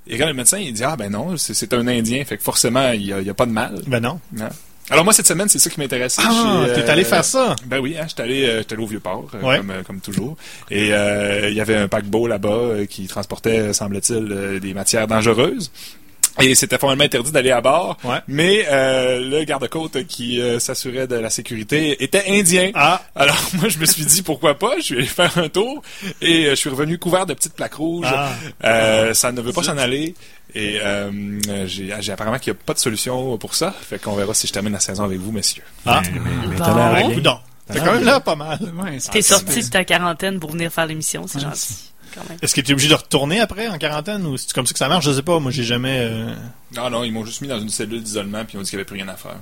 Et 0.07 0.13
regarde 0.13 0.31
le 0.31 0.37
médecin, 0.37 0.57
il 0.59 0.73
dit 0.73 0.83
Ah 0.83 0.95
ben 0.95 1.09
non, 1.11 1.37
c'est- 1.37 1.73
un 1.73 1.87
Indien, 1.87 2.23
fait 2.25 2.37
que 2.37 2.43
forcément, 2.43 2.91
il 2.91 3.01
n'y 3.05 3.13
a, 3.13 3.21
il 3.21 3.27
y 3.27 3.29
a 3.29 3.33
pas 3.33 3.45
de 3.45 3.51
mal. 3.51 3.81
ben 3.87 3.99
non. 3.99 4.19
Non. 4.33 4.49
Alors 4.91 5.03
moi, 5.03 5.13
cette 5.13 5.25
semaine, 5.25 5.49
c'est 5.49 5.57
ça 5.57 5.71
qui 5.71 5.79
m'intéressait. 5.79 6.21
Ah, 6.23 6.65
t'es 6.75 6.81
euh, 6.83 6.91
allé 6.91 7.03
faire 7.03 7.25
ça. 7.25 7.55
Ben 7.65 7.79
oui, 7.79 7.95
hein, 7.99 8.05
j'étais 8.07 8.21
allé, 8.21 8.45
euh, 8.45 8.61
allé 8.69 8.83
au 8.83 8.85
Vieux-Port, 8.85 9.31
euh, 9.33 9.41
Ouais. 9.41 9.57
comme, 9.57 9.71
euh, 9.71 9.81
comme 9.81 9.99
toujours. 9.99 10.37
Et 10.69 10.93
euh, 10.93 11.49
il 11.49 11.55
y 11.55 11.61
avait 11.61 11.75
un 11.75 11.87
paquebot 11.87 12.27
là-bas 12.27 12.49
euh, 12.49 12.85
qui 12.85 13.07
transportait, 13.07 13.73
semble-t-il, 13.73 14.31
euh, 14.31 14.59
des 14.59 14.75
matières 14.75 15.07
dangereuses. 15.07 15.71
Et 16.41 16.53
c'était 16.55 16.77
formellement 16.77 17.05
interdit 17.05 17.31
d'aller 17.31 17.51
à 17.51 17.61
bord. 17.61 17.97
Ouais. 18.03 18.17
Mais 18.27 18.65
euh, 18.69 19.19
le 19.21 19.43
garde-côte 19.45 20.05
qui 20.05 20.41
euh, 20.41 20.59
s'assurait 20.59 21.07
de 21.07 21.15
la 21.15 21.29
sécurité 21.29 22.03
était 22.03 22.23
indien. 22.27 22.71
Ah, 22.75 23.01
Alors 23.15 23.37
moi 23.53 23.69
je 23.69 23.77
me 23.79 23.85
suis 23.85 24.03
dit 24.05 24.21
pourquoi 24.21 24.57
pas, 24.59 24.75
je 24.77 24.81
suis 24.83 24.95
allé 24.97 25.05
faire 25.05 25.37
un 25.37 25.47
tour 25.49 25.81
et 26.21 26.45
euh, 26.47 26.49
je 26.51 26.55
suis 26.55 26.69
revenu 26.69 26.97
couvert 26.97 27.25
de 27.25 27.33
petites 27.33 27.53
plaques 27.53 27.75
rouges. 27.75 28.07
Ah. 28.09 28.31
Euh, 28.65 29.13
ça 29.13 29.31
ne 29.31 29.39
veut 29.41 29.53
pas 29.53 29.63
s'en 29.63 29.77
aller 29.77 30.13
et 30.53 30.79
euh, 30.81 31.09
j'ai 31.67 31.93
j'ai 31.99 32.11
apparemment 32.11 32.37
qu'il 32.39 32.51
n'y 32.53 32.59
a 32.59 32.61
pas 32.65 32.73
de 32.73 32.79
solution 32.79 33.37
pour 33.37 33.55
ça. 33.55 33.73
Fait 33.81 33.99
qu'on 33.99 34.15
verra 34.15 34.33
si 34.33 34.47
je 34.47 34.53
termine 34.53 34.73
la 34.73 34.79
saison 34.81 35.03
avec 35.05 35.19
vous 35.19 35.31
messieurs. 35.31 35.63
ah, 35.85 36.01
Mais 36.11 36.57
Bon. 36.57 36.63
t'as 36.63 36.73
l'air 36.75 36.93
Ouais. 36.93 37.03
bien. 37.07 37.15
coudonc. 37.15 37.39
T'as 37.67 37.79
quand 37.79 37.93
même 37.93 38.03
là 38.03 38.19
pas 38.19 38.35
mal. 38.35 38.59
Ouais, 38.83 38.97
T'es 39.11 39.21
sorti 39.23 39.63
de 39.63 39.69
ta 39.69 39.83
quarantaine 39.83 40.39
pour 40.39 40.51
venir 40.51 40.71
faire 40.71 40.85
l'émission, 40.85 41.25
c'est 41.27 41.37
Ouais, 41.39 41.45
gentil. 41.45 41.91
Quand 42.15 42.27
même. 42.29 42.37
Est-ce 42.41 42.55
que 42.55 42.61
tu 42.61 42.69
es 42.71 42.73
obligé 42.73 42.89
de 42.89 42.93
retourner 42.95 43.39
après 43.41 43.67
en 43.67 43.77
quarantaine 43.77 44.25
ou 44.25 44.37
c'est 44.37 44.51
comme 44.53 44.65
ça 44.65 44.73
que 44.73 44.79
ça 44.79 44.87
marche? 44.87 45.05
Je 45.05 45.11
sais 45.11 45.21
pas. 45.21 45.39
Moi, 45.39 45.51
j'ai 45.51 45.63
jamais. 45.63 45.99
euh, 45.99 46.33
Non 46.75 46.89
non, 46.89 47.03
ils 47.03 47.11
m'ont 47.11 47.25
juste 47.25 47.41
mis 47.41 47.47
dans 47.47 47.59
une 47.59 47.69
cellule 47.69 48.01
d'isolement 48.01 48.43
puis 48.45 48.53
ils 48.53 48.57
m'ont 48.57 48.63
dit 48.63 48.69
qu'il 48.69 48.77
n'y 48.77 48.81
avait 48.81 48.87
plus 48.87 48.95
rien 48.95 49.07
à 49.09 49.15
faire. 49.15 49.35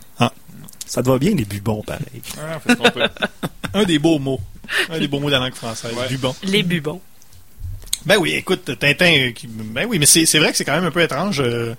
Ça 0.86 1.02
te 1.02 1.10
va 1.10 1.18
bien, 1.18 1.32
les 1.36 1.46
bubons, 1.46 1.82
pareil. 1.82 2.02
Ah, 2.40 2.60
fait 2.60 2.76
qu'on 2.76 2.90
peut- 2.92 3.02
Un 3.74 3.84
des 3.86 3.98
beaux 4.00 4.20
mots. 4.20 4.40
Un 4.90 5.00
des 5.00 5.08
beaux 5.08 5.20
mots 5.20 5.28
de 5.28 5.34
la 5.34 5.40
langue 5.40 5.54
française. 5.56 5.92
Ouais. 5.96 6.08
Du 6.08 6.18
bon. 6.18 6.36
Les 6.44 6.62
bubons. 6.62 7.02
Ben 8.06 8.18
oui, 8.18 8.32
écoute, 8.34 8.70
Tintin. 8.80 9.12
euh, 9.30 9.32
qui- 9.32 9.48
Ben 9.48 9.88
oui, 9.90 9.98
mais 9.98 10.06
c'est 10.06 10.26
c'est 10.26 10.40
vrai 10.40 10.52
que 10.52 10.58
c'est 10.58 10.66
quand 10.66 10.76
même 10.76 10.84
un 10.86 10.92
peu 10.92 11.02
étrange. 11.02 11.40
euh, 11.40 11.74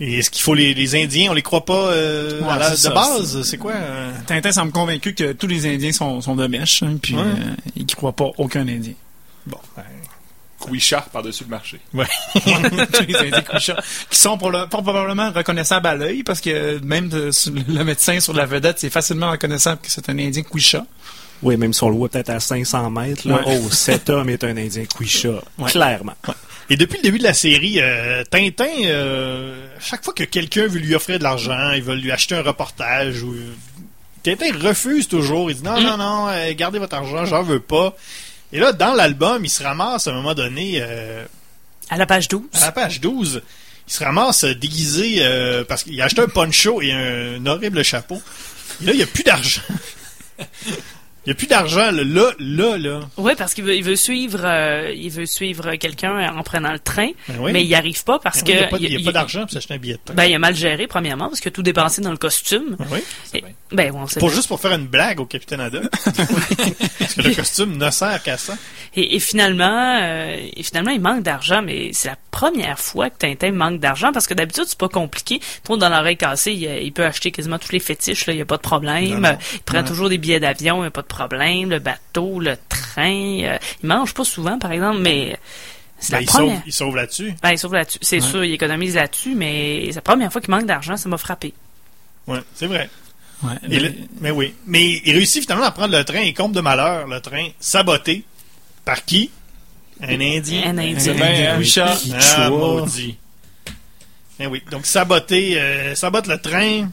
et 0.00 0.18
Est-ce 0.18 0.30
qu'il 0.30 0.42
faut 0.42 0.54
les, 0.54 0.72
les 0.74 1.00
Indiens, 1.00 1.30
on 1.30 1.34
les 1.34 1.42
croit 1.42 1.64
pas 1.66 1.90
euh, 1.92 2.40
Ouais, 2.40 2.48
à 2.48 2.58
la- 2.58 2.64
c'est 2.70 2.72
de 2.72 2.76
ça, 2.78 2.90
base? 2.90 3.42
C'est 3.42 3.58
quoi? 3.58 3.72
euh? 3.74 4.10
Tintin 4.26 4.50
semble 4.52 4.72
convaincu 4.72 5.14
que 5.14 5.32
tous 5.32 5.46
les 5.46 5.66
Indiens 5.72 5.92
sont, 5.92 6.20
sont 6.22 6.34
de 6.34 6.46
mèche, 6.46 6.82
hein, 6.82 6.96
puis 7.00 7.14
Ouais. 7.14 7.20
euh, 7.22 7.54
il 7.76 7.82
ne 7.86 7.92
croit 7.92 8.16
pas 8.16 8.30
aucun 8.38 8.66
Indien. 8.66 8.94
Bon, 9.46 9.58
ben, 9.76 9.82
par-dessus 11.12 11.44
le 11.44 11.50
marché. 11.50 11.80
les 13.32 13.42
couchants, 13.42 13.74
qui 14.10 14.16
sont 14.18 14.38
pour 14.38 14.50
le- 14.50 14.66
pour 14.68 14.82
probablement 14.82 15.30
reconnaissables 15.32 15.86
à 15.88 15.94
l'œil, 15.96 16.22
parce 16.22 16.40
que 16.40 16.78
même 16.84 17.10
le 17.12 17.82
médecin 17.84 18.20
sur 18.20 18.32
la 18.32 18.46
vedette, 18.46 18.78
c'est 18.78 18.90
facilement 18.90 19.30
reconnaissable 19.32 19.80
que 19.82 19.90
c'est 19.90 20.08
un 20.08 20.18
Indien 20.18 20.42
coucha. 20.42 20.84
Oui, 21.42 21.56
même 21.56 21.72
si 21.72 21.82
on 21.82 21.88
le 21.88 21.96
voit 21.96 22.08
peut-être 22.08 22.30
à 22.30 22.38
500 22.38 22.88
mètres, 22.90 23.26
là, 23.26 23.34
Ouais. 23.44 23.58
oh, 23.64 23.70
cet 23.72 24.08
homme 24.10 24.28
est 24.28 24.44
un 24.44 24.56
Indien. 24.56 24.84
Ouais. 25.58 25.70
Clairement. 25.70 26.14
Et 26.70 26.76
depuis 26.76 26.98
le 26.98 27.02
début 27.02 27.18
de 27.18 27.24
la 27.24 27.34
série, 27.34 27.80
euh, 27.80 28.22
Tintin, 28.30 28.68
euh, 28.84 29.66
chaque 29.80 30.04
fois 30.04 30.14
que 30.14 30.22
quelqu'un 30.22 30.68
veut 30.68 30.78
lui 30.78 30.94
offrir 30.94 31.18
de 31.18 31.24
l'argent, 31.24 31.72
il 31.72 31.82
veut 31.82 31.96
lui 31.96 32.12
acheter 32.12 32.36
un 32.36 32.42
reportage, 32.42 33.24
ou 33.24 33.34
Tintin 34.22 34.52
refuse 34.62 35.08
toujours. 35.08 35.50
Il 35.50 35.56
dit 35.56 35.64
non, 35.64 35.80
non, 35.80 35.96
non, 35.96 36.28
euh, 36.28 36.52
gardez 36.54 36.78
votre 36.78 36.94
argent, 36.94 37.24
j'en 37.24 37.42
veux 37.42 37.58
pas. 37.60 37.96
Et 38.52 38.58
là, 38.58 38.72
dans 38.72 38.94
l'album, 38.94 39.44
il 39.44 39.48
se 39.48 39.62
ramasse 39.62 40.06
à 40.06 40.10
un 40.10 40.14
moment 40.14 40.34
donné, 40.34 40.74
euh, 40.76 41.24
À 41.88 41.96
la 41.96 42.06
page 42.06 42.28
12. 42.28 42.42
à 42.54 42.60
la 42.66 42.72
page 42.72 43.00
12, 43.00 43.42
il 43.88 43.92
se 43.92 44.04
ramasse 44.04 44.44
déguisé 44.44 45.16
euh, 45.20 45.64
parce 45.64 45.84
qu'il 45.84 46.00
a 46.00 46.04
acheté 46.04 46.20
un 46.20 46.28
poncho 46.28 46.82
et 46.82 46.92
un, 46.92 47.44
horrible 47.46 47.82
chapeau. 47.82 48.20
Et 48.82 48.86
là, 48.86 48.92
il 48.92 48.98
n'y 48.98 49.02
a 49.02 49.06
plus 49.06 49.24
d'argent. 49.24 49.62
Il 51.24 51.28
n'y 51.28 51.32
a 51.32 51.34
plus 51.36 51.46
d'argent, 51.46 51.90
là, 51.92 52.02
là, 52.04 52.32
là. 52.38 52.76
là. 52.78 53.00
Oui, 53.16 53.32
parce 53.38 53.54
qu'il 53.54 53.62
veut, 53.64 53.76
il 53.76 53.84
veut 53.84 53.94
suivre, 53.96 54.40
euh, 54.44 54.92
il 54.94 55.08
veut 55.10 55.26
suivre 55.26 55.76
quelqu'un 55.76 56.34
en 56.36 56.42
prenant 56.42 56.72
le 56.72 56.80
train, 56.80 57.10
Ben 57.28 57.36
oui. 57.38 57.52
mais 57.52 57.62
il 57.62 57.68
n'y 57.68 57.74
arrive 57.76 58.02
pas 58.02 58.18
parce 58.18 58.42
Ben 58.42 58.44
que 58.44 58.76
il 58.80 58.88
n'y 58.88 58.96
a 58.96 59.04
pas, 59.04 59.10
a 59.10 59.12
d'argent 59.12 59.42
pour 59.42 59.50
s'acheter 59.50 59.74
un 59.74 59.78
billet 59.78 59.94
de 59.94 60.00
train. 60.04 60.14
Ben, 60.14 60.24
il 60.24 60.34
a 60.34 60.38
mal 60.40 60.56
géré 60.56 60.86
premièrement 60.88 61.28
parce 61.28 61.40
que 61.40 61.48
tout 61.48 61.62
dépensé 61.62 62.00
dans 62.02 62.10
le 62.10 62.16
costume. 62.16 62.76
Ben 62.78 62.86
oui. 62.90 62.98
Et- 63.34 63.44
ben, 63.70 63.92
on 63.94 64.06
sait 64.06 64.18
Pour 64.20 64.28
bien. 64.30 64.36
juste 64.36 64.48
pour 64.48 64.60
faire 64.60 64.72
une 64.72 64.86
blague 64.86 65.20
au 65.20 65.24
capitaine 65.26 65.60
Haddock. 65.60 65.84
Parce 66.98 67.14
que 67.14 67.22
le 67.22 67.34
costume 67.34 67.76
ne 67.78 67.90
sert 67.90 68.22
qu'à 68.22 68.36
ça. 68.36 68.54
Et, 68.94 69.16
et 69.16 69.20
finalement, 69.20 69.98
euh, 70.02 70.36
et 70.54 70.62
finalement, 70.62 70.90
il 70.90 71.00
manque 71.00 71.22
d'argent, 71.22 71.62
mais 71.62 71.90
c'est 71.94 72.08
la 72.08 72.16
première 72.30 72.78
fois 72.78 73.08
que 73.08 73.16
Tintin 73.16 73.52
manque 73.52 73.80
d'argent 73.80 74.12
parce 74.12 74.26
que 74.26 74.34
d'habitude 74.34 74.64
c'est 74.66 74.76
pas 74.78 74.88
compliqué. 74.90 75.40
Trop 75.64 75.78
dans 75.78 75.88
l'oreille 75.88 76.18
cassée, 76.18 76.52
il, 76.52 76.64
il 76.84 76.92
peut 76.92 77.04
acheter 77.06 77.30
quasiment 77.30 77.58
tous 77.58 77.72
les 77.72 77.78
fétiches, 77.80 78.26
là, 78.26 78.34
il 78.34 78.38
y 78.38 78.42
a 78.42 78.44
pas 78.44 78.58
de 78.58 78.62
problème. 78.62 79.08
Non, 79.08 79.20
non. 79.30 79.38
Il 79.54 79.60
prend 79.60 79.82
toujours 79.82 80.10
des 80.10 80.18
billets 80.18 80.40
d'avion, 80.40 80.82
il 80.82 80.84
y 80.84 80.88
a 80.88 80.90
pas 80.90 81.00
de 81.02 81.06
problème. 81.12 81.70
Le 81.70 81.78
bateau, 81.78 82.40
le 82.40 82.56
train, 82.68 83.42
euh, 83.44 83.58
il 83.82 83.86
mange 83.88 84.14
pas 84.14 84.24
souvent 84.24 84.58
par 84.58 84.72
exemple, 84.72 84.98
mais 85.00 85.36
c'est 85.98 86.12
Ben, 86.12 86.16
la 86.18 86.22
il, 86.22 86.26
première. 86.26 86.54
sauve, 86.56 86.62
il 86.66 86.72
sauve 86.72 86.96
là-dessus. 86.96 87.34
Ben, 87.42 87.50
il 87.52 87.58
sauve 87.58 87.74
là-dessus. 87.74 87.98
C'est 88.02 88.20
sûr, 88.20 88.44
il 88.44 88.52
économise 88.52 88.94
là-dessus, 88.96 89.34
mais 89.34 89.84
c'est 89.88 89.96
la 89.96 90.00
première 90.02 90.32
fois 90.32 90.40
qu'il 90.40 90.50
manque 90.50 90.66
d'argent, 90.66 90.96
ça 90.96 91.08
m'a 91.08 91.18
frappé. 91.18 91.54
Ouais, 92.26 92.40
c'est 92.54 92.66
vrai. 92.66 92.88
Ouais, 93.42 93.52
mais- 93.68 93.80
le- 93.80 93.94
mais 94.20 94.30
oui. 94.30 94.54
Mais 94.66 95.00
il 95.04 95.12
réussit 95.12 95.42
finalement 95.42 95.64
à 95.66 95.72
prendre 95.72 95.96
le 95.96 96.04
train 96.04 96.20
et 96.20 96.32
compte 96.32 96.52
de 96.52 96.60
malheur, 96.60 97.06
le 97.08 97.20
train 97.20 97.48
saboté. 97.60 98.24
Par 98.84 99.04
qui? 99.04 99.30
Un 100.00 100.20
Indien. 100.20 100.62
Un 100.66 100.78
Indien. 100.78 101.14
Bien, 101.14 101.54
hein? 101.54 101.58
Quisha. 101.58 101.96
Ah, 102.36 102.50
maudit. 102.50 103.16
Eh 104.40 104.46
oui. 104.46 104.62
Donc, 104.70 104.86
saboté, 104.86 105.60
euh, 105.60 105.94
sabote 105.94 106.26
le 106.26 106.38
train, 106.38 106.88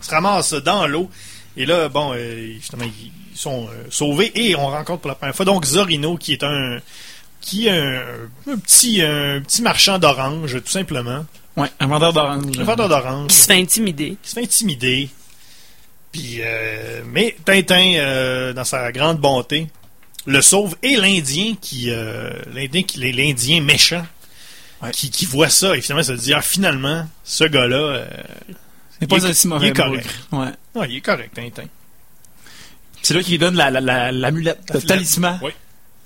se 0.00 0.10
ramasse 0.10 0.54
dans 0.54 0.86
l'eau. 0.88 1.08
Et 1.56 1.66
là, 1.66 1.88
bon, 1.88 2.12
euh, 2.14 2.52
justement, 2.54 2.84
ils 2.84 3.36
sont 3.38 3.66
euh, 3.68 3.84
sauvés 3.90 4.32
et 4.34 4.54
on 4.56 4.66
rencontre 4.68 5.00
pour 5.02 5.08
la 5.08 5.14
première 5.14 5.34
fois 5.34 5.44
donc 5.44 5.64
Zorino 5.64 6.16
qui 6.16 6.32
est 6.32 6.42
un 6.42 6.78
qui 7.40 7.66
est 7.66 7.70
un, 7.70 8.02
un 8.48 8.56
petit 8.58 9.00
un 9.02 9.40
petit 9.40 9.62
marchand 9.62 9.98
d'orange 9.98 10.54
tout 10.62 10.70
simplement 10.70 11.24
Ouais, 11.56 11.68
un 11.80 11.86
vendeur 11.86 12.12
d'orange. 12.12 12.58
un 12.58 12.64
vendeur 12.64 12.88
d'orange 12.88 13.28
Qui 13.28 13.36
se 13.36 13.46
fait 13.46 13.60
intimider. 13.60 14.16
qui 14.22 14.28
se 14.30 14.34
fait 14.34 14.42
intimider 14.42 15.08
puis 16.10 16.38
euh, 16.40 17.02
mais 17.06 17.36
Tintin 17.44 17.94
euh, 17.96 18.52
dans 18.52 18.64
sa 18.64 18.92
grande 18.92 19.18
bonté 19.18 19.66
le 20.26 20.40
sauve 20.42 20.76
et 20.82 20.96
l'Indien 20.96 21.54
qui 21.60 21.90
euh, 21.90 22.30
l'Indien 22.54 22.82
qui 22.82 22.98
l'Indien 22.98 23.60
méchant 23.62 24.04
Ouais. 24.82 24.90
qui, 24.90 25.10
qui 25.10 25.26
voit 25.26 25.48
ça 25.48 25.76
et 25.76 25.80
finalement 25.80 26.02
se 26.02 26.12
dit 26.12 26.34
ah 26.34 26.42
finalement 26.42 27.06
ce 27.24 27.44
gars 27.44 27.68
pas 29.06 29.16
Il 29.18 29.24
est- 29.24 29.28
un 29.30 29.32
si 29.32 29.48
mauvais 29.48 29.66
il 29.68 29.70
est 29.70 29.74
correct. 29.74 30.08
Ouais. 30.32 30.48
Ouais, 30.74 30.86
il 30.90 30.96
est 30.96 31.00
correct, 31.00 31.34
Tintin. 31.34 31.64
C'est 33.02 33.14
là 33.14 33.22
qu'il 33.22 33.38
donne 33.38 33.56
la, 33.56 33.70
la, 33.70 33.80
la, 33.80 34.12
l'amulette, 34.12 34.60
le 34.72 34.80
talisman. 34.80 35.38
Oui. 35.42 35.50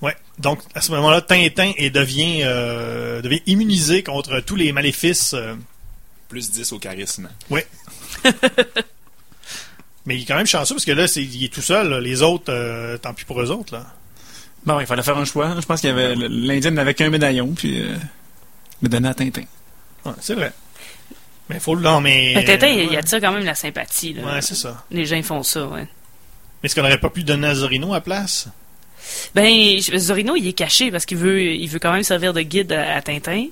Ouais. 0.03 0.17
Donc, 0.39 0.61
à 0.75 0.81
ce 0.81 0.91
moment-là, 0.93 1.21
Tintin 1.21 1.73
est, 1.77 1.91
devient, 1.91 2.41
euh, 2.43 3.21
devient 3.23 3.43
immunisé 3.47 4.03
contre 4.03 4.41
tous 4.41 4.57
les 4.57 4.73
maléfices. 4.73 5.33
euh, 5.35 5.55
Plus 6.29 6.51
10 6.51 6.73
au 6.73 6.79
charisme. 6.79 7.29
mais 10.07 10.17
il 10.17 10.23
est 10.23 10.25
quand 10.25 10.37
même 10.37 10.47
chanceux 10.47 10.75
parce 10.75 10.85
que 10.85 10.93
là, 10.93 11.07
c'est, 11.09 11.23
il 11.25 11.45
est 11.45 11.53
tout 11.53 11.63
seul. 11.63 11.89
là. 11.89 12.01
Les 12.01 12.23
autres, 12.23 12.45
euh, 12.53 12.97
tant 12.99 13.13
pis 13.15 13.25
pour 13.25 13.41
eux 13.41 13.51
autres. 13.51 13.75
Là. 13.75 13.87
Bon, 14.65 14.81
il 14.81 14.87
fallait 14.87 15.03
faire 15.03 15.17
un 15.19 15.25
choix. 15.25 15.55
Je 15.61 15.67
pense 15.67 15.81
qu'il 15.81 15.91
y 15.91 15.93
avait 15.93 16.15
l'Indien 16.15 16.71
n'avait 16.73 16.95
qu'un 16.95 17.11
médaillon, 17.11 17.49
puis 17.55 17.81
euh, 17.83 17.95
le 18.83 18.89
donner 18.89 19.09
à 19.09 19.15
Tintin. 19.15 19.43
Ouais, 20.05 20.13
c'est 20.21 20.35
vrai. 20.35 20.53
Mais 21.49 21.61
faut 21.61 21.75
le. 21.75 21.83
Non, 21.83 22.01
mais. 22.01 22.43
Tintin, 22.45 22.67
il- 22.69 22.77
ouais. 22.79 22.89
il 22.93 22.97
attire 22.97 23.21
quand 23.21 23.33
même 23.33 23.45
la 23.45 23.55
sympathie. 23.55 24.15
Là. 24.15 24.23
Ouais, 24.25 24.43
c'est 24.43 24.55
ça. 24.57 24.85
Les 24.91 25.05
gens 25.07 25.17
ils 25.17 25.23
font 25.23 25.43
ça, 25.43 25.67
ouais. 25.67 25.83
Mais 26.63 26.67
est-ce 26.67 26.75
qu'on 26.75 26.83
n'aurait 26.83 26.99
pas 26.99 27.11
pu 27.11 27.23
donner 27.23 27.49
à 27.49 27.55
Zorino 27.55 27.95
à 27.95 28.01
place? 28.01 28.49
Ben, 29.35 29.79
Zorino, 29.99 30.35
il 30.37 30.49
est 30.49 30.53
caché 30.53 30.91
parce 30.91 31.07
qu'il 31.07 31.19
veut, 31.19 31.41
il 31.43 31.67
veut 31.69 31.79
quand 31.79 31.93
même 31.93 32.03
servir 32.03 32.33
de 32.33 32.41
guide 32.41 32.73
à, 32.73 32.97
à 32.97 33.03
Tintin. 33.03 33.47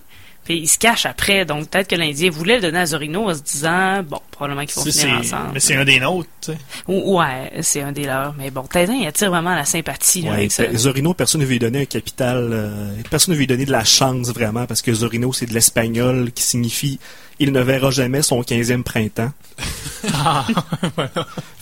Puis 0.44 0.58
il 0.58 0.68
se 0.68 0.76
cache 0.78 1.06
après. 1.06 1.46
Donc 1.46 1.70
peut-être 1.70 1.88
que 1.88 1.94
l'Indien 1.96 2.28
voulait 2.30 2.56
le 2.56 2.62
donner 2.62 2.80
à 2.80 2.86
Zorino 2.86 3.30
en 3.30 3.34
se 3.34 3.40
disant, 3.40 4.02
bon, 4.02 4.20
probablement 4.30 4.66
qu'ils 4.66 4.74
vont 4.74 4.84
finir 4.90 5.18
ensemble. 5.20 5.50
Mais 5.54 5.60
c'est 5.60 5.74
un 5.76 5.86
des 5.86 6.00
nôtres, 6.00 6.28
tu 6.42 6.52
sais. 6.52 6.58
Ou- 6.86 7.18
ouais, 7.18 7.50
c'est 7.62 7.80
un 7.80 7.92
des 7.92 8.04
leurs. 8.04 8.34
Mais 8.34 8.50
bon, 8.50 8.62
Tintin, 8.62 8.92
il 8.94 9.06
attire 9.06 9.30
vraiment 9.30 9.54
la 9.54 9.64
sympathie 9.64 10.20
là, 10.20 10.30
Ouais, 10.32 10.36
avec 10.38 10.52
ça. 10.52 10.64
Zorino, 10.76 11.14
personne 11.14 11.40
ne 11.40 11.46
veut 11.46 11.52
lui 11.52 11.58
donner 11.60 11.82
un 11.82 11.86
capital, 11.86 12.50
euh, 12.52 12.94
personne 13.08 13.32
ne 13.32 13.36
veut 13.36 13.40
lui 13.40 13.46
donner 13.46 13.64
de 13.64 13.72
la 13.72 13.84
chance 13.84 14.28
vraiment, 14.34 14.66
parce 14.66 14.82
que 14.82 14.92
Zorino, 14.92 15.32
c'est 15.32 15.46
de 15.46 15.54
l'espagnol 15.54 16.30
qui 16.32 16.42
signifie 16.42 16.98
il 17.38 17.52
ne 17.52 17.60
verra 17.60 17.90
jamais 17.90 18.22
son 18.22 18.40
15e 18.42 18.82
printemps. 18.82 19.32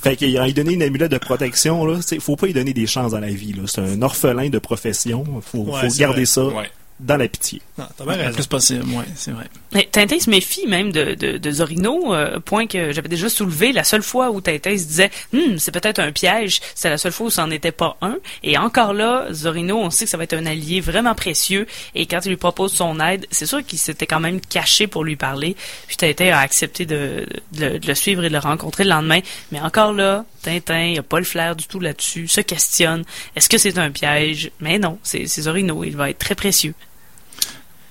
Fait 0.02 0.16
qu'il 0.16 0.36
a 0.38 0.44
lui 0.46 0.52
donné 0.54 0.72
une 0.74 0.82
amulette 0.82 1.12
de 1.12 1.18
protection, 1.18 1.84
là. 1.84 2.00
Faut 2.20 2.36
pas 2.36 2.46
lui 2.46 2.52
donner 2.54 2.72
des 2.72 2.86
chances 2.86 3.12
dans 3.12 3.20
la 3.20 3.28
vie. 3.28 3.54
C'est 3.66 3.80
un 3.80 4.02
orphelin 4.02 4.48
de 4.48 4.58
profession. 4.58 5.24
Faut, 5.42 5.58
Ouais, 5.64 5.88
faut 5.88 5.96
garder 5.98 6.16
vrai. 6.22 6.26
ça 6.26 6.44
Ouais. 6.44 6.70
Dans 7.02 7.16
la 7.16 7.28
pitié. 7.28 7.60
Non, 7.78 7.86
t'as 7.96 8.04
bien 8.04 8.16
Le 8.16 8.22
raison. 8.22 8.34
plus 8.34 8.46
possible, 8.46 8.84
ouais, 8.96 9.04
c'est 9.16 9.32
vrai. 9.32 9.46
Mais 9.72 9.88
Tintin 9.90 10.18
se 10.18 10.30
méfie 10.30 10.66
même 10.66 10.92
de, 10.92 11.14
de, 11.14 11.36
de 11.36 11.50
Zorino, 11.50 12.14
euh, 12.14 12.38
point 12.40 12.66
que 12.66 12.92
j'avais 12.92 13.08
déjà 13.08 13.28
soulevé. 13.28 13.72
La 13.72 13.84
seule 13.84 14.02
fois 14.02 14.30
où 14.30 14.40
Tintin 14.40 14.76
se 14.78 14.84
disait, 14.84 15.10
Hum, 15.34 15.58
c'est 15.58 15.72
peut-être 15.72 15.98
un 15.98 16.12
piège, 16.12 16.60
c'est 16.74 16.88
la 16.90 16.98
seule 16.98 17.12
fois 17.12 17.26
où 17.26 17.30
c'en 17.30 17.50
était 17.50 17.72
pas 17.72 17.96
un. 18.02 18.16
Et 18.42 18.56
encore 18.56 18.94
là, 18.94 19.26
Zorino, 19.32 19.78
on 19.78 19.90
sait 19.90 20.04
que 20.04 20.10
ça 20.10 20.16
va 20.16 20.24
être 20.24 20.34
un 20.34 20.46
allié 20.46 20.80
vraiment 20.80 21.14
précieux. 21.14 21.66
Et 21.94 22.06
quand 22.06 22.20
il 22.24 22.28
lui 22.30 22.36
propose 22.36 22.72
son 22.72 23.00
aide, 23.00 23.26
c'est 23.30 23.46
sûr 23.46 23.64
qu'il 23.66 23.78
s'était 23.78 24.06
quand 24.06 24.20
même 24.20 24.40
caché 24.40 24.86
pour 24.86 25.02
lui 25.04 25.16
parler. 25.16 25.56
Puis 25.88 25.96
Tintin 25.96 26.32
a 26.32 26.38
accepté 26.38 26.86
de, 26.86 27.26
de 27.52 27.66
le- 27.66 27.78
de 27.78 27.86
le 27.86 27.94
suivre 27.94 28.22
et 28.24 28.28
de 28.28 28.32
le 28.34 28.38
rencontrer 28.38 28.84
le 28.84 28.90
lendemain. 28.90 29.20
Mais 29.50 29.60
encore 29.60 29.92
là, 29.92 30.24
Tintin, 30.42 30.84
il 30.86 30.98
a 30.98 31.02
pas 31.02 31.18
le 31.18 31.24
flair 31.24 31.56
du 31.56 31.66
tout 31.66 31.80
là-dessus, 31.80 32.28
se 32.28 32.40
questionne. 32.40 33.02
Est-ce 33.34 33.48
que 33.48 33.58
c'est 33.58 33.78
un 33.78 33.90
piège? 33.90 34.50
Mais 34.60 34.78
non, 34.78 34.98
c'est 35.02 35.26
c'est 35.26 35.42
Zorino, 35.42 35.82
il 35.84 35.96
va 35.96 36.10
être 36.10 36.18
très 36.18 36.34
précieux. 36.34 36.74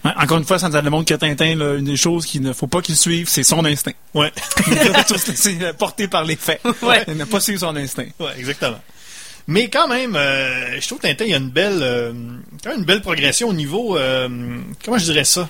Ouais, 0.03 0.11
encore 0.17 0.37
une 0.39 0.45
fois, 0.45 0.57
ça 0.57 0.69
nous 0.69 0.89
montre 0.89 1.09
que 1.09 1.13
Tintin, 1.13 1.55
là, 1.55 1.75
une 1.75 1.85
des 1.85 1.95
choses 1.95 2.25
qu'il 2.25 2.41
ne 2.41 2.53
faut 2.53 2.67
pas 2.67 2.81
qu'il 2.81 2.97
suive, 2.97 3.29
c'est 3.29 3.43
son 3.43 3.63
instinct. 3.65 3.93
Ouais. 4.13 4.31
Il 4.67 4.75
doit 4.75 5.03
tous 5.03 5.17
se 5.17 5.31
laisser 5.31 5.57
euh, 5.61 5.73
porter 5.73 6.07
par 6.07 6.23
les 6.23 6.35
faits. 6.35 6.61
Ouais. 6.81 7.03
Il 7.07 7.15
n'a 7.15 7.25
pas 7.25 7.39
suivre 7.39 7.59
son 7.59 7.75
instinct. 7.75 8.07
Ouais, 8.19 8.31
exactement. 8.37 8.81
Mais 9.47 9.69
quand 9.69 9.87
même, 9.87 10.15
euh, 10.15 10.79
je 10.79 10.87
trouve 10.87 10.99
que 10.99 11.07
Tintin, 11.07 11.25
il 11.25 11.31
y 11.31 11.33
a 11.33 11.37
une 11.37 11.49
belle, 11.49 11.79
euh, 11.81 12.13
quand 12.63 12.69
même 12.69 12.79
une 12.79 12.85
belle 12.85 13.01
progression 13.01 13.49
au 13.49 13.53
niveau, 13.53 13.97
euh, 13.97 14.27
comment 14.83 14.97
je 14.97 15.05
dirais 15.05 15.23
ça? 15.23 15.49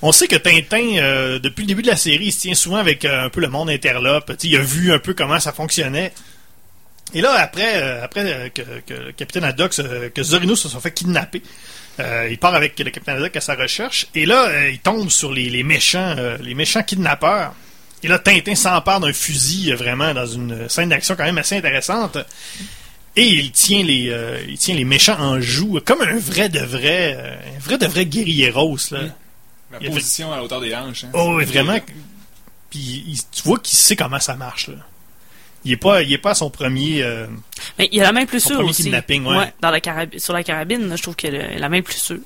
On 0.00 0.12
sait 0.12 0.26
que 0.26 0.36
Tintin, 0.36 0.96
euh, 0.96 1.38
depuis 1.38 1.62
le 1.62 1.68
début 1.68 1.82
de 1.82 1.86
la 1.86 1.96
série, 1.96 2.26
il 2.26 2.32
se 2.32 2.40
tient 2.40 2.54
souvent 2.54 2.78
avec 2.78 3.04
euh, 3.04 3.26
un 3.26 3.28
peu 3.28 3.40
le 3.40 3.48
monde 3.48 3.70
interlope. 3.70 4.32
Il 4.42 4.56
a 4.56 4.60
vu 4.60 4.92
un 4.92 4.98
peu 4.98 5.14
comment 5.14 5.38
ça 5.38 5.52
fonctionnait. 5.52 6.12
Et 7.14 7.20
là, 7.20 7.32
après, 7.34 7.80
euh, 7.82 8.04
après 8.04 8.22
euh, 8.24 8.48
que, 8.48 8.62
que 8.86 8.94
le 8.94 9.12
capitaine 9.12 9.44
Haddock, 9.44 9.72
que 10.12 10.22
Zorino 10.22 10.56
se 10.56 10.68
soit 10.68 10.80
fait 10.80 10.90
kidnapper, 10.92 11.42
euh, 12.00 12.28
il 12.30 12.38
part 12.38 12.54
avec 12.54 12.78
le 12.78 12.90
capitaine 12.90 13.16
Haddock 13.16 13.36
à 13.36 13.40
sa 13.40 13.54
recherche. 13.54 14.06
Et 14.14 14.26
là, 14.26 14.46
euh, 14.48 14.70
il 14.70 14.78
tombe 14.78 15.10
sur 15.10 15.32
les, 15.32 15.50
les 15.50 15.62
méchants, 15.62 16.14
euh, 16.18 16.38
les 16.40 16.54
méchants 16.54 16.82
kidnappeurs. 16.82 17.54
Et 18.02 18.08
là, 18.08 18.18
Tintin 18.18 18.54
s'empare 18.54 19.00
d'un 19.00 19.12
fusil, 19.12 19.72
vraiment, 19.74 20.12
dans 20.14 20.26
une 20.26 20.68
scène 20.68 20.88
d'action 20.88 21.14
quand 21.16 21.24
même 21.24 21.38
assez 21.38 21.56
intéressante. 21.56 22.18
Et 23.14 23.24
il 23.26 23.52
tient 23.52 23.84
les, 23.84 24.12
il 24.48 24.58
tient 24.58 24.74
les 24.74 24.84
méchants 24.84 25.20
en 25.20 25.40
joue, 25.40 25.80
comme 25.84 26.00
un 26.00 26.18
vrai 26.18 26.48
de 26.48 26.58
vrai, 26.60 27.40
un 27.56 27.60
vrai 27.60 27.78
de 27.78 27.86
vrai 27.86 28.06
guerrieros, 28.06 28.78
là. 28.90 29.00
La 29.70 29.78
Il 29.80 29.86
a 29.86 29.90
fait- 29.90 29.96
position 29.96 30.32
à 30.32 30.36
la 30.36 30.42
hauteur 30.44 30.60
des 30.60 30.74
hanches. 30.74 31.04
hein. 31.04 31.10
Oh, 31.12 31.34
oui, 31.36 31.44
vraiment. 31.44 31.78
Puis 32.70 33.04
il- 33.06 33.20
tu 33.30 33.42
vois 33.44 33.58
qu'il 33.58 33.76
sait 33.76 33.96
comment 33.96 34.18
ça 34.18 34.34
marche, 34.34 34.68
là. 34.68 34.74
Il 35.64 35.72
est 35.72 35.76
pas, 35.76 36.02
il 36.02 36.12
est 36.12 36.18
pas 36.18 36.30
à 36.30 36.34
son 36.34 36.50
premier. 36.50 37.02
euh, 37.02 37.26
Mais 37.78 37.88
il 37.92 38.00
a 38.00 38.04
la 38.04 38.12
main 38.12 38.26
plus 38.26 38.40
sûre 38.44 38.60
aussi. 38.64 38.84
kidnapping, 38.84 39.24
ouais. 39.26 39.52
dans 39.60 39.70
la 39.70 39.80
sur 40.18 40.32
la 40.32 40.42
carabine, 40.42 40.92
je 40.96 41.02
trouve 41.02 41.14
qu'elle 41.16 41.36
a 41.36 41.58
la 41.58 41.68
main 41.68 41.82
plus 41.82 41.98
sûre. 41.98 42.18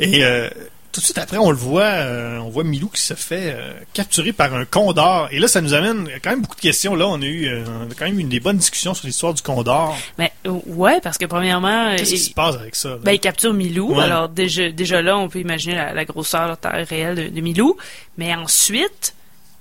Et 0.00 0.24
euh, 0.24 0.50
tout 0.90 1.00
de 1.00 1.04
suite 1.04 1.18
après, 1.18 1.38
on 1.38 1.50
le 1.50 1.56
voit, 1.56 1.82
euh, 1.84 2.38
on 2.38 2.48
voit 2.50 2.64
Milou 2.64 2.88
qui 2.88 3.00
se 3.00 3.14
fait 3.14 3.56
capturer 3.92 4.32
par 4.32 4.52
un 4.54 4.64
condor. 4.64 5.28
Et 5.30 5.38
là, 5.38 5.46
ça 5.46 5.60
nous 5.60 5.72
amène 5.74 6.08
quand 6.22 6.30
même 6.30 6.40
beaucoup 6.42 6.56
de 6.56 6.60
questions. 6.60 6.96
Là, 6.96 7.06
on 7.08 7.20
a 7.22 7.24
eu, 7.26 7.48
on 7.48 7.90
a 7.90 7.94
quand 7.96 8.06
même 8.06 8.18
eu 8.18 8.22
une 8.22 8.28
des 8.28 8.40
bonnes 8.40 8.58
discussions 8.58 8.92
sur 8.94 9.06
l'histoire 9.06 9.34
du 9.34 9.42
condor. 9.42 9.96
Mais 10.18 10.32
ouais, 10.44 11.00
parce 11.00 11.16
que 11.18 11.26
premièrement, 11.26 11.94
Qu'est-ce 11.96 12.10
qui 12.10 12.18
se 12.18 12.30
passe 12.32 12.56
avec 12.56 12.74
ça 12.74 12.88
là? 12.90 12.96
ben, 13.02 13.12
il 13.12 13.20
capture 13.20 13.52
Milou. 13.54 13.94
Ouais. 13.94 14.02
Alors 14.02 14.28
déjà, 14.28 14.70
déjà 14.70 15.00
là, 15.00 15.16
on 15.16 15.28
peut 15.28 15.38
imaginer 15.40 15.76
la, 15.76 15.92
la 15.92 16.04
grosseur, 16.04 16.48
la 16.48 16.56
taille 16.56 16.84
réelle 16.84 17.14
de, 17.16 17.28
de 17.28 17.40
Milou. 17.40 17.76
Mais 18.18 18.34
ensuite, 18.34 19.13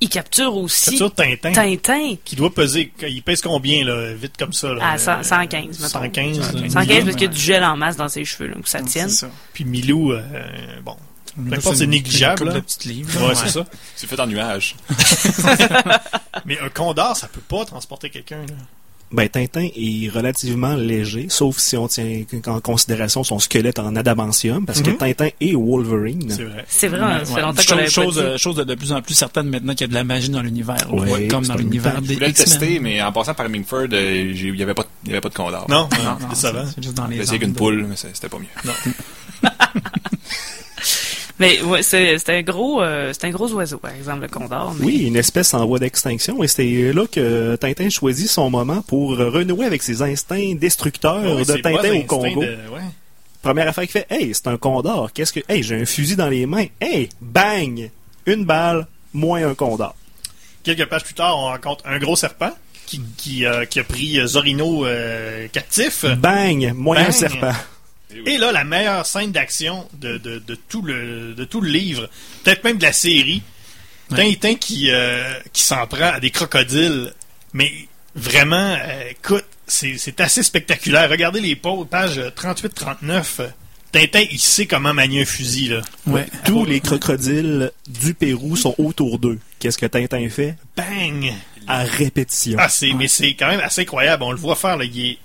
il 0.03 0.09
capture 0.09 0.55
aussi 0.55 0.91
Capture 0.91 1.13
Tintin, 1.13 1.51
Tintin 1.51 2.15
qui 2.23 2.35
doit 2.35 2.53
peser. 2.53 2.91
Il 3.01 3.23
pèse 3.23 3.41
combien 3.41 3.83
là, 3.85 4.13
vite 4.13 4.37
comme 4.37 4.53
ça 4.53 4.73
là? 4.73 4.91
à 4.91 4.97
100 4.97 5.11
Euh, 5.19 5.23
115, 5.23 5.79
mettons. 5.79 5.87
115. 5.89 6.41
115 6.41 6.73
là. 6.73 6.73
parce 6.73 6.85
qu'il 7.15 7.21
y 7.21 7.25
a 7.25 7.27
du 7.27 7.39
gel 7.39 7.63
en 7.63 7.75
masse 7.77 7.95
dans 7.97 8.07
ses 8.09 8.25
cheveux, 8.25 8.47
là, 8.49 8.55
que 8.61 8.69
ça 8.69 8.81
tienne. 8.81 9.09
C'est 9.09 9.25
ça. 9.25 9.31
Puis 9.53 9.65
Milou, 9.65 10.11
euh, 10.13 10.21
bon, 10.83 10.95
Peu 11.49 11.55
importe, 11.55 11.77
c'est 11.77 11.87
négligeable, 11.87 12.43
une 12.47 12.53
là. 12.53 12.61
livres. 12.85 13.27
ouais, 13.27 13.35
c'est 13.35 13.49
ça. 13.49 13.65
C'est 13.95 14.07
fait 14.07 14.19
en 14.19 14.27
nuage. 14.27 14.75
Mais 16.45 16.59
un 16.59 16.69
condor, 16.69 17.15
ça 17.17 17.27
peut 17.27 17.41
pas 17.41 17.65
transporter 17.65 18.09
quelqu'un. 18.09 18.41
là. 18.41 18.55
Ben, 19.13 19.29
Tintin 19.29 19.67
est 19.75 20.09
relativement 20.09 20.75
léger, 20.75 21.27
sauf 21.29 21.57
si 21.59 21.77
on 21.77 21.87
tient 21.87 22.23
en 22.47 22.59
considération 22.59 23.23
son 23.23 23.37
squelette 23.37 23.77
en 23.79 23.95
adamantium, 23.95 24.65
parce 24.65 24.79
Mhm. 24.79 24.85
que 24.85 24.91
Tintin 24.91 25.27
est 25.39 25.53
Wolverine. 25.53 26.29
C'est 26.31 26.43
vrai. 26.43 26.65
C'est 26.67 26.87
vrai, 26.87 26.99
Ouais, 26.99 27.25
ça 27.25 27.35
fait 27.35 27.41
longtemps 27.41 27.53
qu'on 27.55 27.61
chose, 27.61 27.77
l'avait 27.77 27.89
chose, 27.89 28.15
pas 28.15 28.21
dit. 28.21 28.27
euh, 28.27 28.37
chose 28.39 28.55
de, 28.55 28.63
de 28.63 28.75
plus 28.75 28.91
en 28.91 29.01
plus 29.03 29.13
certaine 29.13 29.47
maintenant 29.49 29.73
qu'il 29.73 29.81
y 29.81 29.83
a 29.83 29.87
de 29.89 29.93
la 29.93 30.03
magie 30.03 30.29
dans 30.29 30.41
l'univers. 30.41 30.91
Ouais, 30.91 31.11
Ouais, 31.11 31.27
comme 31.27 31.45
dans 31.45 31.53
un 31.53 31.57
l'univers 31.57 32.01
des 32.01 32.15
voulais 32.15 32.25
le 32.25 32.31
X-Men. 32.31 32.47
tester, 32.59 32.79
mais 32.79 33.01
en 33.03 33.11
passant 33.11 33.35
par 33.35 33.47
Mingford, 33.49 33.87
euh, 33.93 34.31
j'ai- 34.33 34.47
il 34.47 34.53
n'y 34.55 34.63
avait, 34.63 34.73
pas- 34.73 34.87
il 35.03 35.09
y 35.09 35.13
avait 35.13 35.21
pas 35.21 35.29
de 35.29 35.33
condor. 35.35 35.65
Non, 35.69 35.87
Non, 35.91 35.97
non, 36.03 36.03
non, 36.19 36.27
c'est 36.33 36.81
juste 36.81 36.95
dans 36.95 37.07
J'ai 37.07 37.15
les 37.17 37.21
essayé 37.21 37.29
avec 37.37 37.43
une 37.43 37.49
Andes. 37.51 37.55
poule, 37.55 37.85
mais 37.87 37.95
c'était 37.95 38.29
pas 38.29 38.39
mieux. 38.39 38.47
Mais 41.43 41.61
ouais, 41.61 41.83
c'est 41.83 42.17
c'est 42.17 42.37
un 42.37 42.41
gros, 42.41 42.81
euh, 42.81 43.11
c'est 43.13 43.25
un 43.27 43.31
gros 43.31 43.51
oiseau, 43.53 43.77
par 43.77 43.91
exemple, 43.93 44.21
le 44.21 44.27
condor. 44.27 44.73
mais- 44.79 44.85
Oui, 44.85 45.03
une 45.07 45.15
espèce 45.15 45.53
en 45.53 45.65
voie 45.65 45.79
d'extinction, 45.79 46.43
et 46.43 46.47
c'est 46.47 46.91
là 46.93 47.05
que 47.11 47.55
Tintin 47.57 47.89
choisit 47.89 48.29
son 48.29 48.49
moment 48.49 48.81
pour 48.81 49.17
renouer 49.17 49.65
avec 49.65 49.83
ses 49.83 50.01
instincts 50.01 50.55
destructeurs 50.55 51.21
Ouais, 51.37 51.45
de 51.45 51.53
Tintin 51.61 51.95
au 51.99 52.03
Congo. 52.03 52.41
de- 52.41 52.47
ouais. 52.47 52.81
Première 53.41 53.67
affaire 53.67 53.83
qu'il 53.83 53.91
fait, 53.91 54.07
hey, 54.09 54.33
c'est 54.33 54.47
un 54.47 54.55
condor. 54.57 55.11
Qu'est-ce 55.13 55.33
que, 55.33 55.41
hey, 55.49 55.61
j'ai 55.63 55.75
un 55.81 55.85
fusil 55.85 56.15
dans 56.15 56.29
les 56.29 56.45
mains. 56.45 56.67
Hey, 56.79 57.09
bang, 57.21 57.89
une 58.25 58.45
balle, 58.45 58.87
moins 59.13 59.45
un 59.45 59.53
condor. 59.53 59.95
Quelques 60.63 60.85
pages 60.85 61.03
plus 61.03 61.13
tard, 61.13 61.37
on 61.37 61.47
rencontre 61.47 61.83
un 61.85 61.99
gros 61.99 62.15
serpent 62.15 62.51
qui, 62.85 63.01
qui, 63.17 63.45
euh, 63.45 63.65
qui 63.65 63.81
a 63.81 63.83
pris 63.83 64.17
Zorino 64.25 64.85
euh, 64.85 65.47
captif. 65.51 66.05
Bang, 66.05 66.71
moins 66.73 66.95
Bang. 66.95 67.07
un 67.07 67.11
serpent. 67.11 67.51
Et 68.25 68.37
là, 68.37 68.51
la 68.51 68.63
meilleure 68.63 69.05
scène 69.05 69.31
d'action 69.31 69.87
de, 69.93 70.17
de, 70.17 70.39
de 70.39 70.55
tout 70.55 70.81
le, 70.81 71.33
de 71.33 71.43
tout 71.45 71.61
le 71.61 71.69
livre, 71.69 72.09
peut-être 72.43 72.63
même 72.63 72.77
de 72.77 72.83
la 72.83 72.93
série, 72.93 73.41
Tintin 74.09 74.55
qui, 74.55 74.91
euh, 74.91 75.23
qui 75.53 75.63
s'en 75.63 75.87
prend 75.87 76.11
à 76.13 76.19
des 76.19 76.29
crocodiles. 76.31 77.11
Mais 77.53 77.71
vraiment, 78.15 78.75
euh, 78.79 79.09
écoute, 79.11 79.45
c'est 79.65 79.97
c'est 79.97 80.19
assez 80.21 80.43
spectaculaire. 80.43 81.09
Regardez 81.09 81.39
les 81.41 81.55
pa- 81.55 81.69
pages 81.89 82.19
38-39. 82.35 83.49
Tintin, 83.91 84.23
il 84.31 84.39
sait 84.39 84.65
comment 84.65 84.93
manier 84.93 85.21
un 85.21 85.25
fusil. 85.25 85.67
Là. 85.69 85.81
Ouais. 86.07 86.25
Tous 86.45 86.65
les 86.65 86.79
crocodiles 86.79 87.71
du 87.87 88.13
Pérou 88.15 88.55
sont 88.55 88.73
autour 88.79 89.19
d'eux. 89.19 89.39
Qu'est-ce 89.59 89.77
que 89.77 89.85
Tintin 89.85 90.27
fait? 90.29 90.55
Bang! 90.75 91.31
À 91.67 91.83
répétition. 91.83 92.57
Ah, 92.59 92.69
c'est, 92.69 92.91
mais 92.93 93.07
c'est 93.07 93.35
quand 93.35 93.47
même 93.47 93.59
assez 93.61 93.81
incroyable. 93.81 94.23
On 94.23 94.31
le 94.31 94.37
voit 94.37 94.55
faire, 94.55 94.77
là. 94.77 94.83
Il 94.85 94.99
est, 95.11 95.17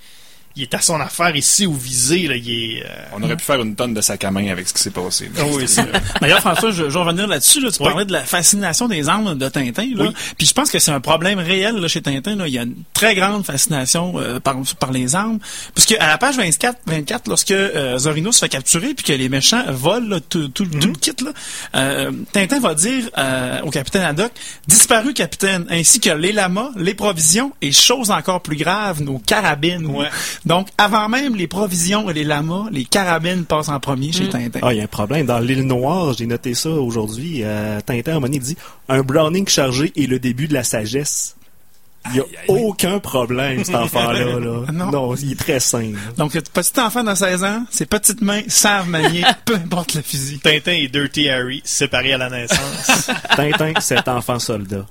il 0.59 0.63
est 0.63 0.75
à 0.75 0.81
son 0.81 1.01
affaire 1.01 1.35
ici 1.35 1.67
où 1.67 1.75
viser, 1.75 2.27
là, 2.29 2.37
il 2.37 2.51
est... 2.51 2.83
euh, 2.85 2.89
On 3.17 3.23
aurait 3.23 3.37
pu 3.37 3.45
faire 3.45 3.61
une 3.63 3.75
tonne 3.75 3.95
de 3.95 4.01
sac 4.01 4.25
à 4.25 4.31
main 4.31 4.49
avec 4.51 4.69
ce 4.69 4.75
qui 4.75 4.83
s'est 4.83 4.91
passé. 4.91 5.31
ah 5.39 5.43
oui, 5.53 5.65
c'est 5.67 5.83
vrai. 5.83 6.01
D'ailleurs, 6.21 6.41
François, 6.41 6.71
je, 6.71 6.85
je 6.91 6.99
vais 6.99 6.99
revenir 7.05 7.27
là-dessus. 7.27 7.61
Là. 7.61 7.71
Tu 7.71 7.83
Oui. 7.83 7.89
parlais 7.89 8.05
de 8.05 8.13
la 8.13 8.23
fascination 8.25 8.89
des 8.89 9.09
âmes 9.09 9.37
de 9.39 9.49
Tintin. 9.49 9.89
Là. 9.95 10.05
Oui. 10.09 10.15
Puis 10.37 10.47
je 10.47 10.53
pense 10.53 10.71
que 10.71 10.79
c'est 10.79 10.91
un 10.91 11.01
problème 11.01 11.39
réel 11.39 11.77
là, 11.77 11.89
chez 11.89 12.03
Tintin. 12.03 12.37
Là. 12.37 12.47
Il 12.49 12.55
y 12.55 12.59
a 12.59 12.63
une 12.63 12.75
très 12.93 13.15
grande 13.15 13.45
fascination 13.47 14.15
euh, 14.19 14.41
par, 14.41 14.57
par 14.79 14.93
les 14.93 15.15
armes. 15.15 15.39
Puisque 15.75 15.93
à 15.93 16.07
la 16.09 16.19
page 16.19 16.37
24, 16.37 16.79
24 16.87 17.29
lorsque 17.29 17.51
euh, 17.53 17.97
Zorino 17.99 18.33
se 18.33 18.41
fait 18.41 18.49
capturer 18.49 18.95
puis 18.95 19.05
que 19.05 19.13
les 19.13 19.29
méchants 19.29 19.65
volent 19.69 20.09
là, 20.09 20.21
tout, 20.21 20.49
tout, 20.49 20.67
tout 20.67 20.89
le 20.89 20.95
kit, 20.95 21.13
là, 21.25 21.31
euh, 21.77 22.11
Tintin 22.33 22.61
va 22.61 22.75
dire 22.75 23.05
euh, 23.17 23.61
au 23.63 23.71
capitaine 23.71 24.03
Haddock, 24.03 24.33
disparu 24.67 25.15
capitaine, 25.15 25.67
ainsi 25.71 26.01
que 26.01 26.11
les 26.11 26.33
lamas, 26.33 26.71
les 26.77 26.95
provisions 26.95 27.53
et 27.63 27.73
chose 27.73 28.11
encore 28.11 28.43
plus 28.43 28.57
grave, 28.57 29.03
nos 29.03 29.19
carabines. 29.19 29.87
Ouais. 29.87 30.09
Donc, 30.49 30.69
avant 30.79 31.09
même 31.11 31.37
les 31.37 31.47
provisions 31.47 32.09
et 32.09 32.15
les 32.15 32.25
lamas, 32.25 32.65
les 32.73 32.85
carabines 32.87 33.45
passent 33.45 33.69
en 33.69 33.79
premier 33.81 34.13
chez 34.13 34.31
Tintin. 34.31 34.61
Ah, 34.63 34.73
il 34.73 34.79
y 34.79 34.81
a 34.81 34.85
un 34.85 34.87
problème. 34.87 35.27
Dans 35.27 35.39
l'île 35.39 35.63
Noire, 35.67 36.15
j'ai 36.15 36.25
noté 36.27 36.55
ça 36.55 36.71
aujourd'hui. 36.71 37.43
euh, 37.45 37.81
Tintin, 37.85 38.13
à 38.13 38.15
un 38.15 38.17
moment 38.17 38.29
donné, 38.29 38.39
dit 38.39 38.57
un 38.89 39.03
Browning 39.03 39.47
chargé 39.47 39.93
est 39.95 40.07
le 40.07 40.19
début 40.19 40.49
de 40.49 40.55
la 40.55 40.65
sagesse. 40.65 41.37
Il 42.07 42.13
n'y 42.15 42.21
a 42.21 42.25
aucun 42.49 42.99
problème, 42.99 43.63
cet 43.65 43.75
enfant-là. 43.75 44.39
Là. 44.41 44.65
Non. 44.73 45.15
il 45.17 45.33
est 45.33 45.39
très 45.39 45.61
sain. 45.61 45.93
là. 45.93 45.99
Donc, 46.17 46.33
petit 46.33 46.81
enfant 46.81 47.05
de 47.05 47.15
16 47.15 47.45
ans, 47.45 47.65
ses 47.71 47.85
petites 47.85 48.23
mains 48.23 48.41
savent 48.49 48.89
manier 48.89 49.25
peu 49.45 49.55
importe 49.57 49.95
le 49.95 50.01
fusil. 50.03 50.39
Tintin 50.39 50.73
et 50.73 50.89
Dirty 50.89 51.29
Harry, 51.29 51.61
séparés 51.65 52.15
à 52.15 52.19
la 52.19 52.31
naissance. 52.31 53.11
Tintin, 53.37 53.75
cet 53.81 54.09
enfant 54.09 54.39
soldat. 54.39 54.87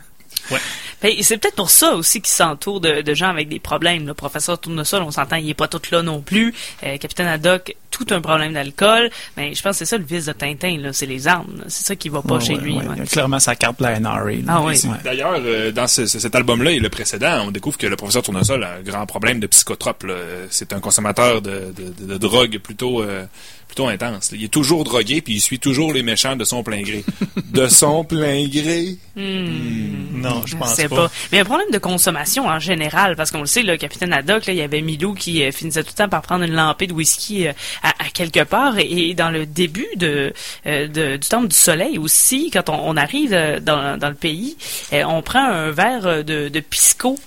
Ben, 0.52 0.58
c'est 1.02 1.38
peut-être 1.38 1.56
pour 1.56 1.70
ça 1.70 1.94
aussi 1.96 2.22
qu'il 2.22 2.34
s'entoure 2.34 2.80
de, 2.82 3.02
de 3.02 3.14
gens 3.14 3.30
avec 3.30 3.50
des 3.50 3.60
problèmes. 3.60 4.08
Le 4.08 4.14
professeur 4.14 4.60
Tournesol, 4.60 5.04
on 5.04 5.12
s'entend, 5.12 5.36
il 5.36 5.50
est 5.50 5.54
pas 5.54 5.68
tout 5.68 5.82
là 5.92 6.02
non 6.02 6.22
plus. 6.22 6.54
Euh, 6.84 6.98
Capitaine 6.98 7.28
Haddock, 7.28 7.76
tout 7.92 8.06
un 8.10 8.20
problème 8.22 8.54
d'alcool. 8.54 9.10
Mais 9.38 9.54
je 9.54 9.62
pense 9.62 9.74
que 9.74 9.78
c'est 9.80 9.86
ça 9.86 9.98
le 9.98 10.04
vice 10.04 10.26
de 10.26 10.32
Tintin, 10.34 10.78
là, 10.80 10.94
c'est 10.94 11.06
les 11.06 11.28
armes. 11.28 11.64
C'est 11.68 11.86
ça 11.86 11.96
qui 11.96 12.10
va 12.10 12.22
pas 12.22 12.36
Ouais, 12.36 12.42
chez 12.42 12.56
ouais, 12.56 12.62
lui. 12.62 12.74
ouais. 12.78 13.06
clairement 13.10 13.40
sa 13.40 13.56
carte 13.56 13.80
de 13.80 13.84
la 13.84 14.00
NRA. 14.00 14.24
là. 14.32 14.38
Ah 14.48 14.62
oui. 14.64 14.74
Ouais. 14.86 14.98
D'ailleurs, 15.04 15.36
euh, 15.40 15.72
dans 15.72 15.88
ce- 15.88 16.06
ce- 16.08 16.20
cet 16.20 16.34
album-là 16.36 16.72
et 16.72 16.80
le 16.80 16.90
précédent, 16.90 17.44
on 17.48 17.52
découvre 17.52 17.78
que 17.78 17.88
le 17.88 17.96
professeur 17.96 18.24
Tournesol 18.24 18.64
a 18.64 18.74
un 18.76 18.82
grand 18.82 19.06
problème 19.06 19.40
de 19.40 19.48
psychotrope. 19.48 20.06
C'est 20.50 20.74
un 20.74 20.80
consommateur 20.80 21.42
de, 21.42 21.74
de, 21.76 21.94
de- 22.06 22.06
de 22.14 22.18
drogue 22.18 22.58
plutôt 22.60 23.02
euh, 23.04 23.26
plutôt 23.68 23.88
intense. 23.88 24.30
Il 24.34 24.44
est 24.44 24.48
toujours 24.48 24.84
drogué 24.86 25.22
puis 25.22 25.34
il 25.36 25.42
suit 25.42 25.60
toujours 25.60 25.92
les 25.94 26.02
méchants 26.02 26.36
de 26.38 26.44
son 26.46 26.64
plein 26.64 26.82
gré. 26.82 27.04
de 27.52 27.68
son 27.68 28.04
plein 28.06 28.48
gré? 28.48 28.96
non, 29.18 30.46
je 30.46 30.56
pense 30.56 30.74
C'est 30.76 30.87
pas. 30.90 30.96
pas. 31.08 31.12
Mais 31.32 31.40
un 31.40 31.46
problème 31.46 31.70
de 31.72 31.78
consommation 31.78 32.48
en 32.48 32.60
général, 32.60 33.16
parce 33.16 33.32
qu'on 33.32 33.42
le 33.42 33.46
sait, 33.48 33.64
le 33.64 33.78
capitaine 33.78 34.14
Haddock, 34.14 34.46
là, 34.46 34.54
il 34.54 34.60
y 34.60 34.62
avait 34.62 34.82
Milou 34.82 35.14
qui 35.14 35.44
euh, 35.44 35.52
finissait 35.52 35.84
tout 35.84 35.92
le 35.94 35.98
temps 36.04 36.10
par 36.10 36.22
prendre 36.22 36.44
une 36.44 36.54
lampée 36.54 36.88
de 36.88 36.94
whisky 36.94 37.48
euh, 37.48 37.54
à, 37.84 37.90
à 38.06 38.10
quelque 38.14 38.44
part. 38.44 38.78
Et, 38.80 39.10
et 39.10 39.14
dans 39.14 39.30
le 39.30 39.46
début 39.46 39.88
de, 39.96 40.34
euh, 40.66 40.88
de- 40.88 41.18
du 41.18 41.28
temple 41.28 41.48
du 41.48 41.56
soleil 41.56 41.98
aussi, 41.98 42.50
quand 42.52 42.70
on, 42.70 42.90
on 42.90 42.98
arrive 42.98 43.32
dans, 43.62 43.98
dans 43.98 44.10
le 44.10 44.16
pays, 44.16 44.58
euh, 44.94 45.04
on 45.08 45.22
prend 45.22 45.44
un 45.46 45.72
verre 45.72 46.24
de, 46.24 46.50
de 46.50 46.60
pisco. 46.60 47.18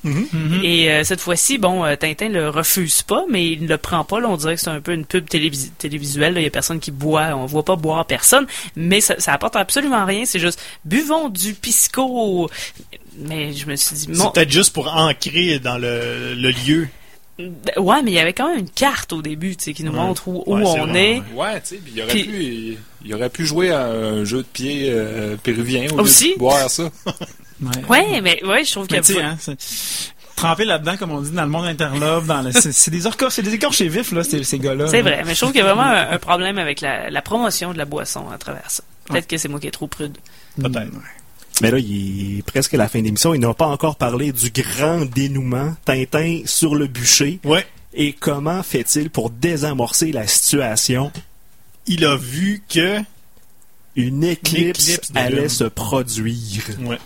Et 0.63 0.91
euh, 0.91 1.05
cette 1.05 1.21
fois-ci, 1.21 1.59
bon, 1.59 1.85
Tintin 1.97 2.29
le 2.29 2.49
refuse 2.49 3.03
pas, 3.03 3.25
mais 3.29 3.47
il 3.47 3.63
ne 3.65 3.69
le 3.69 3.79
prend 3.79 4.05
pas. 4.05 4.21
Là, 4.21 4.29
on 4.29 4.37
dirait 4.37 4.55
que 4.55 4.61
c'est 4.61 4.71
un 4.71 4.81
peu 4.81 4.93
une 4.93 5.05
pub 5.05 5.27
télévis- 5.29 5.71
télévisuelle. 5.79 6.35
là. 6.35 6.41
Il 6.41 6.45
y 6.45 6.47
a 6.47 6.51
personne 6.51 6.81
qui 6.81 6.91
boit. 6.91 7.29
On 7.35 7.47
voit 7.47 7.65
pas 7.65 7.77
boire 7.77 8.05
personne. 8.07 8.47
Mais 8.77 9.01
ça, 9.01 9.15
ça 9.19 9.33
apporte 9.33 9.57
absolument 9.57 10.05
rien. 10.05 10.25
C'est 10.25 10.39
juste 10.39 10.61
buvons 10.85 11.29
du 11.29 11.55
pisco. 11.55 12.49
Mais 13.21 13.53
je 13.53 13.66
me 13.66 13.77
suis 13.77 13.97
dit, 13.97 14.09
C'est 14.14 14.33
peut-être 14.33 14.51
juste 14.51 14.73
pour 14.73 14.95
ancrer 14.95 15.59
dans 15.59 15.79
le, 15.79 16.35
le 16.35 16.51
lieu. 16.51 16.89
Ouais, 17.77 18.03
mais 18.03 18.11
il 18.11 18.14
y 18.14 18.18
avait 18.18 18.33
quand 18.33 18.49
même 18.51 18.59
une 18.59 18.71
carte 18.71 19.12
au 19.12 19.23
début, 19.23 19.57
tu 19.57 19.64
sais, 19.64 19.73
qui 19.73 19.83
nous 19.83 19.93
montre 19.93 20.29
où, 20.29 20.43
où 20.47 20.57
Ouais, 20.57 20.64
c'est 20.66 20.81
on 20.81 20.95
est. 20.95 21.23
Ouais, 21.35 21.61
tu 21.61 21.68
sais, 21.68 21.77
puis 21.77 21.93
il 21.97 22.03
aurait 22.03 22.12
pu 22.12 22.79
il 23.03 23.14
aurait 23.14 23.31
pu 23.31 23.47
jouer 23.47 23.71
à 23.71 23.87
un 23.87 24.25
jeu 24.25 24.39
de 24.39 24.43
pied 24.43 24.91
euh, 24.91 25.37
péruvien 25.43 25.87
au 25.93 25.97
lieu 25.97 26.03
Aussi? 26.03 26.35
de 26.35 26.39
boire 26.39 26.71
ça. 26.71 26.91
Ouais. 27.62 27.85
Ouais, 27.91 28.21
mais 28.23 28.43
ouais, 28.43 28.64
je 28.64 28.71
trouve 28.73 28.87
qu'il 28.87 28.97
y 28.97 29.18
a 29.21 29.29
hein, 29.29 29.37
tremper 30.35 30.64
là-dedans, 30.64 30.97
comme 30.97 31.11
on 31.11 31.21
dit, 31.21 31.31
dans 31.31 31.43
le 31.43 31.51
monde 31.51 31.66
interlope, 31.66 32.25
dans 32.25 32.41
le, 32.41 32.53
c'est, 32.53 32.91
des 32.91 33.07
orcos, 33.07 33.29
c'est 33.29 33.43
des 33.43 33.53
écorchés 33.53 33.89
vifs, 33.89 34.12
là, 34.12 34.25
ces, 34.25 34.45
ces 34.45 34.59
gars-là. 34.59 34.87
C'est 34.87 35.03
vrai, 35.03 35.23
mais 35.27 35.35
je 35.35 35.41
trouve 35.41 35.53
qu'il 35.53 35.61
y 35.61 35.64
a 35.64 35.66
vraiment 35.66 35.83
un, 35.83 36.11
un 36.11 36.18
problème 36.18 36.57
avec 36.57 36.81
la, 36.81 37.11
la 37.11 37.21
promotion 37.21 37.75
de 37.75 37.77
la 37.77 37.85
boisson 37.85 38.31
à 38.31 38.39
travers 38.39 38.71
ça. 38.71 38.83
Peut-être 39.05 39.27
que 39.27 39.37
c'est 39.37 39.49
moi 39.49 39.61
qui 39.61 39.66
est 39.66 39.73
trop 39.73 39.89
prude. 39.89 40.16
Peut-être. 40.57 40.91
Mais 41.61 41.71
là, 41.71 41.79
il 41.79 42.39
est 42.39 42.43
presque 42.43 42.75
à 42.75 42.77
la 42.77 42.89
fin 42.89 43.03
d'émission. 43.03 43.35
Il 43.35 43.41
n'a 43.41 43.55
pas 43.55 43.67
encore 43.67 43.97
parlé 43.97 44.33
du 44.33 44.51
grand 44.51 45.05
dénouement. 45.05 45.75
Tintin 45.85 46.43
sur 46.47 46.75
le 46.75 46.87
bûcher. 46.87 47.41
Ouais. 47.45 47.67
Et 47.93 48.13
comment 48.13 48.63
fait-il 48.63 49.11
pour 49.11 49.31
désamorcer 49.31 50.13
la 50.13 50.27
situation? 50.27 51.11
Il 51.87 52.05
a 52.05 52.17
vu 52.17 52.63
que. 52.69 53.01
Une 53.97 54.23
éclipse, 54.23 55.01
allait 55.15 55.49
se 55.49 55.65
produire. 55.65 56.63
Ouais. 56.81 56.99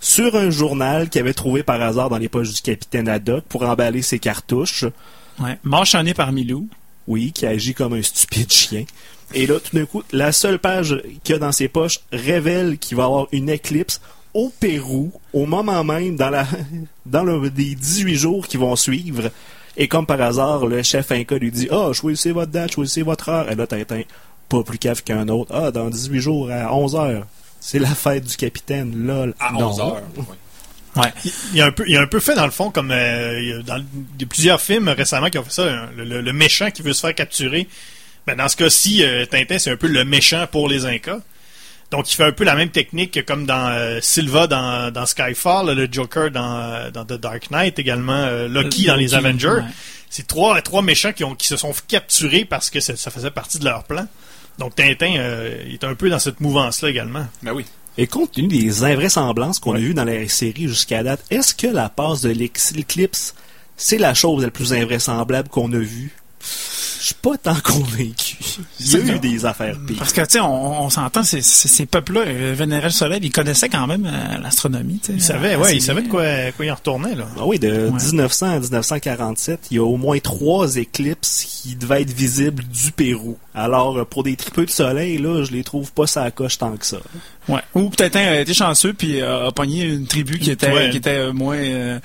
Sur 0.00 0.34
un 0.34 0.50
journal 0.50 1.08
qu'il 1.08 1.20
avait 1.20 1.32
trouvé 1.32 1.62
par 1.62 1.80
hasard 1.80 2.10
dans 2.10 2.18
les 2.18 2.28
poches 2.28 2.52
du 2.52 2.60
capitaine 2.60 3.08
Haddock 3.08 3.44
pour 3.44 3.62
emballer 3.62 4.02
ses 4.02 4.18
cartouches. 4.18 4.84
Ouais. 5.38 5.58
Manchonné 5.62 6.14
par 6.14 6.32
Milou. 6.32 6.68
Oui, 7.06 7.32
qui 7.32 7.46
agit 7.46 7.72
comme 7.72 7.94
un 7.94 8.02
stupide 8.02 8.52
chien. 8.52 8.84
Et 9.34 9.46
là, 9.46 9.54
tout 9.60 9.76
d'un 9.76 9.84
coup, 9.86 10.02
la 10.12 10.32
seule 10.32 10.58
page 10.58 11.00
qu'il 11.22 11.34
y 11.34 11.36
a 11.36 11.38
dans 11.38 11.52
ses 11.52 11.68
poches 11.68 12.00
révèle 12.12 12.78
qu'il 12.78 12.96
va 12.96 13.02
y 13.04 13.06
avoir 13.06 13.26
une 13.32 13.50
éclipse 13.50 14.00
au 14.34 14.50
Pérou, 14.60 15.12
au 15.32 15.46
moment 15.46 15.82
même, 15.84 16.16
dans, 16.16 16.30
la, 16.30 16.46
dans 17.06 17.24
le, 17.24 17.40
les 17.56 17.74
18 17.74 18.14
jours 18.16 18.46
qui 18.46 18.56
vont 18.56 18.76
suivre. 18.76 19.30
Et 19.76 19.86
comme 19.88 20.06
par 20.06 20.20
hasard, 20.20 20.66
le 20.66 20.82
chef 20.82 21.12
Inca 21.12 21.36
lui 21.36 21.50
dit 21.52 21.68
Ah, 21.70 21.90
choisissez 21.92 22.32
votre 22.32 22.50
date, 22.50 22.72
choisissez 22.72 23.02
votre 23.02 23.28
heure. 23.28 23.50
Et 23.50 23.54
là, 23.54 23.66
Tintin, 23.66 24.02
pas 24.48 24.62
plus 24.62 24.78
cave 24.78 25.02
qu'un 25.02 25.28
autre. 25.28 25.52
Ah, 25.54 25.70
dans 25.70 25.88
18 25.88 26.20
jours, 26.20 26.50
à 26.50 26.74
11 26.74 26.94
heures. 26.96 27.26
C'est 27.60 27.78
la 27.78 27.88
fête 27.94 28.24
du 28.24 28.36
capitaine, 28.36 28.92
lol. 29.06 29.34
À 29.40 29.52
Non. 29.52 29.68
11 29.70 29.80
heures. 29.80 29.94
ouais. 30.16 30.24
Ouais. 30.96 31.12
Il 31.54 31.60
a 31.60 31.66
un 31.66 31.70
peu, 31.72 31.84
il 31.86 31.96
a 31.96 32.00
un 32.00 32.06
peu 32.06 32.18
fait 32.18 32.34
dans 32.34 32.46
le 32.46 32.50
fond 32.50 32.70
comme 32.70 32.90
euh, 32.90 33.40
il 33.40 33.48
y 33.48 33.52
a 33.52 33.62
dans 33.62 33.76
il 33.76 34.22
y 34.22 34.24
a 34.24 34.26
plusieurs 34.26 34.60
films 34.60 34.88
récemment 34.88 35.28
qui 35.30 35.38
ont 35.38 35.44
fait 35.44 35.52
ça. 35.52 35.64
hein, 35.70 35.88
Le, 35.96 36.04
le- 36.04 36.20
le 36.22 36.32
méchant 36.32 36.70
qui 36.72 36.82
veut 36.82 36.92
se 36.94 37.00
faire 37.02 37.14
capturer. 37.14 37.68
Ben, 38.28 38.36
dans 38.36 38.48
ce 38.48 38.56
cas-ci, 38.56 39.02
euh, 39.02 39.24
Tintin 39.24 39.58
c'est 39.58 39.70
un 39.70 39.76
peu 39.76 39.86
le 39.86 40.04
méchant 40.04 40.46
pour 40.46 40.68
les 40.68 40.84
Incas. 40.84 41.20
Donc 41.90 42.12
il 42.12 42.14
fait 42.14 42.24
un 42.24 42.32
peu 42.32 42.44
la 42.44 42.54
même 42.54 42.68
technique 42.68 43.12
que 43.12 43.20
comme 43.20 43.46
dans 43.46 43.70
euh, 43.70 44.00
Silva 44.02 44.46
dans, 44.46 44.92
dans 44.92 45.06
Skyfall, 45.06 45.68
là, 45.68 45.72
le 45.72 45.88
Joker 45.90 46.30
dans, 46.30 46.58
euh, 46.58 46.90
dans 46.90 47.06
The 47.06 47.14
Dark 47.14 47.50
Knight 47.50 47.78
également, 47.78 48.12
euh, 48.12 48.46
Loki 48.46 48.84
dans 48.84 48.96
les 48.96 49.14
Avengers. 49.14 49.48
ouais. 49.48 49.62
C'est 50.10 50.26
trois, 50.26 50.60
trois 50.60 50.82
méchants 50.82 51.14
qui, 51.14 51.24
ont, 51.24 51.34
qui 51.34 51.46
se 51.46 51.56
sont 51.56 51.72
capturés 51.86 52.44
parce 52.44 52.68
que 52.68 52.80
ça, 52.80 52.94
ça 52.96 53.10
faisait 53.10 53.30
partie 53.30 53.58
de 53.58 53.64
leur 53.64 53.84
plan. 53.84 54.06
Donc 54.58 54.74
Tintin 54.74 55.14
euh, 55.16 55.62
il 55.66 55.72
est 55.72 55.84
un 55.84 55.94
peu 55.94 56.10
dans 56.10 56.18
cette 56.18 56.40
mouvance-là 56.40 56.90
également. 56.90 57.26
Ben 57.42 57.52
oui. 57.52 57.64
Et 57.96 58.06
compte 58.06 58.32
tenu 58.32 58.48
des 58.48 58.84
invraisemblances 58.84 59.58
qu'on 59.58 59.74
a 59.74 59.78
vues 59.78 59.94
dans 59.94 60.04
la 60.04 60.28
série 60.28 60.68
jusqu'à 60.68 61.02
date, 61.02 61.24
est-ce 61.30 61.54
que 61.54 61.66
la 61.66 61.88
passe 61.88 62.20
de 62.20 62.28
l'éclipse, 62.28 63.34
c'est 63.78 63.96
la 63.96 64.12
chose 64.12 64.44
la 64.44 64.50
plus 64.50 64.74
invraisemblable 64.74 65.48
qu'on 65.48 65.72
a 65.72 65.78
vue? 65.78 66.12
Je 67.00 67.04
suis 67.06 67.14
pas 67.14 67.36
tant 67.38 67.54
convaincu. 67.62 68.36
Il 68.80 68.86
y 68.92 68.96
a 68.96 69.00
C'est 69.00 69.12
eu 69.14 69.18
des 69.20 69.46
affaires 69.46 69.76
pires. 69.86 69.96
Parce 69.98 70.12
que, 70.12 70.20
tu 70.22 70.26
sais, 70.30 70.40
on, 70.40 70.82
on 70.82 70.90
s'entend, 70.90 71.22
ces, 71.22 71.40
ces, 71.42 71.68
ces 71.68 71.86
peuples-là 71.86 72.22
euh, 72.26 72.54
vénéraient 72.56 72.88
le 72.88 72.90
soleil, 72.90 73.20
ils 73.22 73.30
connaissaient 73.30 73.68
quand 73.68 73.86
même 73.86 74.04
euh, 74.06 74.38
l'astronomie, 74.42 74.98
tu 75.00 75.06
sais. 75.06 75.12
Il 75.14 75.22
savait, 75.22 75.54
Euh, 75.54 75.58
ouais, 75.58 75.66
assez 75.66 75.76
il 75.76 75.82
savait 75.82 76.02
de 76.02 76.08
quoi, 76.08 76.24
quoi 76.56 76.66
il 76.66 76.70
en 76.72 76.74
retournait 76.74 77.14
là. 77.14 77.26
Ah 77.38 77.46
oui, 77.46 77.58
de 77.58 77.68
Ouais. 77.88 77.90
1900 77.92 78.46
à 78.46 78.58
1947, 78.58 79.60
il 79.70 79.76
y 79.76 79.78
a 79.80 79.84
au 79.84 79.96
moins 79.96 80.18
trois 80.18 80.76
éclipses 80.76 81.44
qui 81.62 81.76
devaient 81.76 82.02
être 82.02 82.12
visibles 82.12 82.64
du 82.64 82.90
Pérou. 82.92 83.38
Alors, 83.54 83.98
euh, 83.98 84.04
pour 84.04 84.22
des 84.24 84.34
tripeux 84.36 84.66
de 84.66 84.70
soleil, 84.70 85.18
là, 85.18 85.44
je 85.44 85.52
les 85.52 85.62
trouve 85.64 85.92
pas 85.92 86.06
ça 86.08 86.30
coche 86.32 86.58
tant 86.58 86.76
que 86.76 86.84
ça. 86.86 86.98
Ouais. 87.48 87.60
Ou 87.74 87.88
peut-être 87.90 88.16
a 88.16 88.40
été 88.40 88.52
chanceux 88.54 88.92
puis 88.92 89.20
euh, 89.22 89.46
a 89.48 89.52
pogné 89.52 89.84
une 89.84 90.06
tribu 90.06 90.38
qui 90.38 90.50
était 90.50 90.70
Ouais. 90.70 90.90
qui 90.90 90.98
était 90.98 91.10
euh, 91.10 91.32
moins 91.32 91.56
euh, 91.56 91.98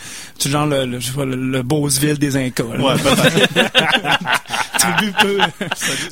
genre 0.46 0.66
le 0.66 0.86
le, 0.86 1.00
le, 1.26 1.36
le 1.36 1.64
Beauceville 1.64 2.18
des 2.18 2.38
Incas. 2.38 2.64
là. 2.78 2.82
Ouais, 2.82 2.96
peut-être. 2.98 3.72
tribu 4.80 5.12
peu 5.22 5.38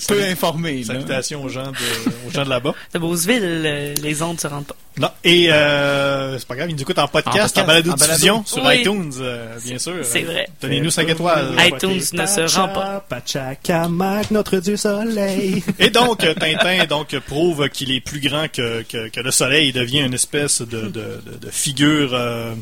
peu 0.07 0.23
informée. 0.23 0.83
Salutations 0.83 1.43
aux 1.43 1.49
gens 1.49 1.71
de, 1.71 2.27
aux 2.27 2.31
gens 2.31 2.43
de 2.43 2.49
là-bas. 2.49 2.73
De 2.93 2.99
Beauceville, 2.99 3.41
euh, 3.43 3.93
les 4.01 4.21
ondes 4.21 4.39
se 4.39 4.47
rendent 4.47 4.65
pas. 4.65 4.75
Non. 4.97 5.09
Et 5.23 5.51
euh, 5.51 6.37
c'est 6.37 6.47
pas 6.47 6.55
grave, 6.55 6.69
ils 6.69 6.75
nous 6.75 6.81
écoutent 6.81 6.99
en 6.99 7.07
podcast, 7.07 7.57
en, 7.57 7.61
En 7.61 7.65
podcast, 7.65 7.87
balado 7.87 7.93
diffusion 7.93 8.43
sur 8.45 8.63
Oui. 8.65 8.79
iTunes, 8.81 9.11
euh, 9.21 9.57
bien 9.63 9.77
sûr. 9.79 9.95
C'est 10.03 10.21
vrai. 10.23 10.47
Donnez-nous 10.61 10.91
5 10.91 11.07
étoiles. 11.09 11.55
iTunes 11.59 12.01
ne 12.13 12.25
se 12.25 12.55
rend 12.57 12.67
pas. 12.69 13.05
Pachacamac, 13.07 14.31
notre 14.31 14.57
dieu 14.57 14.77
soleil. 14.77 15.63
Et 15.79 15.89
donc, 15.89 16.19
Tintin 16.19 16.85
donc 16.85 17.17
prouve 17.19 17.69
qu'il 17.69 17.91
est 17.91 18.01
plus 18.01 18.19
grand 18.19 18.47
que, 18.51 18.81
que, 18.83 19.07
que 19.09 19.19
le 19.21 19.31
soleil 19.31 19.69
et 19.69 19.71
devient 19.71 20.01
une 20.01 20.13
espèce 20.13 20.61
de, 20.61 20.81
de, 20.81 20.89
de, 20.89 21.37
de 21.41 21.49
figure 21.51 22.11
euh, 22.13 22.53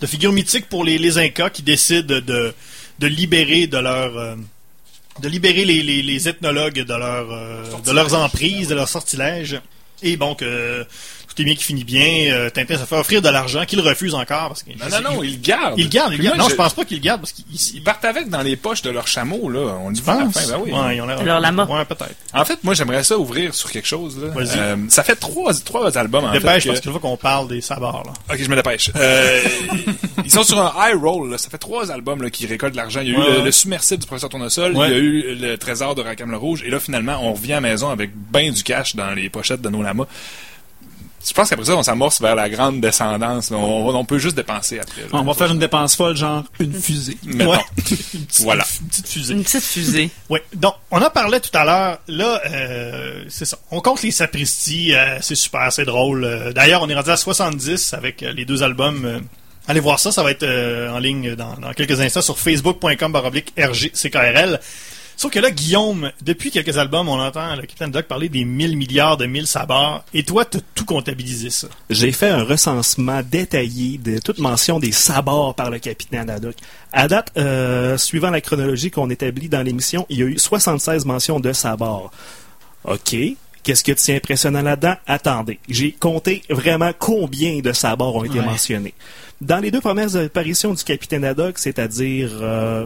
de 0.00 0.06
figure 0.06 0.32
mythique 0.32 0.68
pour 0.68 0.84
les, 0.84 0.98
les 0.98 1.18
Incas 1.18 1.50
qui 1.50 1.62
décident 1.62 2.20
de, 2.20 2.54
de 2.98 3.06
libérer 3.06 3.66
de 3.66 3.78
leur 3.78 4.16
euh, 4.16 4.34
de 5.20 5.28
libérer 5.28 5.64
les, 5.64 5.82
les, 5.82 6.02
les 6.02 6.28
ethnologues 6.28 6.80
de 6.80 6.94
leur 6.94 7.30
euh, 7.30 7.62
de 7.84 7.92
leurs 7.92 8.14
emprises, 8.14 8.68
de 8.68 8.74
leurs 8.74 8.88
sortilèges. 8.88 9.60
Et 10.02 10.16
donc 10.16 10.42
euh, 10.42 10.84
tout 11.34 11.42
est 11.42 11.44
bien 11.44 11.54
qui 11.54 11.64
finit 11.64 11.84
bien. 11.84 12.32
Euh, 12.32 12.50
Tintin 12.50 12.78
se 12.78 12.84
fait 12.84 12.96
offrir 12.96 13.20
de 13.22 13.28
l'argent 13.28 13.64
qu'il 13.64 13.80
refuse 13.80 14.14
encore 14.14 14.48
parce 14.48 14.62
qu'il 14.62 14.76
Non, 14.78 14.86
non, 14.90 15.10
non, 15.16 15.22
ils 15.22 15.32
le 15.32 15.36
gardent. 15.38 15.74
il 15.78 15.84
le 15.84 15.90
garde, 15.90 16.12
il 16.12 16.20
garde. 16.20 16.36
moi, 16.36 16.44
Non, 16.44 16.50
je 16.50 16.54
pense 16.56 16.72
pas 16.74 16.84
qu'il 16.84 16.98
le 16.98 17.02
garde 17.02 17.20
parce 17.20 17.32
qu'il 17.32 17.44
Ils 17.74 17.82
partent 17.82 18.04
avec 18.04 18.28
dans 18.28 18.42
les 18.42 18.56
poches 18.56 18.82
de 18.82 18.90
leur 18.90 19.06
chameau, 19.06 19.48
là. 19.50 19.76
On 19.84 19.92
pense. 19.92 20.00
fin, 20.02 20.24
ben 20.24 20.58
oui. 20.64 20.70
Ouais, 20.72 20.96
ils 20.96 21.00
ont 21.02 21.06
l'air- 21.06 21.22
Leur 21.24 21.40
lama. 21.40 21.64
Ouais, 21.66 21.84
peut-être. 21.84 22.14
En 22.32 22.44
fait, 22.44 22.58
moi, 22.62 22.74
j'aimerais 22.74 23.02
ça 23.04 23.18
ouvrir 23.18 23.54
sur 23.54 23.70
quelque 23.70 23.86
chose, 23.88 24.18
là. 24.22 24.28
Vas-y. 24.28 24.58
Euh, 24.58 24.76
ça 24.88 25.02
fait 25.02 25.16
trois, 25.16 25.52
trois 25.54 25.96
albums, 25.98 26.24
en 26.24 26.32
Dépêche 26.32 26.62
fait. 26.64 26.68
parce 26.68 26.80
que- 26.80 26.84
qu'il 26.84 26.92
faut 26.92 26.98
qu'on 27.00 27.16
parle 27.16 27.48
des 27.48 27.60
sabords 27.60 28.04
là. 28.06 28.12
Ok, 28.34 28.40
je 28.42 28.48
me 28.48 28.56
dépêche. 28.56 28.90
Euh, 28.96 29.40
ils 30.24 30.30
sont 30.30 30.42
sur 30.44 30.60
un 30.60 30.72
high 30.78 30.96
roll. 31.00 31.30
Là. 31.30 31.38
Ça 31.38 31.50
fait 31.50 31.58
trois 31.58 31.90
albums 31.90 32.22
là, 32.22 32.30
qui 32.30 32.46
récoltent 32.46 32.72
de 32.72 32.76
l'argent. 32.76 33.00
Il 33.00 33.12
y 33.12 33.14
a 33.14 33.18
Ouais, 33.18 33.24
eu 33.26 33.30
le, 33.30 33.38
ouais. 33.38 33.44
le 33.44 33.52
submersible 33.52 34.00
du 34.00 34.06
professeur 34.06 34.30
Tournesol. 34.30 34.72
Ouais. 34.76 34.88
Il 34.88 34.92
y 34.92 34.94
a 34.94 34.98
eu 34.98 35.34
le 35.36 35.58
trésor 35.58 35.94
de 35.94 36.02
Rackham 36.02 36.30
le 36.30 36.36
Rouge. 36.36 36.62
Et 36.66 36.70
là, 36.70 36.80
finalement, 36.80 37.18
on 37.22 37.32
revient 37.34 37.52
à 37.52 37.56
la 37.56 37.60
maison 37.62 37.90
avec 37.90 38.10
ben 38.14 38.52
du 38.52 38.62
cash 38.62 38.94
dans 38.96 39.10
les 39.10 39.28
pochettes 39.30 39.60
de 39.62 39.68
nos 39.68 39.82
lamas. 39.82 40.06
Je 41.26 41.32
pense 41.32 41.48
qu'après 41.48 41.64
ça, 41.64 41.74
on 41.76 41.82
s'amorce 41.82 42.20
vers 42.20 42.34
la 42.34 42.50
grande 42.50 42.80
descendance. 42.80 43.50
On, 43.50 43.56
on 43.94 44.04
peut 44.04 44.18
juste 44.18 44.36
dépenser 44.36 44.78
après. 44.78 45.00
là. 45.02 45.08
On 45.12 45.22
va 45.22 45.32
faire 45.34 45.50
une 45.50 45.58
dépense 45.58 45.96
folle, 45.96 46.16
genre 46.16 46.44
une 46.60 46.72
fusée. 46.74 47.16
Mettons. 47.24 47.52
Ouais. 47.52 47.58
Une 48.14 48.26
petite- 48.26 48.40
Voilà. 48.42 48.64
Une 48.82 48.88
petite 48.88 49.08
fusée. 49.08 49.32
Une 49.34 49.42
petite 49.42 49.62
fusée. 49.64 50.10
Oui, 50.28 50.40
donc 50.54 50.74
on 50.90 51.00
en 51.00 51.10
parlait 51.10 51.40
tout 51.40 51.56
à 51.56 51.64
l'heure. 51.64 51.98
Là, 52.08 52.42
euh, 52.50 53.24
c'est 53.28 53.44
ça. 53.46 53.56
On 53.70 53.80
compte 53.80 54.02
les 54.02 54.10
sapristis, 54.10 54.94
euh, 54.94 55.18
c'est 55.22 55.34
super, 55.34 55.72
c'est 55.72 55.84
drôle. 55.86 56.24
Euh, 56.24 56.52
D'ailleurs, 56.52 56.82
on 56.82 56.88
est 56.88 56.94
rendu 56.94 57.10
à 57.10 57.16
70 57.16 57.94
avec 57.94 58.22
euh, 58.22 58.32
les 58.32 58.44
deux 58.44 58.62
albums. 58.62 59.04
euh, 59.06 59.20
allez 59.66 59.80
voir 59.80 59.98
ça, 59.98 60.12
ça 60.12 60.22
va 60.22 60.30
être 60.30 60.42
euh, 60.42 60.90
en 60.90 60.98
ligne 60.98 61.34
dans, 61.36 61.54
dans 61.54 61.72
quelques 61.72 61.98
instants 62.00 62.20
sur 62.22 62.38
facebook.com 62.38 63.12
baroblique 63.12 63.52
RGCKRL. 63.58 64.60
Sauf 65.16 65.30
que 65.32 65.38
là, 65.38 65.50
Guillaume, 65.50 66.10
depuis 66.22 66.50
quelques 66.50 66.76
albums, 66.76 67.08
on 67.08 67.20
entend 67.20 67.54
le 67.56 67.62
Captain 67.62 67.88
Doc 67.88 68.06
parler 68.06 68.28
des 68.28 68.44
1000 68.44 68.76
milliards 68.76 69.16
de 69.16 69.26
1000 69.26 69.46
sabords. 69.46 70.04
Et 70.12 70.22
toi, 70.24 70.44
t'as 70.44 70.58
tout 70.74 70.84
comptabilisé 70.84 71.50
ça. 71.50 71.68
J'ai 71.88 72.12
fait 72.12 72.28
un 72.28 72.42
recensement 72.44 73.20
détaillé 73.22 73.98
de 73.98 74.18
toute 74.18 74.38
mention 74.38 74.78
des 74.80 74.92
sabords 74.92 75.54
par 75.54 75.70
le 75.70 75.78
capitaine 75.78 76.28
Haddock. 76.28 76.56
À 76.92 77.08
date, 77.08 77.30
euh, 77.36 77.96
suivant 77.96 78.30
la 78.30 78.40
chronologie 78.40 78.90
qu'on 78.90 79.08
établit 79.10 79.48
dans 79.48 79.62
l'émission, 79.62 80.04
il 80.10 80.18
y 80.18 80.22
a 80.22 80.26
eu 80.26 80.38
76 80.38 81.04
mentions 81.06 81.40
de 81.40 81.52
sabords. 81.52 82.10
OK. 82.84 83.16
Qu'est-ce 83.62 83.82
que 83.82 83.92
tu 83.92 84.10
es 84.10 84.16
impressionnant 84.16 84.60
là-dedans? 84.62 84.96
Attendez. 85.06 85.58
J'ai 85.68 85.92
compté 85.92 86.42
vraiment 86.50 86.90
combien 86.98 87.60
de 87.60 87.72
sabords 87.72 88.16
ont 88.16 88.24
été 88.24 88.40
Ouais. 88.40 88.44
mentionnés. 88.44 88.92
Dans 89.40 89.58
les 89.58 89.70
deux 89.70 89.80
premières 89.80 90.14
apparitions 90.16 90.74
du 90.74 90.84
capitaine 90.84 91.24
Haddock, 91.24 91.58
c'est-à-dire 91.58 92.30
euh, 92.42 92.84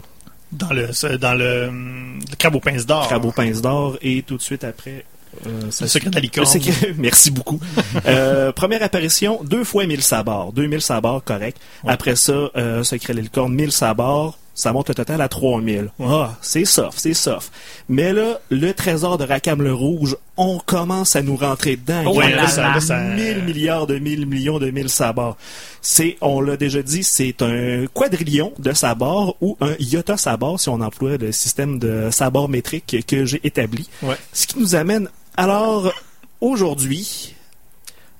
Dans 0.52 0.70
le, 0.70 0.88
dans 1.18 1.34
le, 1.34 1.66
le 1.66 2.36
crabe 2.38 2.54
aux 2.56 2.60
pinces 2.60 2.86
d'or. 2.86 3.06
Crabe 3.06 3.24
aux 3.26 3.32
pinces 3.32 3.60
d'or 3.60 3.98
et 4.00 4.22
tout 4.22 4.36
de 4.38 4.42
suite 4.42 4.64
après... 4.64 5.04
euh, 5.46 5.70
ça 5.70 5.84
Le 5.84 5.88
secret 5.88 6.08
de 6.10 6.14
la 6.14 6.20
Le 6.20 6.24
licorne. 6.24 6.46
secret- 6.46 6.94
Merci 6.98 7.30
beaucoup. 7.30 7.60
Euh, 8.06 8.50
première 8.52 8.82
apparition, 8.82 9.40
deux 9.44 9.62
fois 9.64 9.84
1000 9.86 10.02
sabords. 10.02 10.52
2000 10.52 10.80
sabords, 10.80 11.22
correct. 11.22 11.58
Ouais. 11.84 11.92
Après 11.92 12.16
ça, 12.16 12.32
euh, 12.56 12.82
Secret 12.82 13.12
de 13.14 13.20
licorne, 13.20 13.52
1000 13.54 13.72
sabords. 13.72 14.38
Ça 14.58 14.72
monte 14.72 14.90
au 14.90 14.94
total 14.94 15.20
à 15.20 15.28
3000. 15.28 15.92
Ah, 16.02 16.36
c'est 16.42 16.64
soft, 16.64 16.98
c'est 16.98 17.14
soft. 17.14 17.52
Mais 17.88 18.12
là, 18.12 18.40
le 18.50 18.72
trésor 18.74 19.16
de 19.16 19.22
Rackham 19.22 19.62
le 19.62 19.72
Rouge, 19.72 20.16
on 20.36 20.58
commence 20.58 21.14
à 21.14 21.22
nous 21.22 21.36
rentrer 21.36 21.76
dedans. 21.76 22.02
Oh, 22.06 22.16
ouais, 22.18 22.32
là, 22.34 22.48
ça- 22.48 22.74
là, 22.74 22.80
ça- 22.80 22.98
1000 23.00 23.44
milliards 23.44 23.86
de 23.86 24.00
1000 24.00 24.26
millions 24.26 24.58
de 24.58 24.68
1000 24.72 24.88
sabords. 24.88 25.36
C'est, 25.80 26.16
on 26.20 26.40
l'a 26.40 26.56
déjà 26.56 26.82
dit, 26.82 27.04
c'est 27.04 27.40
un 27.40 27.86
quadrillion 27.94 28.52
de 28.58 28.72
sabords 28.72 29.36
ou 29.40 29.56
un 29.60 29.74
iota 29.78 30.16
sabord 30.16 30.58
si 30.58 30.68
on 30.70 30.80
emploie 30.80 31.18
le 31.18 31.30
système 31.30 31.78
de 31.78 32.08
sabord 32.10 32.48
métrique 32.48 33.04
que 33.06 33.24
j'ai 33.26 33.40
établi. 33.44 33.88
Ouais. 34.02 34.16
Ce 34.32 34.48
qui 34.48 34.58
nous 34.58 34.74
amène 34.74 35.08
alors 35.36 35.92
aujourd'hui, 36.40 37.36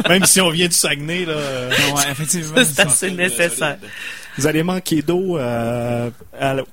Même 0.09 0.25
si 0.25 0.41
on 0.41 0.49
vient 0.49 0.67
du 0.67 0.73
Saguenay, 0.75 1.25
là. 1.25 1.33
euh, 1.33 1.69
Ouais, 1.95 2.11
effectivement. 2.11 2.61
C'est 2.65 2.79
assez 2.81 3.11
nécessaire. 3.11 3.77
Vous 4.37 4.47
allez 4.47 4.63
manquer 4.63 5.01
d'eau 5.01 5.37
euh, 5.37 6.09
à, 6.39 6.53
la- 6.53 6.63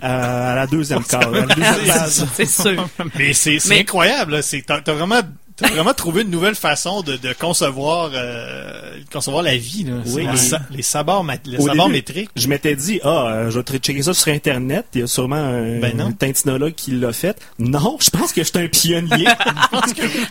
à 0.00 0.54
la 0.56 0.66
deuxième 0.66 1.04
case. 1.04 2.26
C'est 2.34 2.46
sûr. 2.48 2.88
Mais 3.16 3.32
c'est 3.34 3.58
incroyable. 3.78 4.40
t'as 4.66 4.92
vraiment, 4.92 5.20
t'as 5.60 5.68
vraiment 5.70 5.94
trouvé 5.94 6.22
une 6.22 6.30
nouvelle 6.30 6.54
façon 6.54 7.02
de, 7.02 7.16
de 7.16 7.32
concevoir, 7.32 8.10
euh, 8.14 8.92
concevoir 9.12 9.42
la 9.42 9.56
vie. 9.56 9.84
Là. 9.84 9.94
Oui, 10.06 10.26
les, 10.30 10.36
sa- 10.36 10.60
les 10.70 10.82
sabords, 10.82 11.24
mat- 11.24 11.46
les 11.46 11.58
Au 11.58 11.66
sabords 11.66 11.86
début, 11.86 11.98
métriques. 11.98 12.30
Je 12.36 12.48
m'étais 12.48 12.74
dit, 12.76 13.00
ah, 13.04 13.26
euh, 13.28 13.50
je 13.50 13.58
vais 13.60 13.78
checker 13.78 14.02
ça 14.02 14.14
sur 14.14 14.32
Internet. 14.32 14.86
Il 14.94 15.00
y 15.00 15.04
a 15.04 15.06
sûrement 15.06 15.36
un, 15.36 15.78
Ben 15.80 16.00
un 16.00 16.12
tintinologue 16.12 16.74
qui 16.74 16.92
l'a 16.92 17.12
fait. 17.12 17.38
Non, 17.58 17.96
je 18.00 18.10
pense 18.10 18.32
que 18.32 18.42
je 18.42 18.48
suis 18.48 18.58
un 18.58 18.68
pionnier. 18.68 19.26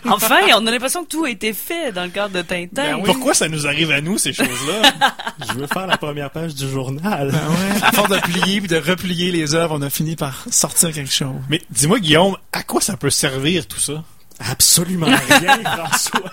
Enfin, 0.06 0.38
on 0.56 0.66
a 0.66 0.70
l'impression 0.70 1.04
que 1.04 1.08
tout 1.08 1.24
a 1.24 1.30
été 1.30 1.52
fait 1.52 1.92
dans 1.92 2.04
le 2.04 2.10
cadre 2.10 2.34
de 2.34 2.42
Tintin. 2.42 2.96
Ben 2.98 3.02
Pourquoi 3.04 3.34
ça 3.34 3.48
nous 3.48 3.66
arrive 3.66 3.90
à 3.90 4.00
nous, 4.00 4.18
ces 4.18 4.32
choses-là? 4.32 4.92
je 5.48 5.52
veux 5.58 5.66
faire 5.66 5.86
la 5.86 5.96
première 5.96 6.30
page 6.30 6.54
du 6.54 6.68
journal. 6.68 7.28
Ouais. 7.28 7.82
À 7.82 7.92
force 7.92 8.10
de 8.10 8.18
plier 8.18 8.60
puis 8.60 8.68
de 8.68 8.76
replier 8.76 9.30
les 9.32 9.54
œuvres, 9.54 9.76
on 9.78 9.82
a 9.82 9.90
fini 9.90 10.16
par 10.16 10.44
sortir 10.50 10.92
quelque 10.92 11.12
chose. 11.12 11.34
Mais 11.48 11.60
dis-moi, 11.70 11.98
Guillaume, 12.00 12.36
à 12.52 12.62
quoi 12.62 12.80
ça 12.80 12.96
peut 12.96 13.10
servir 13.10 13.66
tout 13.66 13.80
ça? 13.80 14.02
Absolument 14.40 15.06
rien, 15.06 15.58
François. 15.64 16.30